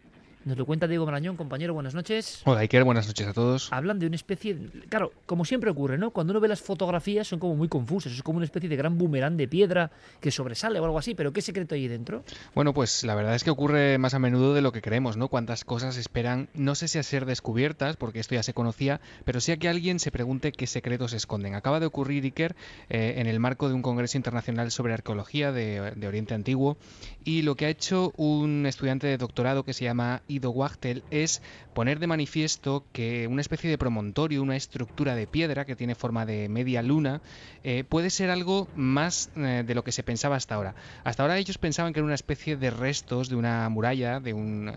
Nos 0.46 0.58
lo 0.58 0.66
cuenta 0.66 0.88
Diego 0.88 1.06
Marañón, 1.06 1.36
compañero, 1.36 1.74
buenas 1.74 1.94
noches. 1.94 2.42
Hola 2.46 2.62
Iker, 2.62 2.86
buenas 2.86 3.06
noches 3.08 3.28
a 3.28 3.34
todos. 3.34 3.74
Hablan 3.74 4.00
de 4.00 4.08
una 4.08 4.16
especie, 4.16 4.58
claro, 4.88 5.12
como 5.26 5.44
siempre 5.44 5.70
ocurre, 5.70 5.98
¿no? 5.98 6.12
Cuando 6.12 6.32
uno 6.32 6.40
ve 6.40 6.48
las 6.48 6.62
fotografías 6.62 7.28
son 7.28 7.40
como 7.40 7.56
muy 7.56 7.68
confusas, 7.68 8.14
es 8.14 8.24
como 8.24 8.38
una 8.38 8.46
especie 8.46 8.70
de 8.70 8.78
gran 8.78 8.98
boomerang 8.98 9.36
de 9.36 9.50
piedra 9.50 9.92
que 10.22 10.32
sobresale 10.32 10.80
o 10.80 10.86
algo 10.86 10.98
así, 10.98 11.14
pero 11.14 11.34
¿qué 11.34 11.42
secreto 11.42 11.76
hay 11.76 11.90
dentro? 11.90 12.24
Bueno, 12.56 12.74
pues 12.74 13.04
la 13.04 13.16
verdad 13.16 13.36
es 13.36 13.44
que 13.44 13.50
ocurre 13.50 13.98
más 13.98 14.14
a 14.14 14.20
menudo 14.20 14.54
de 14.54 14.62
lo 14.62 14.72
que 14.72 14.82
creemos, 14.82 15.18
¿no? 15.18 15.28
Cuántas 15.28 15.66
cosas 15.66 15.98
esperan, 15.98 16.48
no 16.54 16.74
sé 16.74 16.88
si 16.88 17.00
a 17.00 17.04
ser 17.04 17.26
descubiertas, 17.26 17.98
porque 17.98 18.22
esto 18.22 18.34
ya 18.34 18.44
se 18.44 18.54
conocía, 18.54 19.02
pero 19.26 19.42
sí 19.42 19.52
a 19.52 19.58
que 19.58 19.68
alguien 19.68 20.00
se 20.00 20.10
pregunte 20.10 20.54
qué 20.54 20.68
secretos 20.68 21.12
se 21.12 21.18
esconden. 21.18 21.54
Acaba 21.54 21.82
de 21.82 21.86
ocurrir, 21.86 22.24
Iker, 22.24 22.56
eh, 22.90 23.16
en 23.18 23.28
el 23.28 23.42
marco 23.42 23.68
de 23.68 23.74
un 23.74 23.82
Congreso 23.82 24.18
Internacional 24.18 24.72
sobre 24.72 24.94
Arqueología 24.94 25.52
de, 25.52 25.92
de 25.98 26.08
Oriente 26.08 26.34
Antiguo, 26.34 26.78
y 27.26 27.42
lo 27.42 27.56
que 27.56 27.66
ha 27.66 27.70
hecho 27.70 28.14
un 28.16 28.66
estudiante 28.66 29.06
de 29.06 29.18
doctorado 29.18 29.66
que 29.66 29.74
se 29.74 29.84
llama 29.84 30.22
Ido 30.30 30.52
Wachtel 30.52 31.04
es 31.12 31.42
poner 31.74 32.00
de 32.00 32.08
manifiesto 32.08 32.86
que 32.94 33.28
una 33.28 33.42
especie 33.42 33.70
de 33.70 33.78
promontorio, 33.78 34.42
una 34.42 34.56
estructura 34.56 35.16
de 35.16 35.28
piedra 35.28 35.66
que 35.66 35.76
tiene 35.76 35.96
forma 35.96 36.26
de 36.26 36.48
media 36.48 36.82
luna, 36.82 37.22
eh, 37.64 37.84
puede 37.84 38.10
ser 38.10 38.30
algo 38.30 38.70
más 38.76 39.32
eh, 39.36 39.64
de 39.66 39.76
lo 39.76 39.84
que 39.84 39.92
se 39.92 40.04
pensaba 40.04 40.36
hasta 40.38 40.56
ahora. 40.56 40.76
Hasta 41.04 41.24
ahora 41.24 41.38
ellos 41.38 41.58
pensaban 41.58 41.92
que 41.92 42.00
era 42.00 42.06
una 42.06 42.16
especie 42.16 42.56
de 42.56 42.70
restos 42.70 43.28
de 43.28 43.36
una 43.36 43.68
muralla, 43.70 44.20
de 44.20 44.34
un 44.34 44.72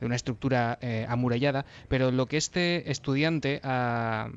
de 0.00 0.06
una 0.06 0.16
estructura 0.16 0.78
eh, 0.80 1.06
amurallada, 1.08 1.64
pero 1.88 2.10
lo 2.10 2.26
que 2.26 2.36
este 2.36 2.90
estudiante 2.90 3.60
ha, 3.62 4.28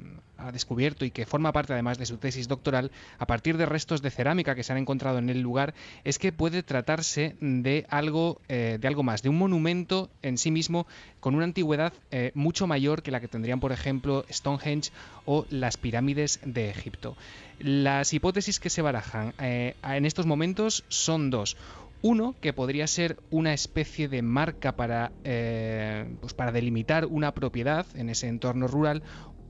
descubierto 0.52 1.06
y 1.06 1.12
que 1.12 1.26
forma 1.26 1.54
parte 1.54 1.72
además 1.72 1.98
de 1.98 2.06
su 2.06 2.18
tesis 2.18 2.50
doctoral, 2.50 2.92
a 3.18 3.26
partir 3.26 3.56
de 3.56 3.66
restos 3.66 4.02
de 4.02 4.12
cerámica 4.12 4.56
que 4.56 4.64
se 4.64 4.74
han 4.74 4.78
encontrado 4.78 5.18
en 5.18 5.30
el 5.30 5.40
lugar, 5.40 5.74
es 6.04 6.20
que 6.20 6.34
puede 6.34 6.64
tratarse 6.64 7.38
de 7.40 7.86
algo, 7.88 8.42
eh, 8.50 8.78
de 8.82 8.88
algo 8.90 9.04
más, 9.04 9.22
de 9.22 9.30
un 9.30 9.38
monumento 9.38 10.10
en 10.22 10.38
sí 10.38 10.52
mismo 10.52 10.86
con 11.22 11.36
una 11.36 11.46
antigüedad 11.46 11.94
eh, 12.12 12.32
mucho 12.34 12.68
mayor 12.68 13.04
que 13.04 13.12
la 13.12 13.22
que 13.22 13.30
tendrían, 13.30 13.62
por 13.62 13.72
ejemplo, 13.72 14.26
Stonehenge 14.30 14.92
o 15.26 15.46
las 15.50 15.78
pirámides 15.78 16.42
de 16.44 16.70
Egipto. 16.70 17.16
Las 17.60 18.14
hipótesis 18.14 18.60
que 18.60 18.70
se 18.70 18.82
barajan 18.82 19.34
en 19.38 20.06
estos 20.06 20.26
momentos 20.26 20.84
son 20.90 21.30
dos. 21.30 21.56
Uno, 22.04 22.36
que 22.42 22.52
podría 22.52 22.86
ser 22.86 23.16
una 23.30 23.54
especie 23.54 24.10
de 24.10 24.22
marca 24.22 24.76
para, 24.76 25.14
eh, 25.24 26.18
pues 26.20 26.34
para 26.34 26.52
delimitar 26.52 27.06
una 27.06 27.34
propiedad 27.34 27.86
en 27.96 28.10
ese 28.10 28.28
entorno 28.28 28.68
rural. 28.68 29.04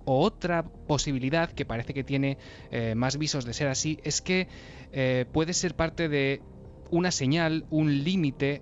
O 0.05 0.19
otra 0.19 0.63
posibilidad, 0.87 1.49
que 1.49 1.65
parece 1.65 1.95
que 1.95 2.03
tiene 2.03 2.37
eh, 2.69 2.93
más 2.93 3.17
visos 3.17 3.45
de 3.45 3.53
ser 3.53 3.69
así, 3.69 3.97
es 4.03 4.21
que 4.21 4.47
eh, 4.91 5.25
puede 5.33 5.53
ser 5.53 5.73
parte 5.73 6.09
de 6.09 6.43
una 6.91 7.09
señal, 7.09 7.65
un 7.71 8.03
límite, 8.03 8.61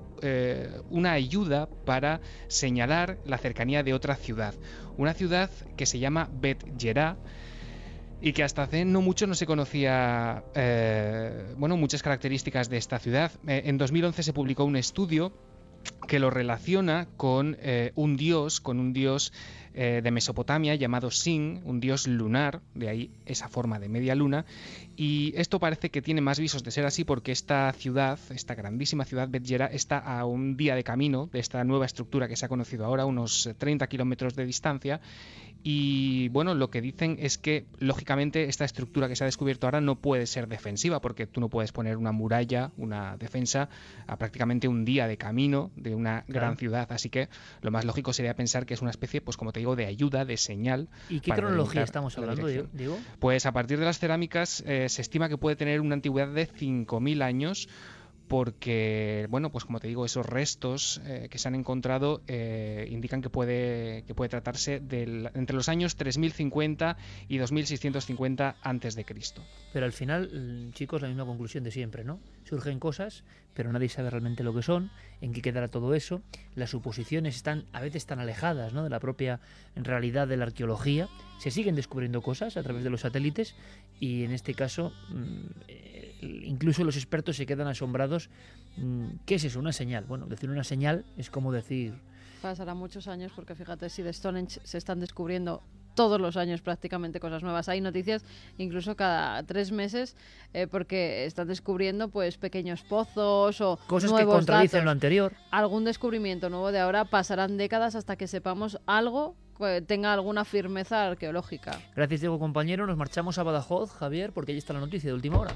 una 0.89 1.11
ayuda 1.11 1.67
para 1.83 2.21
señalar 2.47 3.17
la 3.25 3.37
cercanía 3.39 3.83
de 3.83 3.93
otra 3.93 4.15
ciudad. 4.15 4.53
Una 4.95 5.13
ciudad 5.13 5.49
que 5.75 5.85
se 5.85 5.99
llama 5.99 6.29
Bet 6.31 6.63
Yerá 6.77 7.17
y 8.21 8.33
que 8.33 8.43
hasta 8.43 8.63
hace 8.63 8.85
no 8.85 9.01
mucho 9.01 9.25
no 9.25 9.33
se 9.33 9.47
conocía 9.47 10.43
eh, 10.53 11.53
bueno 11.57 11.75
muchas 11.75 12.03
características 12.03 12.69
de 12.69 12.77
esta 12.77 12.99
ciudad. 12.99 13.31
Eh, 13.47 13.63
en 13.65 13.77
2011 13.77 14.23
se 14.23 14.33
publicó 14.33 14.63
un 14.63 14.75
estudio 14.75 15.33
que 16.07 16.19
lo 16.19 16.29
relaciona 16.29 17.07
con 17.17 17.57
eh, 17.59 17.91
un 17.95 18.15
dios, 18.15 18.61
con 18.61 18.79
un 18.79 18.93
dios 18.93 19.33
de 19.73 20.11
Mesopotamia 20.11 20.75
llamado 20.75 21.11
Sin, 21.11 21.61
un 21.63 21.79
dios 21.79 22.05
lunar, 22.05 22.59
de 22.75 22.89
ahí 22.89 23.11
esa 23.25 23.47
forma 23.47 23.79
de 23.79 23.87
media 23.87 24.15
luna, 24.15 24.43
y 24.97 25.31
esto 25.37 25.59
parece 25.59 25.89
que 25.89 26.01
tiene 26.01 26.19
más 26.19 26.41
visos 26.41 26.61
de 26.65 26.71
ser 26.71 26.85
así 26.85 27.05
porque 27.05 27.31
esta 27.31 27.71
ciudad, 27.71 28.19
esta 28.31 28.53
grandísima 28.53 29.05
ciudad 29.05 29.29
Betjera, 29.29 29.67
está 29.67 29.99
a 29.99 30.25
un 30.25 30.57
día 30.57 30.75
de 30.75 30.83
camino 30.83 31.29
de 31.31 31.39
esta 31.39 31.63
nueva 31.63 31.85
estructura 31.85 32.27
que 32.27 32.35
se 32.35 32.45
ha 32.45 32.49
conocido 32.49 32.83
ahora, 32.83 33.05
unos 33.05 33.49
30 33.57 33.87
kilómetros 33.87 34.35
de 34.35 34.45
distancia, 34.45 34.99
y 35.63 36.29
bueno, 36.29 36.55
lo 36.55 36.69
que 36.69 36.81
dicen 36.81 37.17
es 37.19 37.37
que 37.37 37.65
lógicamente 37.79 38.45
esta 38.45 38.65
estructura 38.65 39.07
que 39.07 39.15
se 39.15 39.23
ha 39.23 39.25
descubierto 39.25 39.67
ahora 39.67 39.81
no 39.81 39.95
puede 39.95 40.25
ser 40.25 40.47
defensiva 40.47 41.01
porque 41.01 41.27
tú 41.27 41.39
no 41.39 41.49
puedes 41.49 41.71
poner 41.71 41.97
una 41.97 42.11
muralla, 42.11 42.71
una 42.77 43.15
defensa 43.17 43.69
a 44.07 44.17
prácticamente 44.17 44.67
un 44.67 44.85
día 44.85 45.07
de 45.07 45.17
camino 45.17 45.71
de 45.75 45.93
una 45.95 46.23
Claro. 46.23 46.39
gran 46.47 46.57
ciudad. 46.57 46.91
Así 46.91 47.09
que 47.09 47.29
lo 47.61 47.71
más 47.71 47.85
lógico 47.85 48.11
sería 48.13 48.35
pensar 48.35 48.65
que 48.65 48.73
es 48.73 48.81
una 48.81 48.91
especie, 48.91 49.21
pues 49.21 49.37
como 49.37 49.51
te 49.51 49.59
digo, 49.59 49.75
de 49.75 49.85
ayuda, 49.85 50.25
de 50.25 50.37
señal. 50.37 50.87
¿Y 51.09 51.19
qué 51.19 51.31
cronología 51.31 51.83
estamos 51.83 52.15
la 52.17 52.23
hablando. 52.23 52.47
Diego? 52.73 52.97
Pues 53.19 53.45
a 53.45 53.51
partir 53.51 53.77
de 53.79 53.85
las 53.85 53.99
cerámicas 53.99 54.63
eh, 54.65 54.89
se 54.89 55.01
estima 55.01 55.29
que 55.29 55.37
puede 55.37 55.55
tener 55.55 55.79
una 55.81 55.93
antigüedad 55.95 56.29
de 56.33 56.47
5.000 56.47 57.21
años 57.21 57.67
porque, 58.31 59.27
bueno, 59.29 59.51
pues 59.51 59.65
como 59.65 59.81
te 59.81 59.89
digo, 59.89 60.05
esos 60.05 60.25
restos 60.25 61.01
eh, 61.03 61.27
que 61.29 61.37
se 61.37 61.49
han 61.49 61.53
encontrado 61.53 62.21
eh, 62.29 62.87
indican 62.89 63.21
que 63.21 63.29
puede, 63.29 64.05
que 64.07 64.15
puede 64.15 64.29
tratarse 64.29 64.79
del, 64.79 65.29
entre 65.33 65.53
los 65.53 65.67
años 65.67 65.97
3050 65.97 66.95
y 67.27 67.37
2650 67.39 68.55
antes 68.61 68.95
de 68.95 69.03
Cristo. 69.03 69.43
Pero 69.73 69.85
al 69.85 69.91
final, 69.91 70.29
mm, 70.31 70.71
chicos, 70.71 71.01
la 71.01 71.09
misma 71.09 71.25
conclusión 71.25 71.65
de 71.65 71.71
siempre, 71.71 72.05
¿no? 72.05 72.21
Surgen 72.45 72.79
cosas, 72.79 73.25
pero 73.53 73.69
nadie 73.73 73.89
sabe 73.89 74.09
realmente 74.09 74.45
lo 74.45 74.55
que 74.55 74.61
son, 74.61 74.91
en 75.19 75.33
qué 75.33 75.41
quedará 75.41 75.67
todo 75.67 75.93
eso. 75.93 76.21
Las 76.55 76.69
suposiciones 76.69 77.35
están 77.35 77.65
a 77.73 77.81
veces 77.81 78.05
tan 78.05 78.19
alejadas 78.19 78.71
¿no? 78.71 78.85
de 78.85 78.89
la 78.89 79.01
propia 79.01 79.41
realidad 79.75 80.29
de 80.29 80.37
la 80.37 80.45
arqueología. 80.45 81.09
Se 81.37 81.51
siguen 81.51 81.75
descubriendo 81.75 82.21
cosas 82.21 82.55
a 82.55 82.63
través 82.63 82.85
de 82.85 82.89
los 82.89 83.01
satélites 83.01 83.55
y 83.99 84.23
en 84.23 84.31
este 84.31 84.53
caso 84.53 84.93
mm, 85.09 85.90
incluso 86.21 86.83
los 86.83 86.95
expertos 86.95 87.35
se 87.35 87.45
quedan 87.45 87.67
asombrados. 87.67 88.29
mm, 88.77 89.05
¿Qué 89.25 89.35
es 89.35 89.43
eso? 89.43 89.59
Una 89.59 89.73
señal. 89.73 90.05
Bueno, 90.05 90.25
decir 90.27 90.49
una 90.49 90.63
señal 90.63 91.05
es 91.17 91.29
como 91.29 91.51
decir... 91.51 91.93
Pasará 92.41 92.73
muchos 92.73 93.07
años 93.07 93.31
porque 93.35 93.53
fíjate 93.53 93.89
si 93.89 94.01
de 94.01 94.11
Stonehenge 94.11 94.59
se 94.63 94.77
están 94.77 94.99
descubriendo 94.99 95.61
todos 95.93 96.19
los 96.19 96.37
años 96.37 96.61
prácticamente 96.61 97.19
cosas 97.19 97.43
nuevas. 97.43 97.69
Hay 97.69 97.81
noticias 97.81 98.23
incluso 98.57 98.95
cada 98.95 99.43
tres 99.43 99.71
meses 99.71 100.15
eh, 100.53 100.67
porque 100.67 101.25
están 101.25 101.47
descubriendo 101.47 102.09
pues 102.09 102.37
pequeños 102.37 102.81
pozos 102.81 103.61
o 103.61 103.77
Cosas 103.87 104.09
que 104.09 104.15
nuevos 104.15 104.35
contradicen 104.37 104.79
datos. 104.79 104.85
lo 104.85 104.91
anterior. 104.91 105.33
Algún 105.51 105.83
descubrimiento 105.83 106.49
nuevo 106.49 106.71
de 106.71 106.79
ahora 106.79 107.05
pasarán 107.05 107.57
décadas 107.57 107.95
hasta 107.95 108.15
que 108.15 108.27
sepamos 108.27 108.79
algo 108.85 109.35
que 109.57 109.81
tenga 109.81 110.11
alguna 110.13 110.43
firmeza 110.45 111.05
arqueológica. 111.07 111.79
Gracias, 111.95 112.21
Diego, 112.21 112.39
compañero. 112.39 112.87
Nos 112.87 112.97
marchamos 112.97 113.37
a 113.37 113.43
Badajoz, 113.43 113.91
Javier, 113.91 114.31
porque 114.31 114.53
ahí 114.53 114.57
está 114.57 114.73
la 114.73 114.79
noticia 114.79 115.09
de 115.09 115.13
última 115.13 115.37
hora. 115.39 115.55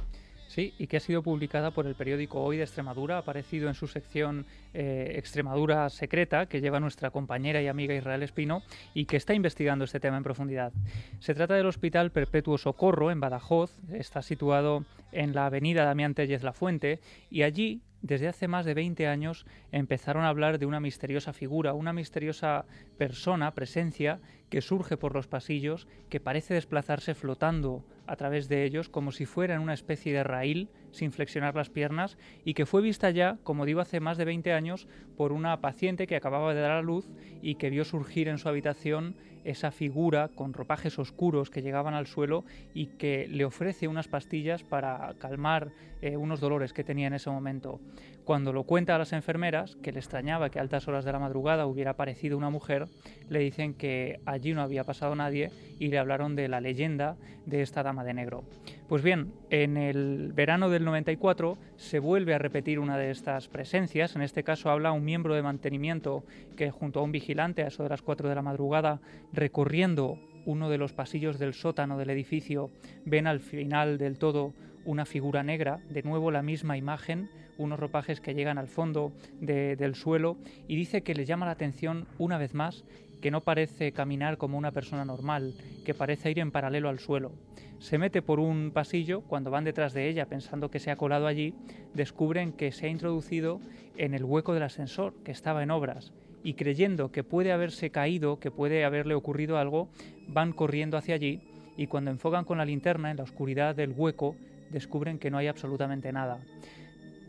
Sí, 0.56 0.74
y 0.80 0.88
que 0.88 0.96
ha 0.96 1.02
sido 1.02 1.22
publicada 1.22 1.72
por 1.72 1.86
el 1.86 1.96
periódico 1.96 2.42
Hoy 2.42 2.56
de 2.56 2.64
Extremadura, 2.64 3.18
ha 3.18 3.20
aparecido 3.20 3.68
en 3.68 3.74
su 3.74 3.88
sección 3.88 4.46
eh, 4.74 5.16
Extremadura 5.18 5.90
Secreta, 5.90 6.46
que 6.46 6.62
lleva 6.62 6.80
nuestra 6.80 7.12
compañera 7.12 7.62
y 7.62 7.68
amiga 7.68 7.94
Israel 7.94 8.24
Espino, 8.24 8.64
y 8.94 9.04
que 9.04 9.18
está 9.18 9.34
investigando 9.34 9.84
este 9.84 10.00
tema 10.00 10.16
en 10.16 10.24
profundidad. 10.24 10.72
Se 11.20 11.36
trata 11.36 11.56
del 11.56 11.66
Hospital 11.66 12.12
Perpetuo 12.12 12.58
Socorro, 12.58 13.12
en 13.12 13.20
Badajoz, 13.20 13.76
está 13.92 14.22
situado 14.22 14.86
en 15.12 15.36
la 15.36 15.48
avenida 15.48 15.84
Damián 15.84 16.14
Tellez 16.14 16.42
La 16.42 16.54
Fuente, 16.54 17.02
y 17.30 17.44
allí 17.44 17.82
desde 18.06 18.28
hace 18.28 18.48
más 18.48 18.66
de 18.66 18.76
20 18.76 19.08
años 19.08 19.48
empezaron 19.72 20.26
a 20.26 20.30
hablar 20.30 20.60
de 20.60 20.68
una 20.68 20.80
misteriosa 20.80 21.34
figura, 21.34 21.74
una 21.74 21.92
misteriosa 21.92 22.66
persona, 23.00 23.56
presencia, 23.56 24.20
que 24.52 24.62
surge 24.62 24.96
por 24.96 25.16
los 25.16 25.26
pasillos, 25.26 25.88
que 26.08 26.20
parece 26.20 26.54
desplazarse 26.54 27.16
flotando 27.16 27.84
a 28.06 28.16
través 28.16 28.48
de 28.48 28.64
ellos 28.64 28.90
como 28.90 29.12
si 29.12 29.26
fueran 29.26 29.60
una 29.60 29.74
especie 29.74 30.14
de 30.14 30.24
raíl 30.24 30.70
sin 30.92 31.12
flexionar 31.12 31.56
las 31.56 31.72
piernas 31.72 32.20
y 32.44 32.54
que 32.54 32.68
fue 32.68 32.84
vista 32.84 33.10
ya, 33.10 33.40
como 33.44 33.66
digo, 33.66 33.82
hace 33.82 34.00
más 34.00 34.20
de 34.20 34.26
20 34.26 34.54
años 34.54 34.88
por 35.18 35.32
una 35.32 35.60
paciente 35.60 36.06
que 36.06 36.16
acababa 36.16 36.54
de 36.54 36.62
dar 36.62 36.72
a 36.72 36.84
luz 36.84 37.10
y 37.42 37.56
que 37.56 37.72
vio 37.72 37.86
surgir 37.86 38.28
en 38.28 38.38
su 38.38 38.48
habitación 38.48 39.16
esa 39.46 39.72
figura 39.72 40.30
con 40.34 40.54
ropajes 40.54 40.98
oscuros 41.00 41.50
que 41.50 41.62
llegaban 41.62 41.94
al 41.94 42.08
suelo 42.08 42.44
y 42.74 42.88
que 42.88 43.28
le 43.28 43.46
ofrece 43.46 43.88
unas 43.88 44.08
pastillas 44.08 44.64
para 44.64 45.14
calmar 45.20 45.72
eh, 46.06 46.18
unos 46.18 46.40
dolores 46.40 46.72
que 46.72 46.84
tenía 46.84 47.08
en 47.08 47.16
ese 47.16 47.32
momento. 47.32 47.80
Cuando 48.26 48.54
lo 48.54 48.62
cuenta 48.64 48.94
a 48.94 49.00
las 49.00 49.12
enfermeras, 49.12 49.76
que 49.78 49.92
le 49.92 49.98
extrañaba 49.98 50.52
que 50.52 50.60
a 50.60 50.62
altas 50.62 50.88
horas 50.88 51.04
de 51.04 51.12
la 51.12 51.18
madrugada 51.18 51.66
hubiera 51.66 51.92
aparecido 51.92 52.38
una 52.38 52.52
mujer, 52.52 52.86
le 53.28 53.40
dicen 53.40 53.74
que 53.74 54.20
allí 54.28 54.54
no 54.54 54.62
había 54.62 54.84
pasado 54.84 55.16
nadie 55.16 55.50
y 55.80 55.88
le 55.88 55.98
hablaron 55.98 56.36
de 56.36 56.48
la 56.48 56.62
leyenda 56.62 57.18
de 57.48 57.64
esta 57.64 57.82
dama 57.82 58.04
de 58.04 58.14
negro. 58.14 58.44
Pues 58.88 59.02
bien, 59.02 59.34
en 59.50 59.78
el 59.78 60.32
verano 60.34 60.70
del 60.70 60.86
94 60.86 61.58
se 61.76 61.98
vuelve 61.98 62.36
a 62.36 62.38
repetir 62.38 62.78
una 62.78 63.00
de 63.00 63.10
estas 63.10 63.48
presencias, 63.48 64.16
en 64.16 64.22
este 64.22 64.44
caso 64.44 64.70
habla 64.70 64.92
un 64.92 65.04
miembro 65.04 65.34
de 65.34 65.42
mantenimiento 65.42 66.24
que 66.56 66.70
junto 66.70 67.00
a 67.00 67.04
un 67.04 67.12
vigilante 67.12 67.64
a 67.64 67.68
eso 67.70 67.82
de 67.82 67.90
las 67.90 68.04
4 68.04 68.30
de 68.30 68.36
la 68.36 68.44
madrugada, 68.44 69.02
recorriendo 69.34 70.20
uno 70.46 70.70
de 70.70 70.78
los 70.78 70.94
pasillos 70.94 71.40
del 71.40 71.56
sótano 71.56 71.98
del 71.98 72.12
edificio, 72.12 72.70
ven 73.06 73.26
al 73.26 73.40
final 73.40 73.98
del 73.98 74.20
todo 74.20 74.54
una 74.86 75.06
figura 75.06 75.44
negra, 75.44 75.80
de 75.90 76.04
nuevo 76.04 76.32
la 76.32 76.42
misma 76.42 76.78
imagen, 76.78 77.30
unos 77.58 77.80
ropajes 77.80 78.22
que 78.22 78.34
llegan 78.34 78.58
al 78.58 78.68
fondo 78.68 79.12
de- 79.40 79.76
del 79.76 79.96
suelo 79.96 80.38
y 80.68 80.76
dice 80.76 81.02
que 81.02 81.16
le 81.16 81.26
llama 81.26 81.46
la 81.46 81.54
atención 81.54 82.06
una 82.18 82.38
vez 82.38 82.54
más 82.54 82.84
que 83.22 83.32
no 83.32 83.42
parece 83.42 83.92
caminar 83.92 84.38
como 84.38 84.58
una 84.58 84.72
persona 84.72 85.06
normal, 85.06 85.54
que 85.86 85.94
parece 85.94 86.30
ir 86.32 86.40
en 86.40 86.52
paralelo 86.52 86.90
al 86.90 87.00
suelo. 87.00 87.32
Se 87.80 87.98
mete 87.98 88.22
por 88.22 88.40
un 88.40 88.72
pasillo, 88.72 89.22
cuando 89.22 89.52
van 89.52 89.64
detrás 89.64 89.94
de 89.94 90.10
ella 90.10 90.28
pensando 90.28 90.70
que 90.70 90.80
se 90.80 90.92
ha 90.92 90.96
colado 90.96 91.26
allí, 91.26 91.54
descubren 91.94 92.52
que 92.52 92.72
se 92.72 92.86
ha 92.86 92.90
introducido 92.90 93.60
en 93.98 94.14
el 94.14 94.24
hueco 94.24 94.54
del 94.54 94.64
ascensor, 94.64 95.14
que 95.24 95.32
estaba 95.32 95.64
en 95.64 95.72
obras, 95.72 96.14
y 96.44 96.54
creyendo 96.54 97.12
que 97.12 97.24
puede 97.24 97.52
haberse 97.52 97.90
caído, 97.90 98.40
que 98.40 98.52
puede 98.52 98.86
haberle 98.86 99.16
ocurrido 99.16 99.58
algo, 99.58 99.90
van 100.28 100.52
corriendo 100.52 100.98
hacia 100.98 101.16
allí 101.16 101.42
y 101.78 101.88
cuando 101.88 102.12
enfocan 102.12 102.46
con 102.46 102.58
la 102.60 102.66
linterna 102.66 103.12
en 103.12 103.18
la 103.18 103.24
oscuridad 103.24 103.76
del 103.76 103.92
hueco, 103.92 104.36
descubren 104.76 105.20
que 105.20 105.32
no 105.32 105.38
hay 105.38 105.48
absolutamente 105.48 106.12
nada. 106.12 106.38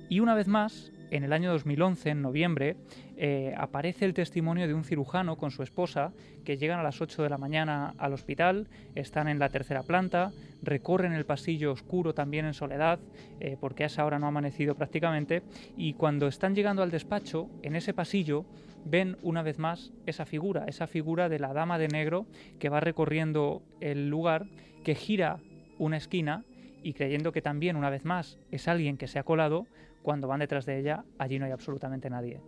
Y 0.08 0.18
una 0.18 0.34
vez 0.34 0.48
más, 0.48 0.90
en 1.12 1.22
el 1.22 1.32
año 1.32 1.52
2011, 1.52 2.10
en 2.10 2.20
noviembre, 2.20 2.76
eh, 3.16 3.54
aparece 3.56 4.04
el 4.04 4.14
testimonio 4.14 4.66
de 4.66 4.74
un 4.74 4.82
cirujano 4.82 5.36
con 5.36 5.52
su 5.52 5.62
esposa 5.62 6.12
que 6.44 6.56
llegan 6.56 6.80
a 6.80 6.82
las 6.82 7.00
8 7.00 7.22
de 7.22 7.30
la 7.30 7.38
mañana 7.38 7.94
al 7.98 8.12
hospital, 8.12 8.66
están 8.96 9.28
en 9.28 9.38
la 9.38 9.48
tercera 9.48 9.84
planta, 9.84 10.32
recorren 10.60 11.12
el 11.12 11.24
pasillo 11.24 11.70
oscuro 11.70 12.14
también 12.14 12.46
en 12.46 12.54
soledad, 12.54 12.98
eh, 13.38 13.56
porque 13.60 13.84
a 13.84 13.86
esa 13.86 14.04
hora 14.04 14.18
no 14.18 14.26
ha 14.26 14.30
amanecido 14.30 14.74
prácticamente, 14.74 15.44
y 15.76 15.92
cuando 15.92 16.26
están 16.26 16.56
llegando 16.56 16.82
al 16.82 16.90
despacho, 16.90 17.48
en 17.62 17.76
ese 17.76 17.94
pasillo, 17.94 18.44
ven 18.84 19.18
una 19.22 19.42
vez 19.42 19.60
más 19.60 19.92
esa 20.04 20.26
figura, 20.26 20.64
esa 20.66 20.88
figura 20.88 21.28
de 21.28 21.38
la 21.38 21.52
dama 21.52 21.78
de 21.78 21.86
negro 21.86 22.26
que 22.58 22.70
va 22.70 22.80
recorriendo 22.80 23.62
el 23.80 24.08
lugar, 24.08 24.46
que 24.82 24.96
gira 24.96 25.38
una 25.78 25.96
esquina 25.96 26.44
y 26.86 26.92
creyendo 26.92 27.32
que 27.32 27.42
también 27.42 27.74
una 27.74 27.90
vez 27.90 28.04
más 28.04 28.38
es 28.52 28.68
alguien 28.68 28.96
que 28.96 29.08
se 29.08 29.18
ha 29.18 29.24
colado, 29.24 29.66
cuando 30.02 30.28
van 30.28 30.38
detrás 30.38 30.66
de 30.66 30.78
ella, 30.78 31.04
allí 31.18 31.36
no 31.40 31.44
hay 31.44 31.50
absolutamente 31.50 32.08
nadie. 32.08 32.40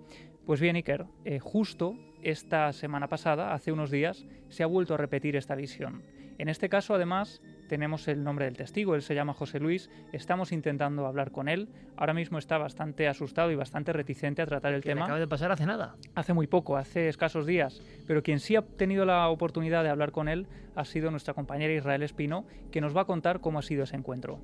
Pues 0.47 0.61
bien, 0.61 0.77
Iker, 0.77 1.07
eh, 1.25 1.41
justo 1.41 1.97
esta 2.23 2.73
semana 2.73 3.09
pasada, 3.09 3.53
hace 3.53 3.73
unos 3.73 3.91
días, 3.91 4.27
se 4.49 4.63
ha 4.63 4.67
vuelto 4.67 4.95
a 4.95 4.97
repetir 4.97 5.35
esta 5.35 5.57
visión. 5.57 6.05
En 6.39 6.49
este 6.49 6.69
caso, 6.69 6.95
además, 6.95 7.43
tenemos 7.69 8.09
el 8.09 8.25
nombre 8.25 8.47
del 8.47 8.57
testigo, 8.57 8.95
él 8.95 9.03
se 9.03 9.15
llama 9.15 9.35
José 9.35 9.61
Luis, 9.61 9.91
estamos 10.13 10.51
intentando 10.51 11.07
hablar 11.07 11.31
con 11.31 11.49
él, 11.49 11.69
ahora 11.97 12.15
mismo 12.15 12.39
está 12.39 12.59
bastante 12.59 13.07
asustado 13.07 13.51
y 13.53 13.55
bastante 13.55 13.93
reticente 13.93 14.43
a 14.43 14.47
tratar 14.47 14.75
el 14.75 14.83
tema. 14.83 15.05
acaba 15.05 15.21
de 15.21 15.29
pasar 15.29 15.53
hace 15.53 15.67
nada. 15.67 15.95
Hace 16.15 16.33
muy 16.33 16.47
poco, 16.47 16.77
hace 16.77 17.09
escasos 17.09 17.47
días, 17.47 17.81
pero 18.07 18.23
quien 18.23 18.41
sí 18.41 18.57
ha 18.57 18.63
tenido 18.63 19.05
la 19.05 19.29
oportunidad 19.29 19.85
de 19.85 19.91
hablar 19.91 20.11
con 20.11 20.29
él 20.29 20.47
ha 20.75 20.85
sido 20.85 21.11
nuestra 21.11 21.35
compañera 21.35 21.73
Israel 21.73 22.03
Espino, 22.03 22.45
que 22.73 22.81
nos 22.81 22.97
va 22.97 23.03
a 23.03 23.05
contar 23.05 23.41
cómo 23.41 23.59
ha 23.59 23.63
sido 23.63 23.85
ese 23.85 23.97
encuentro. 23.97 24.41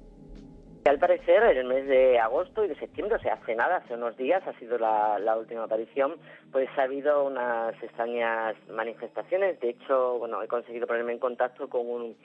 Al 0.87 0.99
parecer, 0.99 1.43
en 1.45 1.57
el 1.57 1.65
mes 1.65 1.87
de 1.87 2.19
agosto 2.19 2.63
y 2.63 2.69
de 2.69 2.75
septiembre, 2.75 3.17
o 3.17 3.19
sea, 3.19 3.35
hace 3.35 3.55
nada, 3.55 3.77
hace 3.77 3.95
unos 3.95 4.19
días, 4.19 4.47
ha 4.47 4.53
sido 4.59 4.77
la, 4.77 5.35
última 5.35 5.65
aparición, 5.65 6.17
pues 6.53 6.69
ha 6.77 6.83
habido 6.83 7.25
unas 7.25 7.75
extrañas 7.83 8.55
manifestaciones. 8.69 9.59
De 9.61 9.71
hecho, 9.71 10.19
bueno, 10.19 10.43
he 10.43 10.47
conseguido 10.47 10.87
ponerme 10.87 11.13
en 11.13 11.21
contacto 11.21 11.71
con, 11.71 11.87
un, 11.89 12.17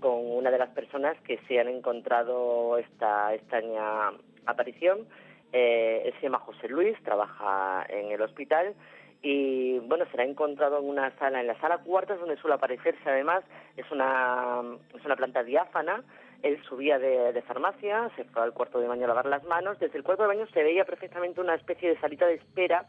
con 0.00 0.14
una 0.14 0.50
de 0.50 0.58
las 0.58 0.70
personas 0.70 1.16
que 1.22 1.38
se 1.48 1.58
han 1.58 1.68
encontrado 1.68 2.78
esta 2.78 3.34
extraña 3.34 4.12
aparición. 4.46 5.06
Eh, 5.52 6.02
él 6.06 6.14
se 6.14 6.22
llama 6.22 6.40
José 6.40 6.68
Luis, 6.68 6.96
trabaja 7.02 7.86
en 7.88 8.10
el 8.10 8.20
hospital 8.20 8.74
y 9.22 9.78
bueno, 9.80 10.04
se 10.10 10.16
la 10.16 10.24
ha 10.24 10.26
encontrado 10.26 10.78
en 10.78 10.88
una 10.88 11.16
sala, 11.18 11.40
en 11.40 11.46
la 11.46 11.58
sala 11.60 11.78
cuarta, 11.78 12.16
donde 12.16 12.36
suele 12.36 12.56
aparecerse 12.56 13.08
además, 13.08 13.42
es 13.76 13.90
una, 13.90 14.62
es 14.94 15.04
una 15.04 15.16
planta 15.16 15.42
diáfana 15.42 16.04
él 16.44 16.62
subía 16.68 16.98
de, 16.98 17.40
farmacia, 17.42 18.10
se 18.16 18.24
fue 18.24 18.42
al 18.42 18.52
cuarto 18.52 18.78
de 18.78 18.86
baño 18.86 19.04
a 19.04 19.08
lavar 19.08 19.24
las 19.24 19.44
manos. 19.44 19.78
Desde 19.78 19.96
el 19.96 20.04
cuarto 20.04 20.24
de 20.24 20.28
baño 20.28 20.46
se 20.52 20.62
veía 20.62 20.84
perfectamente 20.84 21.40
una 21.40 21.54
especie 21.54 21.88
de 21.88 21.98
salita 21.98 22.26
de 22.26 22.34
espera 22.34 22.84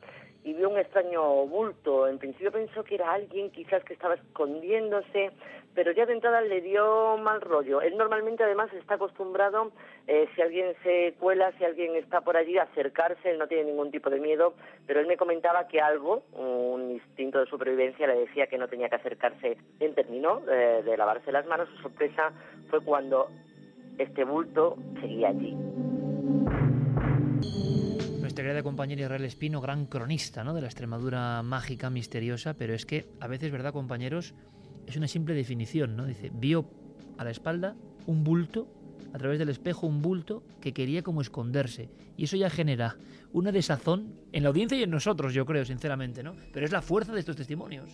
y 0.45 0.53
vio 0.53 0.69
un 0.69 0.77
extraño 0.77 1.23
bulto. 1.47 2.07
En 2.07 2.19
principio 2.19 2.51
pensó 2.51 2.83
que 2.83 2.95
era 2.95 3.11
alguien 3.11 3.49
quizás 3.49 3.83
que 3.83 3.93
estaba 3.93 4.13
escondiéndose, 4.13 5.31
pero 5.73 5.91
ya 5.91 6.05
de 6.05 6.13
entrada 6.13 6.39
le 6.41 6.61
dio 6.61 7.17
mal 7.17 7.41
rollo. 7.41 7.81
Él 7.81 7.97
normalmente 7.97 8.43
además 8.43 8.71
está 8.73 8.93
acostumbrado, 8.93 9.71
eh, 10.05 10.29
si 10.35 10.41
alguien 10.43 10.75
se 10.83 11.15
cuela, 11.19 11.51
si 11.57 11.65
alguien 11.65 11.95
está 11.95 12.21
por 12.21 12.37
allí, 12.37 12.59
a 12.59 12.63
acercarse, 12.63 13.31
él 13.31 13.39
no 13.39 13.47
tiene 13.47 13.71
ningún 13.71 13.89
tipo 13.89 14.11
de 14.11 14.19
miedo, 14.19 14.53
pero 14.85 14.99
él 14.99 15.07
me 15.07 15.17
comentaba 15.17 15.67
que 15.67 15.81
algo, 15.81 16.21
un 16.33 16.91
instinto 16.91 17.39
de 17.39 17.47
supervivencia, 17.47 18.05
le 18.05 18.19
decía 18.19 18.45
que 18.45 18.59
no 18.59 18.67
tenía 18.67 18.87
que 18.87 18.95
acercarse. 18.95 19.57
Él 19.79 19.95
terminó 19.95 20.43
eh, 20.47 20.83
de 20.85 20.95
lavarse 20.95 21.31
las 21.31 21.47
manos, 21.47 21.69
su 21.69 21.81
sorpresa 21.81 22.31
fue 22.69 22.81
cuando 22.81 23.29
este 23.97 24.23
bulto 24.23 24.77
seguía 25.01 25.29
allí. 25.29 25.57
Nuestra 28.36 28.49
querida 28.49 28.63
compañera 28.63 29.01
Israel 29.03 29.23
Espino, 29.23 29.61
gran 29.61 29.86
cronista 29.86 30.43
¿no? 30.43 30.53
de 30.53 30.59
la 30.59 30.67
Extremadura 30.67 31.41
mágica, 31.41 31.89
misteriosa, 31.89 32.53
pero 32.53 32.73
es 32.73 32.86
que 32.86 33.05
a 33.21 33.27
veces, 33.27 33.49
¿verdad, 33.49 33.71
compañeros? 33.71 34.33
Es 34.86 34.97
una 34.97 35.07
simple 35.07 35.33
definición, 35.33 35.95
¿no? 35.95 36.05
Dice, 36.05 36.31
vio 36.33 36.69
a 37.17 37.23
la 37.23 37.31
espalda 37.31 37.77
un 38.07 38.25
bulto, 38.25 38.67
a 39.13 39.17
través 39.19 39.39
del 39.39 39.47
espejo 39.47 39.88
un 39.88 40.01
bulto 40.01 40.43
que 40.59 40.73
quería 40.73 41.01
como 41.01 41.21
esconderse. 41.21 41.88
Y 42.17 42.25
eso 42.25 42.36
ya 42.36 42.49
genera 42.49 42.97
una 43.31 43.53
desazón 43.53 44.13
en 44.33 44.43
la 44.43 44.49
audiencia 44.49 44.77
y 44.77 44.83
en 44.83 44.91
nosotros, 44.91 45.33
yo 45.33 45.45
creo, 45.45 45.63
sinceramente, 45.63 46.21
¿no? 46.21 46.36
Pero 46.51 46.65
es 46.65 46.73
la 46.73 46.81
fuerza 46.81 47.13
de 47.13 47.21
estos 47.21 47.38
testimonios. 47.38 47.89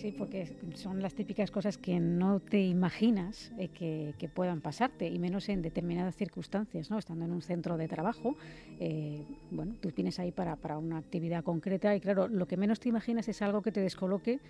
Sí, 0.00 0.14
porque 0.16 0.46
son 0.76 1.02
las 1.02 1.14
típicas 1.14 1.50
cosas 1.50 1.76
que 1.76 2.00
no 2.00 2.40
te 2.40 2.62
imaginas 2.62 3.52
eh, 3.58 3.68
que, 3.68 4.28
puedan 4.28 4.62
pasarte, 4.62 5.06
y 5.06 5.18
menos 5.18 5.50
en 5.50 5.60
determinadas 5.60 6.16
circunstancias, 6.16 6.90
¿no? 6.90 6.96
Estando 6.96 7.26
en 7.26 7.32
un 7.32 7.42
centro 7.42 7.76
de 7.76 7.86
trabajo, 7.86 8.34
eh, 8.78 9.22
bueno, 9.50 9.74
tú 9.78 9.90
vienes 9.94 10.18
ahí 10.18 10.32
para, 10.32 10.56
para 10.56 10.78
una 10.78 10.96
actividad 10.96 11.44
concreta 11.44 11.94
y 11.94 12.00
claro, 12.00 12.28
lo 12.28 12.46
que 12.46 12.56
menos 12.56 12.80
te 12.80 12.88
imaginas 12.88 13.28
es 13.28 13.42
algo 13.42 13.60
que 13.60 13.72
te 13.72 13.80
descoloque 13.80 14.40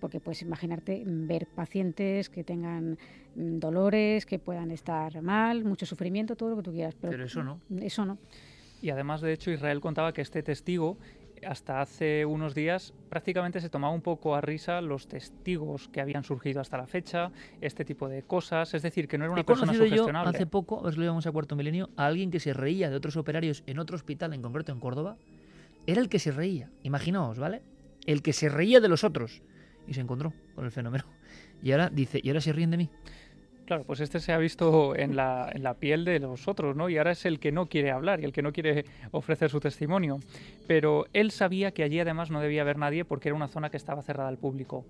porque 0.00 0.20
puedes 0.20 0.42
imaginarte 0.42 1.02
ver 1.04 1.48
pacientes 1.48 2.30
que 2.30 2.44
tengan 2.44 2.96
mm, 3.34 3.58
dolores, 3.58 4.26
que 4.26 4.38
puedan 4.38 4.70
estar 4.70 5.20
mal, 5.22 5.64
mucho 5.64 5.86
sufrimiento, 5.86 6.36
todo 6.36 6.50
lo 6.50 6.56
que 6.56 6.62
tú 6.62 6.72
quieras. 6.72 6.94
Pero, 6.94 7.10
pero 7.10 7.24
eso 7.24 7.42
no. 7.42 7.60
Eso 7.80 8.06
no. 8.06 8.16
Y 8.82 8.90
además, 8.90 9.20
de 9.20 9.32
hecho, 9.32 9.50
Israel 9.50 9.80
contaba 9.80 10.12
que 10.12 10.22
este 10.22 10.42
testigo 10.42 10.96
hasta 11.46 11.80
hace 11.80 12.24
unos 12.24 12.54
días 12.54 12.94
prácticamente 13.08 13.60
se 13.60 13.68
tomaba 13.68 13.92
un 13.92 14.02
poco 14.02 14.34
a 14.34 14.40
risa 14.40 14.80
los 14.80 15.08
testigos 15.08 15.88
que 15.88 16.00
habían 16.00 16.24
surgido 16.24 16.60
hasta 16.60 16.76
la 16.76 16.86
fecha, 16.86 17.30
este 17.60 17.84
tipo 17.84 18.08
de 18.08 18.22
cosas, 18.22 18.74
es 18.74 18.82
decir, 18.82 19.08
que 19.08 19.18
no 19.18 19.24
era 19.24 19.32
una 19.32 19.40
He 19.42 19.44
persona 19.44 19.72
sugestionable. 19.72 20.32
Yo 20.32 20.36
hace 20.36 20.46
poco, 20.46 20.80
a 20.80 20.82
ver 20.82 20.92
si 20.92 20.98
lo 20.98 21.04
llevamos 21.04 21.26
a 21.26 21.32
cuarto 21.32 21.56
milenio, 21.56 21.90
a 21.96 22.06
alguien 22.06 22.30
que 22.30 22.40
se 22.40 22.52
reía 22.52 22.90
de 22.90 22.96
otros 22.96 23.16
operarios 23.16 23.62
en 23.66 23.78
otro 23.78 23.96
hospital, 23.96 24.32
en 24.32 24.42
concreto 24.42 24.72
en 24.72 24.80
Córdoba, 24.80 25.16
era 25.86 26.00
el 26.00 26.08
que 26.08 26.18
se 26.18 26.30
reía, 26.30 26.70
imaginaos, 26.82 27.38
¿vale? 27.38 27.62
El 28.06 28.22
que 28.22 28.32
se 28.32 28.48
reía 28.48 28.80
de 28.80 28.88
los 28.88 29.04
otros 29.04 29.42
y 29.86 29.94
se 29.94 30.00
encontró 30.00 30.32
con 30.54 30.64
el 30.64 30.70
fenómeno. 30.70 31.04
Y 31.62 31.72
ahora 31.72 31.90
dice, 31.90 32.20
¿y 32.22 32.28
ahora 32.28 32.40
se 32.40 32.52
ríen 32.52 32.70
de 32.70 32.76
mí? 32.76 32.90
Claro, 33.70 33.84
pues 33.84 34.00
este 34.00 34.18
se 34.18 34.32
ha 34.32 34.38
visto 34.38 34.96
en 34.96 35.14
la, 35.14 35.48
en 35.54 35.62
la, 35.62 35.74
piel 35.74 36.04
de 36.04 36.18
los 36.18 36.48
otros, 36.48 36.74
¿no? 36.74 36.88
Y 36.88 36.98
ahora 36.98 37.12
es 37.12 37.24
el 37.24 37.38
que 37.38 37.52
no 37.52 37.66
quiere 37.66 37.92
hablar 37.92 38.18
y 38.18 38.24
el 38.24 38.32
que 38.32 38.42
no 38.42 38.50
quiere 38.50 38.84
ofrecer 39.12 39.48
su 39.48 39.60
testimonio. 39.60 40.18
Pero 40.66 41.04
él 41.12 41.30
sabía 41.30 41.70
que 41.70 41.84
allí 41.84 42.00
además 42.00 42.32
no 42.32 42.40
debía 42.40 42.62
haber 42.62 42.78
nadie 42.78 43.04
porque 43.04 43.28
era 43.28 43.36
una 43.36 43.46
zona 43.46 43.70
que 43.70 43.76
estaba 43.76 44.02
cerrada 44.02 44.28
al 44.28 44.38
público. 44.38 44.86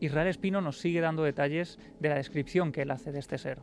Israel 0.00 0.26
Espino 0.26 0.60
nos 0.60 0.78
sigue 0.78 1.00
dando 1.00 1.22
detalles 1.22 1.78
de 2.00 2.08
la 2.08 2.16
descripción 2.16 2.72
que 2.72 2.82
él 2.82 2.90
hace 2.90 3.12
de 3.12 3.20
este 3.20 3.38
ser. 3.38 3.58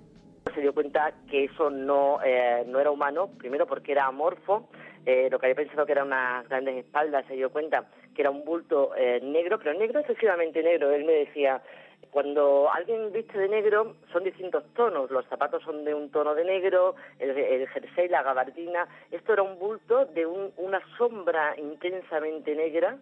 Se 0.56 0.62
dio 0.62 0.74
cuenta 0.74 1.16
que 1.30 1.44
eso 1.44 1.70
no, 1.70 2.24
eh, 2.24 2.64
no 2.66 2.80
era 2.80 2.92
humano, 2.92 3.30
primero 3.38 3.68
porque 3.68 3.92
era 3.92 4.06
amorfo, 4.06 4.70
eh, 5.06 5.28
lo 5.30 5.38
que 5.38 5.48
había 5.48 5.56
pensado 5.56 5.86
que 5.86 5.92
eran 5.92 6.08
unas 6.08 6.48
grandes 6.48 6.78
espaldas, 6.78 7.26
se 7.28 7.34
dio 7.34 7.52
cuenta 7.52 7.90
que 8.16 8.22
era 8.22 8.32
un 8.32 8.46
bulto 8.46 8.96
eh, 8.96 9.20
negro, 9.22 9.60
pero 9.60 9.78
negro 9.78 10.00
excesivamente 10.00 10.64
negro. 10.64 10.92
Él 10.92 11.04
me 11.04 11.14
decía, 11.14 11.62
cuando 12.10 12.70
alguien 12.72 13.12
viste 13.14 13.38
de 13.38 13.48
negro 13.48 13.96
son 14.12 14.24
distintos 14.24 14.64
tonos, 14.74 15.10
los 15.12 15.26
zapatos 15.28 15.64
son 15.64 15.86
de 15.86 15.94
un 15.94 16.10
tono 16.10 16.36
de 16.36 16.44
negro, 16.44 16.96
el, 17.20 17.68
jersey, 17.68 18.10
la 18.10 18.24
gabardina, 18.24 18.88
esto 19.12 19.34
era 19.34 19.44
un 19.44 19.58
bulto 19.58 20.06
de 20.06 20.26
una 20.26 20.82
sombra 20.98 21.56
intensamente 21.58 22.56
negra, 22.56 22.98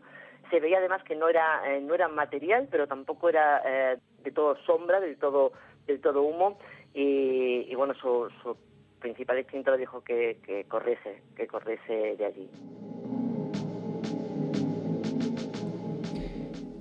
se 0.49 0.59
veía 0.59 0.77
además 0.79 1.03
que 1.03 1.15
no 1.15 1.27
era, 1.27 1.61
eh, 1.65 1.81
no 1.81 1.93
era 1.93 2.07
material, 2.07 2.67
pero 2.69 2.87
tampoco 2.87 3.29
era 3.29 3.61
eh, 3.65 3.97
de 4.23 4.31
todo 4.31 4.55
sombra, 4.65 4.99
del 4.99 5.17
todo, 5.17 5.53
del 5.87 6.01
todo 6.01 6.21
humo, 6.21 6.59
y, 6.93 7.73
bueno, 7.75 7.93
su, 7.93 8.29
principal 8.99 9.39
instinto 9.39 9.71
le 9.71 9.77
dijo 9.77 10.03
que, 10.03 10.39
que 10.43 10.65
corriese, 10.65 11.21
que 11.35 11.47
corriese 11.47 12.17
de 12.17 12.25
allí. 12.25 12.49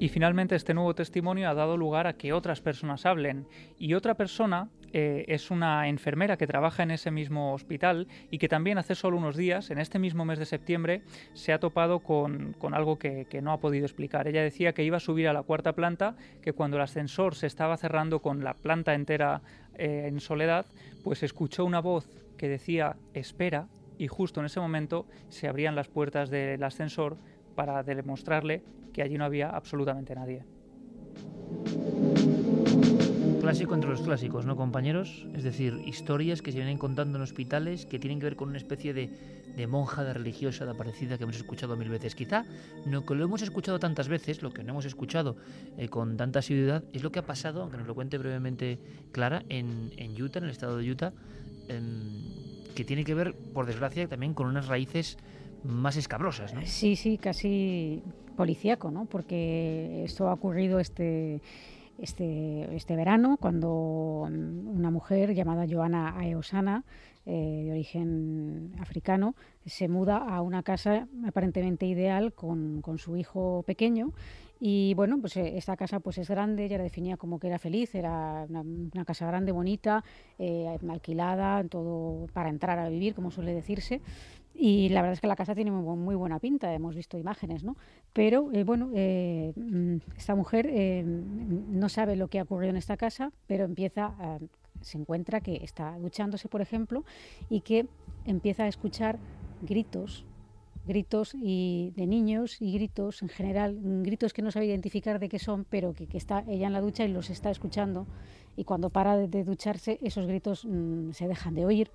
Y 0.00 0.08
finalmente 0.10 0.54
este 0.54 0.74
nuevo 0.74 0.94
testimonio 0.94 1.50
ha 1.50 1.54
dado 1.54 1.76
lugar 1.76 2.06
a 2.06 2.12
que 2.12 2.32
otras 2.32 2.60
personas 2.60 3.04
hablen. 3.04 3.46
Y 3.78 3.94
otra 3.94 4.14
persona 4.14 4.68
eh, 4.92 5.24
es 5.26 5.50
una 5.50 5.88
enfermera 5.88 6.36
que 6.36 6.46
trabaja 6.46 6.84
en 6.84 6.92
ese 6.92 7.10
mismo 7.10 7.52
hospital 7.52 8.06
y 8.30 8.38
que 8.38 8.48
también 8.48 8.78
hace 8.78 8.94
solo 8.94 9.16
unos 9.16 9.36
días, 9.36 9.72
en 9.72 9.78
este 9.78 9.98
mismo 9.98 10.24
mes 10.24 10.38
de 10.38 10.46
septiembre, 10.46 11.02
se 11.34 11.52
ha 11.52 11.58
topado 11.58 11.98
con, 11.98 12.54
algo 12.72 12.96
que, 12.96 13.26
no 13.42 13.52
ha 13.52 13.58
podido 13.58 13.86
explicar. 13.86 14.28
Ella 14.28 14.42
decía 14.42 14.72
que 14.72 14.84
iba 14.84 14.98
a 14.98 15.00
subir 15.00 15.26
a 15.26 15.32
la 15.32 15.42
cuarta 15.42 15.72
planta, 15.72 16.14
que 16.42 16.52
cuando 16.52 16.76
el 16.76 16.84
ascensor 16.84 17.34
se 17.34 17.48
estaba 17.48 17.76
cerrando 17.76 18.20
con 18.20 18.44
la 18.44 18.54
planta 18.54 18.94
entera 18.94 19.42
eh, 19.74 20.04
en 20.06 20.20
soledad, 20.20 20.66
pues 21.02 21.24
escuchó 21.24 21.64
una 21.64 21.80
voz 21.80 22.08
que 22.36 22.48
decía 22.48 22.94
espera 23.14 23.66
y 23.98 24.06
justo 24.06 24.38
en 24.38 24.46
ese 24.46 24.60
momento 24.60 25.06
se 25.28 25.48
abrían 25.48 25.74
las 25.74 25.88
puertas 25.88 26.30
del 26.30 26.62
ascensor 26.62 27.16
para 27.56 27.82
demostrarle 27.82 28.62
que 28.98 29.04
allí 29.04 29.16
no 29.16 29.24
había 29.24 29.50
absolutamente 29.50 30.12
nadie. 30.12 30.42
clásico 33.40 33.74
entre 33.74 33.88
los 33.88 34.02
clásicos, 34.02 34.44
¿no, 34.44 34.56
compañeros? 34.56 35.24
Es 35.34 35.44
decir, 35.44 35.80
historias 35.86 36.42
que 36.42 36.50
se 36.50 36.58
vienen 36.58 36.78
contando 36.78 37.16
en 37.16 37.22
hospitales 37.22 37.86
que 37.86 38.00
tienen 38.00 38.18
que 38.18 38.24
ver 38.24 38.36
con 38.36 38.48
una 38.48 38.58
especie 38.58 38.92
de, 38.92 39.08
de 39.56 39.66
monja, 39.68 40.02
de 40.02 40.12
religiosa, 40.12 40.64
de 40.64 40.72
aparecida 40.72 41.16
que 41.16 41.22
hemos 41.22 41.36
escuchado 41.36 41.76
mil 41.76 41.88
veces. 41.88 42.16
Quizá 42.16 42.44
no 42.86 43.06
que 43.06 43.14
lo 43.14 43.22
hemos 43.24 43.40
escuchado 43.40 43.78
tantas 43.78 44.08
veces, 44.08 44.42
lo 44.42 44.50
que 44.50 44.64
no 44.64 44.72
hemos 44.72 44.84
escuchado 44.84 45.36
eh, 45.78 45.88
con 45.88 46.16
tanta 46.16 46.40
asiduidad, 46.40 46.82
es 46.92 47.04
lo 47.04 47.12
que 47.12 47.20
ha 47.20 47.24
pasado, 47.24 47.62
aunque 47.62 47.78
nos 47.78 47.86
lo 47.86 47.94
cuente 47.94 48.18
brevemente 48.18 48.80
Clara, 49.12 49.44
en, 49.48 49.92
en 49.96 50.20
Utah, 50.20 50.40
en 50.40 50.46
el 50.46 50.50
estado 50.50 50.76
de 50.76 50.90
Utah, 50.90 51.12
em, 51.68 52.74
que 52.74 52.84
tiene 52.84 53.04
que 53.04 53.14
ver, 53.14 53.34
por 53.54 53.64
desgracia, 53.64 54.08
también 54.08 54.34
con 54.34 54.48
unas 54.48 54.66
raíces 54.66 55.16
más 55.64 55.96
escabrosas, 55.96 56.54
¿no? 56.54 56.60
Sí, 56.64 56.96
sí, 56.96 57.18
casi 57.18 58.02
policíaco, 58.38 58.92
¿no? 58.92 59.04
Porque 59.04 60.04
esto 60.04 60.28
ha 60.28 60.32
ocurrido 60.32 60.78
este 60.78 61.42
este, 61.98 62.76
este 62.76 62.94
verano, 62.94 63.38
cuando 63.40 64.28
una 64.30 64.90
mujer 64.92 65.34
llamada 65.34 65.66
Joana 65.68 66.16
Aeosana, 66.16 66.84
eh, 67.26 67.62
de 67.64 67.72
origen 67.72 68.72
africano, 68.78 69.34
se 69.66 69.88
muda 69.88 70.18
a 70.18 70.40
una 70.40 70.62
casa 70.62 71.08
aparentemente 71.26 71.86
ideal 71.86 72.32
con, 72.32 72.82
con 72.82 72.98
su 72.98 73.16
hijo 73.16 73.64
pequeño 73.66 74.12
y 74.60 74.94
bueno, 74.94 75.18
pues 75.20 75.36
eh, 75.36 75.56
esta 75.56 75.76
casa 75.76 76.00
pues 76.00 76.18
es 76.18 76.28
grande, 76.28 76.64
ella 76.64 76.78
la 76.78 76.84
definía 76.84 77.16
como 77.16 77.38
que 77.38 77.46
era 77.46 77.58
feliz, 77.58 77.94
era 77.94 78.46
una, 78.48 79.04
casa 79.04 79.26
grande, 79.26 79.52
bonita, 79.52 80.04
eh, 80.38 80.76
alquilada, 80.88 81.62
todo 81.64 82.26
para 82.32 82.48
entrar 82.48 82.78
a 82.78 82.88
vivir, 82.88 83.14
como 83.14 83.30
suele 83.30 83.54
decirse. 83.54 84.00
Y 84.60 84.88
la 84.88 85.02
verdad 85.02 85.12
es 85.12 85.20
que 85.20 85.28
la 85.28 85.36
casa 85.36 85.54
tiene 85.54 85.70
muy, 85.70 85.96
muy 85.96 86.16
buena 86.16 86.40
pinta, 86.40 86.74
hemos 86.74 86.96
visto 86.96 87.16
imágenes, 87.16 87.62
¿no? 87.62 87.76
Pero 88.12 88.50
eh, 88.52 88.64
bueno, 88.64 88.90
eh, 88.92 89.52
mm, 89.54 89.98
esta 90.16 90.34
mujer 90.34 90.66
eh, 90.68 91.04
no 91.04 91.88
sabe 91.88 92.16
lo 92.16 92.26
que 92.26 92.40
ha 92.40 92.42
ocurrido 92.42 92.70
en 92.70 92.76
esta 92.76 92.96
casa, 92.96 93.30
pero 93.46 93.64
empieza, 93.64 94.06
a, 94.18 94.38
se 94.80 94.98
encuentra 94.98 95.40
que 95.40 95.60
está 95.62 95.96
duchándose, 96.00 96.48
por 96.48 96.60
ejemplo, 96.60 97.04
y 97.48 97.60
que 97.60 97.86
empieza 98.24 98.64
a 98.64 98.68
escuchar 98.68 99.20
gritos, 99.62 100.24
gritos 100.88 101.36
y 101.40 101.92
de 101.94 102.08
niños 102.08 102.60
y 102.60 102.72
gritos 102.72 103.22
en 103.22 103.28
general, 103.28 103.78
gritos 104.02 104.32
que 104.32 104.42
no 104.42 104.50
sabe 104.50 104.66
identificar 104.66 105.20
de 105.20 105.28
qué 105.28 105.38
son, 105.38 105.66
pero 105.70 105.94
que 105.94 106.08
está 106.14 106.42
ella 106.48 106.66
en 106.66 106.72
la 106.72 106.80
ducha 106.80 107.04
y 107.04 107.08
los 107.12 107.30
está 107.30 107.52
escuchando. 107.52 108.08
Y 108.58 108.64
cuando 108.64 108.90
para 108.90 109.16
de, 109.16 109.44
ducharse, 109.44 109.98
esos 110.02 110.26
gritos 110.26 110.64
mmm, 110.64 111.12
se 111.12 111.28
dejan 111.28 111.54
de 111.54 111.64
oír. 111.64 111.90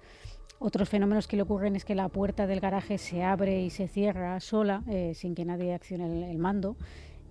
Otros 0.59 0.87
fenómenos 0.87 1.27
que 1.27 1.35
le 1.35 1.41
ocurren 1.41 1.75
es 1.75 1.83
que 1.83 1.93
la 1.93 2.07
puerta 2.07 2.47
del 2.47 2.61
garaje 2.61 2.97
se 2.97 3.21
abre 3.21 3.61
y 3.61 3.69
se 3.69 3.89
cierra 3.89 4.39
sola, 4.39 4.81
eh, 4.87 5.11
sin 5.13 5.35
que 5.35 5.43
nadie 5.43 5.73
accione 5.73 6.05
el, 6.05 6.23
el, 6.23 6.37
mando. 6.37 6.77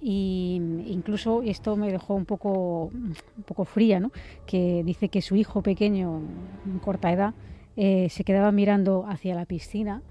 Y 0.03 0.61
incluso 0.87 1.43
esto 1.43 1.77
me 1.77 1.91
dejó 1.91 2.15
un 2.15 2.27
poco, 2.27 2.91
un 2.93 3.43
poco 3.47 3.65
fría, 3.65 4.01
¿no? 4.01 4.13
que 4.47 4.83
dice 4.85 5.09
que 5.09 5.23
su 5.23 5.35
hijo 5.35 5.63
pequeño, 5.63 6.21
en 6.67 6.79
corta 6.81 7.11
edad, 7.11 7.35
eh, 7.77 8.09
se 8.11 8.25
quedaba 8.25 8.53
mirando 8.53 9.07
hacia 9.09 9.35
la 9.35 9.47
piscina 9.47 10.03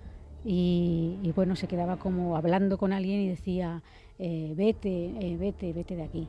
y, 0.43 1.19
y, 1.21 1.31
bueno, 1.33 1.55
se 1.55 1.67
quedaba 1.67 1.97
como 1.97 2.35
hablando 2.35 2.79
con 2.79 2.91
alguien 2.91 3.19
y 3.19 3.29
decía, 3.29 3.83
eh, 4.17 4.53
vete, 4.55 5.13
eh, 5.19 5.37
vete, 5.37 5.73
vete 5.73 5.95
de 5.95 6.03
aquí. 6.03 6.27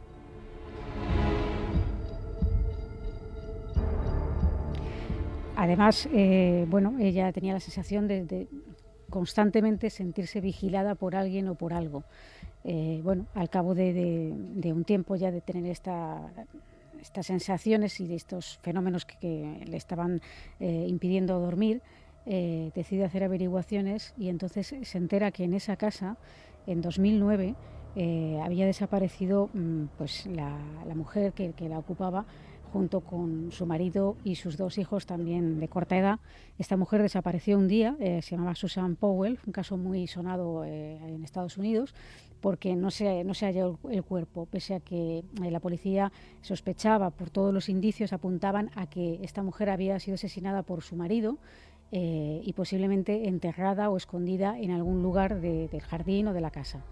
Además, 5.63 6.09
eh, 6.13 6.67
bueno, 6.69 6.97
ella 6.99 7.31
tenía 7.31 7.53
la 7.53 7.61
sensación 7.61 8.09
de, 8.09 8.49
constantemente 9.11 9.91
sentirse 9.91 10.41
vigilada 10.41 10.97
por 10.97 11.15
alguien 11.15 11.47
o 11.47 11.55
por 11.55 11.73
algo. 11.73 12.03
Eh, 12.65 13.01
bueno, 13.05 13.27
al 13.35 13.49
cabo 13.49 13.73
de, 13.73 13.93
de, 14.35 14.73
un 14.73 14.83
tiempo 14.83 15.15
ya 15.15 15.31
de 15.31 15.41
tener 15.41 15.71
esta, 15.71 16.21
estas 17.01 17.27
sensaciones 17.27 18.01
y 18.01 18.09
de 18.09 18.17
estos 18.17 18.59
fenómenos 18.63 19.05
que, 19.05 19.65
le 19.65 19.77
estaban 19.77 20.21
eh, 20.59 20.87
impidiendo 20.89 21.39
dormir, 21.39 21.81
decide 22.27 23.05
hacer 23.05 23.23
averiguaciones 23.23 24.15
y 24.19 24.31
entonces 24.31 24.75
se 24.83 24.99
entera 24.99 25.31
que 25.31 25.45
en 25.45 25.55
esa 25.55 25.77
casa, 25.77 26.17
en 26.67 26.81
2009, 26.81 27.55
eh, 27.95 28.41
había 28.43 28.67
desaparecido 28.67 29.49
mm, 29.55 29.85
pues 29.97 30.27
la, 30.27 30.57
mujer 30.97 31.33
que 31.35 31.69
la 31.69 31.79
ocupaba 31.79 32.27
junto 32.73 33.01
con 33.01 33.53
su 33.53 33.67
marido 33.67 34.17
y 34.25 34.37
sus 34.37 34.57
dos 34.57 34.79
hijos 34.79 35.05
también 35.05 35.61
de 35.61 35.69
corta 35.69 35.99
edad. 35.99 36.21
Esta 36.59 36.77
mujer 36.77 37.03
desapareció 37.03 37.59
un 37.59 37.69
día, 37.69 37.97
eh, 38.01 38.23
se 38.23 38.31
llamaba 38.31 38.55
Susan 38.55 38.97
Powell, 38.97 39.39
un 39.47 39.53
caso 39.53 39.77
muy 39.77 40.07
sonado 40.07 40.65
eh, 40.65 40.97
en 41.07 41.23
Estados 41.23 41.59
Unidos, 41.59 41.95
porque 42.41 42.75
no 42.75 42.91
se, 42.91 43.25
no 43.25 43.35
se 43.35 43.47
halló 43.47 43.79
el 43.91 44.03
cuerpo, 44.03 44.47
pese 44.47 44.75
a 44.75 44.81
que 44.81 45.19
eh, 45.19 45.51
la 45.51 45.61
policía 45.61 46.13
sospechaba, 46.41 47.11
por 47.11 47.31
todos 47.31 47.53
los 47.53 47.69
indicios 47.69 48.13
apuntaban 48.13 48.71
a 48.75 48.87
que 48.87 49.21
esta 49.23 49.43
mujer 49.43 49.69
había 49.69 50.01
sido 50.01 50.15
asesinada 50.15 50.63
por 50.63 50.83
su 50.83 50.97
marido 50.97 51.39
y 51.95 52.51
posiblemente 52.55 53.29
enterrada 53.29 53.91
o 53.91 53.99
escondida 53.99 54.59
en 54.59 54.71
algún 54.71 55.03
lugar 55.03 55.43
de, 55.43 55.69
del 55.69 55.83
jardín 55.83 56.27
o 56.27 56.33
de 56.33 56.41
la 56.41 56.51
casa. 56.51 56.83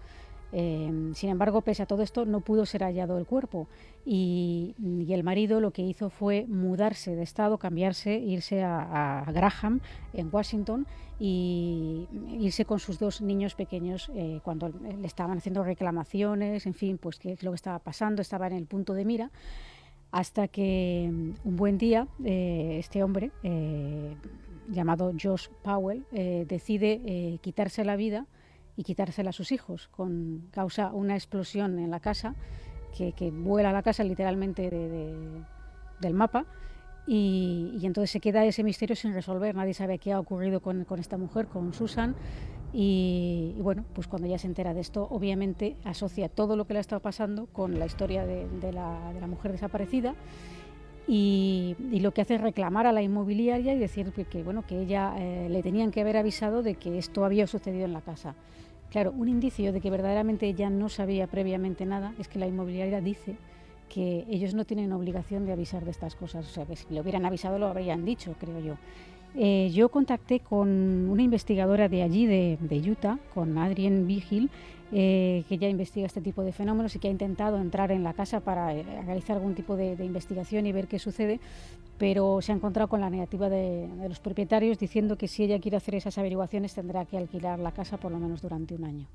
Eh, 0.53 1.11
sin 1.13 1.29
embargo, 1.29 1.61
pese 1.61 1.83
a 1.83 1.85
todo 1.85 2.03
esto, 2.03 2.25
no 2.25 2.41
pudo 2.41 2.65
ser 2.65 2.83
hallado 2.83 3.17
el 3.17 3.25
cuerpo. 3.25 3.67
Y, 4.05 4.75
el 5.09 5.23
marido 5.23 5.59
lo 5.59 5.71
que 5.71 5.81
hizo 5.81 6.09
fue 6.09 6.45
mudarse 6.47 7.15
de 7.15 7.23
estado, 7.23 7.57
cambiarse, 7.57 8.17
irse 8.17 8.63
a, 8.63 9.25
Graham, 9.33 9.81
en 10.13 10.29
Washington, 10.31 10.87
y 11.19 12.07
irse 12.39 12.65
con 12.65 12.79
sus 12.79 12.97
dos 12.97 13.21
niños 13.21 13.55
pequeños 13.55 14.09
eh, 14.15 14.39
cuando 14.43 14.69
le 14.69 15.05
estaban 15.05 15.37
haciendo 15.37 15.63
reclamaciones, 15.63 16.65
en 16.65 16.73
fin, 16.73 16.97
pues 16.97 17.19
qué 17.19 17.33
es 17.33 17.43
lo 17.43 17.51
que 17.51 17.55
estaba 17.55 17.79
pasando, 17.79 18.21
estaba 18.21 18.47
en 18.47 18.53
el 18.53 18.65
punto 18.65 18.93
de 18.93 19.05
mira, 19.05 19.31
hasta 20.11 20.47
que 20.47 21.07
un 21.43 21.55
buen 21.55 21.77
día 21.77 22.07
eh, 22.23 22.77
este 22.79 23.03
hombre, 23.03 23.31
eh, 23.43 24.15
llamado 24.69 25.11
Josh 25.21 25.49
Powell, 25.61 26.05
decide 26.11 27.39
quitarse 27.41 27.83
la 27.83 27.97
vida 27.97 28.25
y 28.75 28.83
quitársela 28.83 29.31
a 29.31 29.33
sus 29.33 29.51
hijos, 29.51 29.87
con 29.89 30.47
causa 30.51 30.91
una 30.91 31.15
explosión 31.15 31.79
en 31.79 31.91
la 31.91 31.99
casa 31.99 32.35
que, 32.95 33.13
que 33.13 33.31
vuela 33.31 33.71
la 33.71 33.83
casa 33.83 34.03
literalmente 34.03 34.69
de, 34.69 34.89
de, 34.89 35.43
del 35.99 36.13
mapa 36.13 36.45
y, 37.07 37.77
y, 37.79 37.85
entonces 37.85 38.11
se 38.11 38.19
queda 38.19 38.45
ese 38.45 38.63
misterio 38.63 38.95
sin 38.95 39.13
resolver, 39.13 39.55
nadie 39.55 39.73
sabe 39.73 39.97
qué 39.97 40.13
ha 40.13 40.19
ocurrido 40.19 40.61
con, 40.61 40.85
con 40.85 40.99
esta 40.99 41.17
mujer, 41.17 41.47
con 41.47 41.73
Susan 41.73 42.15
y, 42.73 43.53
bueno, 43.59 43.83
pues 43.93 44.07
cuando 44.07 44.27
ella 44.27 44.37
se 44.37 44.47
entera 44.47 44.73
de 44.73 44.79
esto, 44.79 45.07
obviamente 45.09 45.75
asocia 45.83 46.29
todo 46.29 46.55
lo 46.55 46.65
que 46.65 46.73
le 46.73 46.79
ha 46.79 46.81
estado 46.81 47.01
pasando 47.01 47.47
con 47.47 47.77
la 47.77 47.85
historia 47.85 48.25
de, 48.25 48.47
la, 48.71 49.11
de 49.13 49.19
la, 49.19 49.27
mujer 49.27 49.51
desaparecida 49.51 50.15
y, 51.05 51.75
y, 51.91 51.99
lo 51.99 52.13
que 52.13 52.21
hace 52.21 52.35
es 52.35 52.41
reclamar 52.41 52.87
a 52.87 52.93
la 52.93 53.01
inmobiliaria 53.01 53.73
y 53.73 53.79
decir 53.79 54.13
que, 54.13 54.23
que 54.23 54.43
bueno, 54.43 54.65
que 54.65 54.79
ella 54.79 55.15
eh, 55.17 55.49
le 55.49 55.61
tenían 55.63 55.91
que 55.91 55.99
haber 55.99 56.15
avisado 56.15 56.63
de 56.63 56.75
que 56.75 56.97
esto 56.97 57.25
había 57.25 57.45
sucedido 57.45 57.83
en 57.85 57.93
la 57.93 58.01
casa. 58.01 58.35
Claro, 58.91 59.13
un 59.17 59.29
indicio 59.29 59.71
de 59.71 59.79
que 59.79 59.89
verdaderamente 59.89 60.47
ella 60.47 60.69
no 60.69 60.89
sabía 60.89 61.25
previamente 61.25 61.85
nada 61.85 62.13
es 62.19 62.27
que 62.27 62.39
la 62.39 62.47
inmobiliaria 62.47 62.99
dice 62.99 63.37
que 63.87 64.25
ellos 64.29 64.53
no 64.53 64.65
tienen 64.65 64.91
obligación 64.91 65.45
de 65.45 65.53
avisar 65.53 65.85
de 65.85 65.91
estas 65.91 66.15
cosas, 66.15 66.45
o 66.45 66.49
sea, 66.49 66.65
que 66.65 66.75
si 66.75 66.85
le 66.93 66.99
hubieran 66.99 67.25
avisado 67.25 67.57
lo 67.57 67.67
habrían 67.67 68.03
dicho, 68.03 68.35
creo 68.37 68.59
yo. 68.59 68.75
Eh, 69.33 69.71
yo 69.73 69.87
contacté 69.87 70.41
con 70.41 71.09
una 71.09 71.21
investigadora 71.21 71.87
de 71.87 72.03
allí, 72.03 72.25
de, 72.25 72.57
de 72.59 72.91
Utah, 72.91 73.17
con 73.33 73.57
Adrienne 73.57 74.03
Vigil, 74.03 74.49
eh, 74.91 75.43
que 75.47 75.57
ya 75.57 75.69
investiga 75.69 76.05
este 76.05 76.21
tipo 76.21 76.43
de 76.43 76.51
fenómenos 76.51 76.95
y 76.95 76.99
que 76.99 77.07
ha 77.07 77.11
intentado 77.11 77.57
entrar 77.57 77.91
en 77.91 78.03
la 78.03 78.13
casa 78.13 78.41
para 78.41 78.75
eh, 78.75 78.83
realizar 79.05 79.37
algún 79.37 79.55
tipo 79.55 79.75
de, 79.75 79.95
de, 79.95 80.05
investigación 80.05 80.65
y 80.65 80.71
ver 80.71 80.87
qué 80.87 80.99
sucede, 80.99 81.39
pero 81.97 82.41
se 82.41 82.51
ha 82.51 82.55
encontrado 82.55 82.89
con 82.89 83.01
la 83.01 83.09
negativa 83.09 83.49
de, 83.49 83.87
de, 83.87 84.09
los 84.09 84.19
propietarios 84.19 84.79
diciendo 84.79 85.17
que 85.17 85.27
si 85.27 85.43
ella 85.43 85.59
quiere 85.59 85.77
hacer 85.77 85.95
esas 85.95 86.17
averiguaciones 86.17 86.73
tendrá 86.73 87.05
que 87.05 87.17
alquilar 87.17 87.59
la 87.59 87.71
casa 87.71 87.97
por 87.97 88.11
lo 88.11 88.19
menos 88.19 88.41
durante 88.41 88.75
un 88.75 88.83
año. 88.83 89.07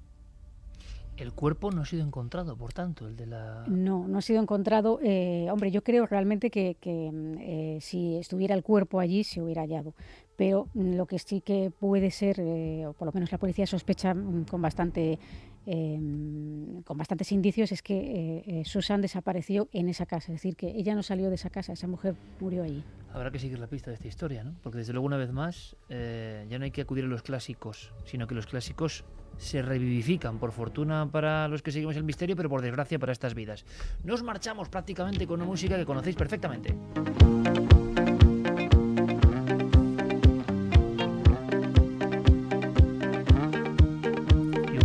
El 1.16 1.32
cuerpo 1.32 1.70
no 1.70 1.82
ha 1.82 1.86
sido 1.86 2.04
encontrado, 2.04 2.56
por 2.56 2.74
tanto, 2.74 3.08
el 3.08 3.16
de 3.16 3.26
la... 3.26 3.64
No, 3.68 4.06
no 4.06 4.18
ha 4.18 4.22
sido 4.22 4.40
encontrado. 4.40 5.00
Eh, 5.02 5.48
hombre, 5.50 5.70
yo 5.70 5.82
creo 5.82 6.06
realmente 6.06 6.50
que, 6.50 6.76
que 6.78 7.10
eh, 7.40 7.78
si 7.80 8.16
estuviera 8.16 8.54
el 8.54 8.62
cuerpo 8.62 9.00
allí 9.00 9.24
se 9.24 9.40
hubiera 9.40 9.62
hallado. 9.62 9.94
Pero 10.36 10.68
lo 10.74 11.06
que 11.06 11.18
sí 11.18 11.40
que 11.40 11.70
puede 11.70 12.10
ser, 12.10 12.38
eh, 12.40 12.86
o 12.86 12.92
por 12.92 13.06
lo 13.06 13.12
menos 13.12 13.32
la 13.32 13.38
policía 13.38 13.66
sospecha 13.66 14.12
mm, 14.12 14.44
con 14.44 14.60
bastante 14.60 15.18
eh, 15.66 15.98
con 16.84 16.96
bastantes 16.96 17.32
indicios 17.32 17.72
es 17.72 17.82
que 17.82 17.94
eh, 17.94 18.44
eh, 18.46 18.64
Susan 18.64 19.02
desapareció 19.02 19.68
en 19.72 19.88
esa 19.88 20.06
casa, 20.06 20.32
es 20.32 20.38
decir, 20.38 20.56
que 20.56 20.68
ella 20.68 20.94
no 20.94 21.02
salió 21.02 21.28
de 21.28 21.34
esa 21.34 21.50
casa, 21.50 21.72
esa 21.72 21.88
mujer 21.88 22.14
murió 22.40 22.62
allí. 22.62 22.82
Habrá 23.12 23.30
que 23.30 23.38
seguir 23.38 23.58
la 23.58 23.66
pista 23.66 23.90
de 23.90 23.94
esta 23.94 24.08
historia, 24.08 24.44
¿no? 24.44 24.54
Porque 24.62 24.78
desde 24.78 24.92
luego 24.92 25.06
una 25.06 25.16
vez 25.16 25.32
más 25.32 25.76
eh, 25.88 26.46
ya 26.48 26.58
no 26.58 26.64
hay 26.64 26.70
que 26.70 26.82
acudir 26.82 27.04
a 27.04 27.08
los 27.08 27.22
clásicos, 27.22 27.92
sino 28.04 28.26
que 28.26 28.34
los 28.34 28.46
clásicos 28.46 29.04
se 29.38 29.62
revivifican, 29.62 30.38
por 30.38 30.52
fortuna 30.52 31.10
para 31.10 31.48
los 31.48 31.62
que 31.62 31.72
seguimos 31.72 31.96
el 31.96 32.04
misterio, 32.04 32.36
pero 32.36 32.48
por 32.48 32.62
desgracia 32.62 32.98
para 32.98 33.12
estas 33.12 33.34
vidas. 33.34 33.64
Nos 34.04 34.22
marchamos 34.22 34.68
prácticamente 34.68 35.26
con 35.26 35.40
una 35.40 35.48
música 35.48 35.76
que 35.76 35.84
conocéis 35.84 36.16
perfectamente. 36.16 36.74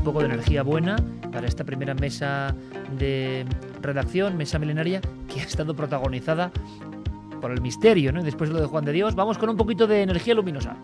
Poco 0.02 0.20
de 0.20 0.26
energía 0.26 0.64
buena 0.64 0.96
para 1.32 1.48
esta 1.48 1.64
primera 1.64 1.94
mesa 1.94 2.56
de 2.98 3.46
redacción, 3.82 4.38
mesa 4.38 4.60
milenaria, 4.60 5.02
que 5.34 5.42
ha 5.42 5.44
estado 5.44 5.76
protagonizada 5.76 6.52
por 7.40 7.52
el 7.52 7.62
misterio, 7.62 8.12
¿no? 8.12 8.22
Y 8.22 8.24
después 8.24 8.50
lo 8.50 8.60
de 8.60 8.68
Juan 8.68 8.86
de 8.86 8.92
Dios, 8.92 9.16
vamos 9.16 9.38
con 9.38 9.50
un 9.50 9.58
poquito 9.58 9.88
de 9.88 10.04
energía 10.04 10.36
luminosa. 10.36 10.76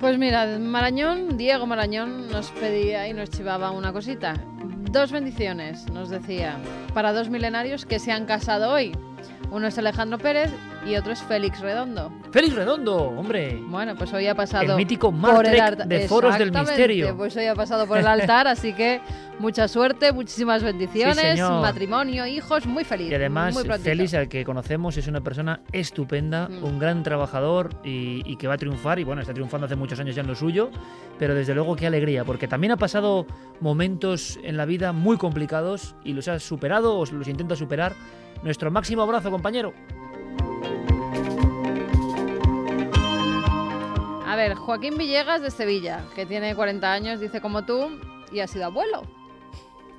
Pues 0.00 0.18
mira, 0.18 0.58
Marañón, 0.58 1.38
Diego 1.38 1.66
Marañón 1.66 2.28
nos 2.28 2.50
pedía 2.50 3.08
y 3.08 3.14
nos 3.14 3.30
chivaba 3.30 3.70
una 3.70 3.92
cosita. 3.92 4.34
Dos 4.90 5.10
bendiciones, 5.10 5.90
nos 5.90 6.10
decía, 6.10 6.56
para 6.92 7.12
dos 7.12 7.30
milenarios 7.30 7.86
que 7.86 7.98
se 7.98 8.12
han 8.12 8.26
casado 8.26 8.70
hoy. 8.70 8.92
Uno 9.50 9.68
es 9.68 9.78
Alejandro 9.78 10.18
Pérez 10.18 10.50
y 10.86 10.96
otro 10.96 11.12
es 11.12 11.22
Félix 11.22 11.60
Redondo. 11.60 12.12
¡Félix 12.32 12.54
Redondo! 12.54 12.96
¡Hombre! 12.96 13.58
Bueno, 13.68 13.94
pues 13.96 14.12
hoy 14.12 14.26
ha 14.26 14.34
pasado 14.34 14.72
El 14.72 14.76
mítico 14.76 15.12
por 15.12 15.46
el 15.46 15.60
altar. 15.60 15.86
de 15.88 16.08
Foros 16.08 16.36
del 16.38 16.52
Misterio. 16.52 17.16
Pues 17.16 17.36
hoy 17.36 17.46
ha 17.46 17.54
pasado 17.54 17.86
por 17.86 17.96
el 17.98 18.06
altar, 18.06 18.48
así 18.48 18.72
que 18.72 19.00
mucha 19.38 19.68
suerte, 19.68 20.12
muchísimas 20.12 20.62
bendiciones, 20.62 21.40
matrimonio, 21.40 22.26
hijos, 22.26 22.66
muy 22.66 22.84
feliz. 22.84 23.10
Y 23.10 23.14
además, 23.14 23.54
muy. 23.54 23.78
Félix, 23.78 24.14
al 24.14 24.28
que 24.28 24.44
conocemos, 24.44 24.96
es 24.96 25.06
una 25.06 25.20
persona 25.20 25.60
estupenda, 25.72 26.48
Mm. 26.48 26.64
un 26.64 26.78
gran 26.78 27.02
trabajador 27.02 27.70
y, 27.84 28.22
y 28.30 28.36
que 28.36 28.48
va 28.48 28.54
a 28.54 28.58
triunfar. 28.58 28.98
Y 28.98 29.04
bueno, 29.04 29.20
está 29.22 29.32
triunfando 29.32 29.66
hace 29.66 29.76
muchos 29.76 29.98
años 30.00 30.14
ya 30.14 30.22
en 30.22 30.28
lo 30.28 30.34
suyo, 30.34 30.70
pero 31.18 31.34
desde 31.34 31.54
luego 31.54 31.76
qué 31.76 31.86
alegría, 31.86 32.24
porque 32.24 32.48
también 32.48 32.72
ha 32.72 32.76
pasado 32.76 33.26
momentos 33.60 34.38
en 34.42 34.56
la 34.56 34.64
vida 34.66 34.92
muy 34.92 35.16
complicados 35.16 35.94
y 36.04 36.12
los 36.12 36.28
ha 36.28 36.38
superado 36.40 36.98
o 36.98 37.06
los 37.06 37.28
intenta 37.28 37.54
superar. 37.56 37.92
Nuestro 38.42 38.70
máximo 38.70 39.02
abrazo, 39.02 39.30
compañero. 39.30 39.72
A 44.26 44.36
ver, 44.36 44.54
Joaquín 44.54 44.98
Villegas 44.98 45.40
de 45.40 45.50
Sevilla, 45.50 46.04
que 46.14 46.26
tiene 46.26 46.54
40 46.54 46.92
años, 46.92 47.20
dice 47.20 47.40
como 47.40 47.64
tú, 47.64 47.98
y 48.32 48.40
ha 48.40 48.46
sido 48.46 48.66
abuelo. 48.66 49.02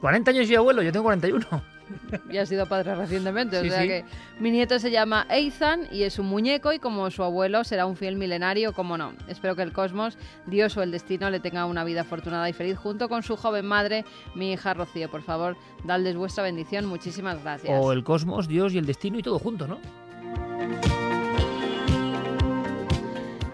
40 0.01 0.31
años 0.31 0.49
y 0.49 0.55
abuelo, 0.55 0.81
yo 0.81 0.91
tengo 0.91 1.05
41. 1.05 1.47
Y 2.31 2.37
ha 2.37 2.45
sido 2.45 2.65
padre 2.65 2.95
recientemente, 2.95 3.59
Sí, 3.61 3.67
o 3.67 3.71
sea 3.71 3.81
sí. 3.81 3.87
que 3.87 4.05
mi 4.39 4.51
nieto 4.51 4.79
se 4.79 4.91
llama 4.91 5.25
Ethan 5.29 5.87
y 5.91 6.03
es 6.03 6.19
un 6.19 6.27
muñeco 6.27 6.73
y 6.73 6.79
como 6.79 7.09
su 7.11 7.23
abuelo 7.23 7.63
será 7.63 7.85
un 7.85 7.95
fiel 7.95 8.15
milenario, 8.15 8.73
como 8.73 8.97
no. 8.97 9.13
Espero 9.27 9.55
que 9.55 9.61
el 9.61 9.71
cosmos, 9.73 10.17
Dios 10.45 10.75
o 10.77 10.83
el 10.83 10.91
destino 10.91 11.29
le 11.29 11.39
tenga 11.39 11.65
una 11.65 11.83
vida 11.83 12.01
afortunada 12.01 12.49
y 12.49 12.53
feliz 12.53 12.77
junto 12.77 13.09
con 13.09 13.23
su 13.23 13.35
joven 13.37 13.65
madre, 13.65 14.05
mi 14.35 14.51
hija 14.53 14.73
Rocío. 14.73 15.09
Por 15.09 15.21
favor, 15.21 15.57
dadles 15.83 16.15
vuestra 16.15 16.43
bendición. 16.43 16.85
Muchísimas 16.85 17.41
gracias. 17.41 17.79
O 17.81 17.91
el 17.91 18.03
cosmos, 18.03 18.47
Dios 18.47 18.73
y 18.73 18.77
el 18.77 18.85
destino 18.85 19.17
y 19.19 19.23
todo 19.23 19.39
junto, 19.39 19.67
¿no? 19.67 19.79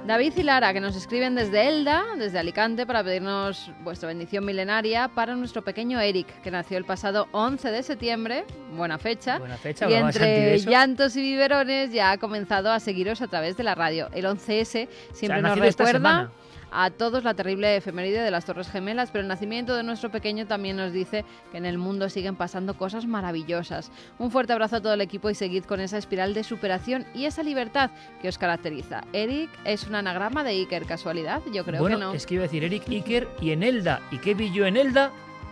David 0.05 0.33
y 0.35 0.43
Lara, 0.43 0.73
que 0.73 0.81
nos 0.81 0.97
escriben 0.97 1.33
desde 1.33 1.69
Elda, 1.69 2.03
desde 2.17 2.37
Alicante, 2.37 2.85
para 2.85 3.03
pedirnos 3.05 3.71
vuestra 3.83 4.07
bendición 4.07 4.43
milenaria 4.43 5.07
para 5.07 5.33
nuestro 5.35 5.61
pequeño 5.61 6.01
Eric, 6.01 6.41
que 6.41 6.51
nació 6.51 6.77
el 6.77 6.83
pasado 6.83 7.29
11 7.31 7.71
de 7.71 7.83
septiembre, 7.83 8.43
buena 8.75 8.97
fecha, 8.97 9.39
Buena 9.39 9.55
fecha, 9.55 9.89
y 9.89 9.93
entre 9.93 10.59
llantos 10.59 11.15
y 11.15 11.21
biberones 11.21 11.93
ya 11.93 12.11
ha 12.11 12.17
comenzado 12.17 12.69
a 12.73 12.81
seguiros 12.81 13.21
a 13.21 13.27
través 13.27 13.55
de 13.55 13.63
la 13.63 13.75
radio. 13.75 14.09
El 14.13 14.25
11S 14.25 14.89
siempre 15.13 15.41
nos 15.41 15.57
recuerda. 15.57 16.31
A 16.73 16.89
todos 16.89 17.23
la 17.23 17.33
terrible 17.33 17.77
efeméride 17.77 18.21
de 18.21 18.31
las 18.31 18.45
Torres 18.45 18.69
Gemelas, 18.69 19.11
pero 19.11 19.21
el 19.21 19.27
nacimiento 19.27 19.75
de 19.75 19.83
nuestro 19.83 20.09
pequeño 20.09 20.47
también 20.47 20.75
nos 20.75 20.91
dice 20.91 21.23
que 21.51 21.57
en 21.57 21.65
el 21.65 21.77
mundo 21.77 22.09
siguen 22.09 22.35
pasando 22.35 22.75
cosas 22.75 23.05
maravillosas. 23.05 23.91
Un 24.17 24.31
fuerte 24.31 24.53
abrazo 24.53 24.77
a 24.77 24.81
todo 24.81 24.93
el 24.93 25.01
equipo 25.01 25.29
y 25.29 25.35
seguid 25.35 25.65
con 25.65 25.79
esa 25.79 25.97
espiral 25.97 26.33
de 26.33 26.43
superación 26.43 27.05
y 27.13 27.25
esa 27.25 27.43
libertad 27.43 27.91
que 28.21 28.29
os 28.29 28.37
caracteriza. 28.37 29.03
Eric 29.13 29.49
es 29.65 29.85
un 29.87 29.95
anagrama 29.95 30.43
de 30.43 30.51
Iker, 30.51 30.85
¿casualidad? 30.85 31.41
Yo 31.53 31.63
creo 31.63 31.79
bueno, 31.79 31.97
que 31.97 32.03
no. 32.03 32.13
es 32.13 32.25
que 32.25 32.35
iba 32.35 32.43
a 32.43 32.47
decir 32.47 32.63
Eric 32.63 32.87
Iker 32.89 33.29
y 33.39 33.51
en 33.51 33.63
Elda. 33.63 34.01
¿Y 34.11 34.17
qué 34.17 34.33
vi 34.33 34.51
yo 34.51 34.65
en 34.65 34.77
Elda? 34.77 35.11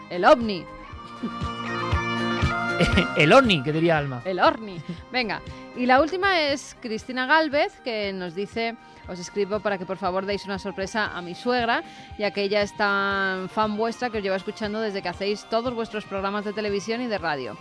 El 0.10 0.26
ovni. 0.26 0.66
el 3.18 3.34
Oni, 3.34 3.62
que 3.64 3.72
diría 3.72 3.98
Alma. 3.98 4.22
El 4.26 4.40
Orni. 4.40 4.82
Venga. 5.12 5.42
Y 5.76 5.86
la 5.86 6.02
última 6.02 6.40
es 6.40 6.76
Cristina 6.82 7.26
Galvez, 7.26 7.80
que 7.84 8.12
nos 8.14 8.36
dice, 8.36 8.76
os 9.12 9.20
escribo 9.20 9.60
para 9.60 9.78
que 9.78 9.86
por 9.86 10.00
favor 10.00 10.24
deis 10.26 10.48
una 10.48 10.58
sorpresa 10.58 11.12
a 11.12 11.20
mi 11.22 11.36
suegra, 11.36 11.84
ya 12.18 12.32
que 12.32 12.44
ella 12.48 12.62
es 12.64 12.72
tan 12.80 13.50
fan 13.50 13.76
vuestra 13.76 14.10
que 14.10 14.18
os 14.20 14.24
lleva 14.24 14.40
escuchando 14.40 14.80
desde 14.80 15.02
que 15.02 15.12
hacéis 15.12 15.44
todos 15.52 15.76
vuestros 15.76 16.06
programas 16.06 16.46
de 16.46 16.54
televisión 16.54 17.02
y 17.02 17.08
de 17.08 17.18
radio. 17.18 17.58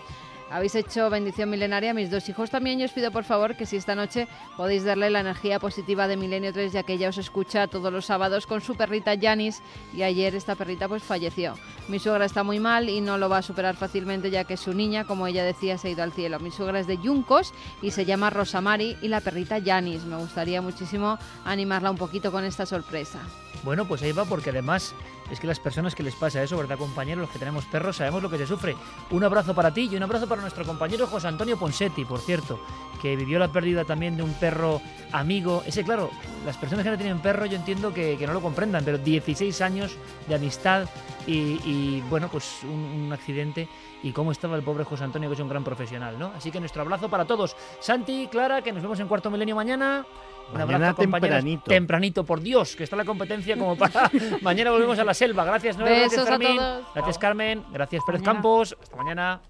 Habéis 0.50 0.74
hecho 0.74 1.08
bendición 1.10 1.48
milenaria 1.48 1.92
a 1.92 1.94
mis 1.94 2.10
dos 2.10 2.28
hijos 2.28 2.50
también 2.50 2.80
y 2.80 2.84
os 2.84 2.90
pido 2.90 3.12
por 3.12 3.22
favor 3.22 3.54
que 3.54 3.66
si 3.66 3.76
esta 3.76 3.94
noche 3.94 4.26
podéis 4.56 4.82
darle 4.82 5.08
la 5.08 5.20
energía 5.20 5.60
positiva 5.60 6.08
de 6.08 6.16
Milenio 6.16 6.52
3 6.52 6.72
ya 6.72 6.82
que 6.82 6.94
ella 6.94 7.10
os 7.10 7.18
escucha 7.18 7.68
todos 7.68 7.92
los 7.92 8.06
sábados 8.06 8.48
con 8.48 8.60
su 8.60 8.74
perrita 8.74 9.14
Janis 9.16 9.62
y 9.94 10.02
ayer 10.02 10.34
esta 10.34 10.56
perrita 10.56 10.88
pues 10.88 11.04
falleció. 11.04 11.54
Mi 11.86 12.00
suegra 12.00 12.24
está 12.24 12.42
muy 12.42 12.58
mal 12.58 12.88
y 12.88 13.00
no 13.00 13.16
lo 13.16 13.28
va 13.28 13.38
a 13.38 13.42
superar 13.42 13.76
fácilmente 13.76 14.32
ya 14.32 14.42
que 14.42 14.56
su 14.56 14.74
niña, 14.74 15.04
como 15.04 15.28
ella 15.28 15.44
decía, 15.44 15.78
se 15.78 15.86
ha 15.86 15.90
ido 15.92 16.02
al 16.02 16.12
cielo. 16.12 16.40
Mi 16.40 16.50
suegra 16.50 16.80
es 16.80 16.88
de 16.88 16.98
Yuncos 16.98 17.54
y 17.80 17.92
se 17.92 18.04
llama 18.04 18.30
Rosamari 18.30 18.96
y 19.02 19.06
la 19.06 19.20
perrita 19.20 19.60
Janis. 19.64 20.02
Me 20.02 20.16
gustaría 20.16 20.60
muchísimo 20.60 21.16
animarla 21.44 21.92
un 21.92 21.96
poquito 21.96 22.32
con 22.32 22.42
esta 22.42 22.66
sorpresa. 22.66 23.20
Bueno, 23.62 23.86
pues 23.86 24.02
ahí 24.02 24.12
va, 24.12 24.24
porque 24.24 24.50
además 24.50 24.94
es 25.30 25.38
que 25.38 25.46
las 25.46 25.60
personas 25.60 25.94
que 25.94 26.02
les 26.02 26.14
pasa 26.14 26.42
eso, 26.42 26.56
¿verdad, 26.56 26.78
compañeros? 26.78 27.22
Los 27.22 27.30
que 27.30 27.38
tenemos 27.38 27.64
perros, 27.66 27.96
sabemos 27.96 28.22
lo 28.22 28.30
que 28.30 28.38
se 28.38 28.46
sufre. 28.46 28.76
Un 29.10 29.24
abrazo 29.24 29.54
para 29.54 29.72
ti 29.72 29.88
y 29.90 29.96
un 29.96 30.02
abrazo 30.02 30.28
para 30.28 30.42
nuestro 30.42 30.64
compañero 30.64 31.06
José 31.06 31.28
Antonio 31.28 31.58
Ponsetti, 31.58 32.04
por 32.04 32.20
cierto, 32.20 32.60
que 33.00 33.16
vivió 33.16 33.38
la 33.38 33.48
pérdida 33.48 33.84
también 33.84 34.16
de 34.16 34.22
un 34.22 34.34
perro 34.34 34.80
amigo. 35.12 35.62
Ese, 35.66 35.84
claro, 35.84 36.10
las 36.44 36.56
personas 36.56 36.84
que 36.84 36.90
no 36.90 36.98
tienen 36.98 37.20
perro, 37.20 37.46
yo 37.46 37.56
entiendo 37.56 37.94
que, 37.94 38.18
no 38.26 38.32
lo 38.32 38.40
comprendan, 38.40 38.84
pero 38.84 38.98
16 38.98 39.60
años 39.60 39.96
de 40.28 40.34
amistad 40.34 40.88
y, 41.26 41.60
y, 41.64 42.04
bueno, 42.08 42.28
pues 42.28 42.62
un, 42.64 43.04
un 43.06 43.12
accidente. 43.12 43.68
Y 44.02 44.12
cómo 44.12 44.32
estaba 44.32 44.56
el 44.56 44.62
pobre 44.62 44.84
José 44.84 45.04
Antonio, 45.04 45.28
que 45.28 45.34
es 45.34 45.40
un 45.40 45.48
gran 45.48 45.62
profesional, 45.62 46.18
¿no? 46.18 46.32
Así 46.34 46.50
que 46.50 46.58
nuestro 46.58 46.82
abrazo 46.82 47.10
para 47.10 47.26
todos. 47.26 47.54
Santi, 47.80 48.28
Clara, 48.30 48.62
que 48.62 48.72
nos 48.72 48.82
vemos 48.82 48.98
en 48.98 49.08
Cuarto 49.08 49.30
Milenio 49.30 49.54
mañana. 49.54 50.06
Un 50.52 50.58
Mañana 50.58 50.90
abrazo, 50.90 51.02
tempranito. 51.02 51.64
Tempranito, 51.64 52.24
por 52.24 52.40
Dios, 52.40 52.74
que 52.74 52.84
está 52.84 52.96
la 52.96 53.04
competencia 53.04 53.56
como 53.56 53.76
para. 53.76 54.10
mañana 54.42 54.70
volvemos 54.70 54.98
a 54.98 55.04
la 55.04 55.14
selva. 55.14 55.44
Gracias, 55.44 55.76
Noel. 55.76 56.00
Gracias, 56.00 56.26
a 56.26 56.26
Fermín. 56.26 56.56
todos. 56.56 56.84
Gracias, 56.94 57.18
Carmen. 57.18 57.64
Gracias, 57.72 58.02
Pérez 58.04 58.20
Mañana. 58.20 58.34
Campos. 58.34 58.76
Hasta 58.82 58.96
mañana. 58.96 59.40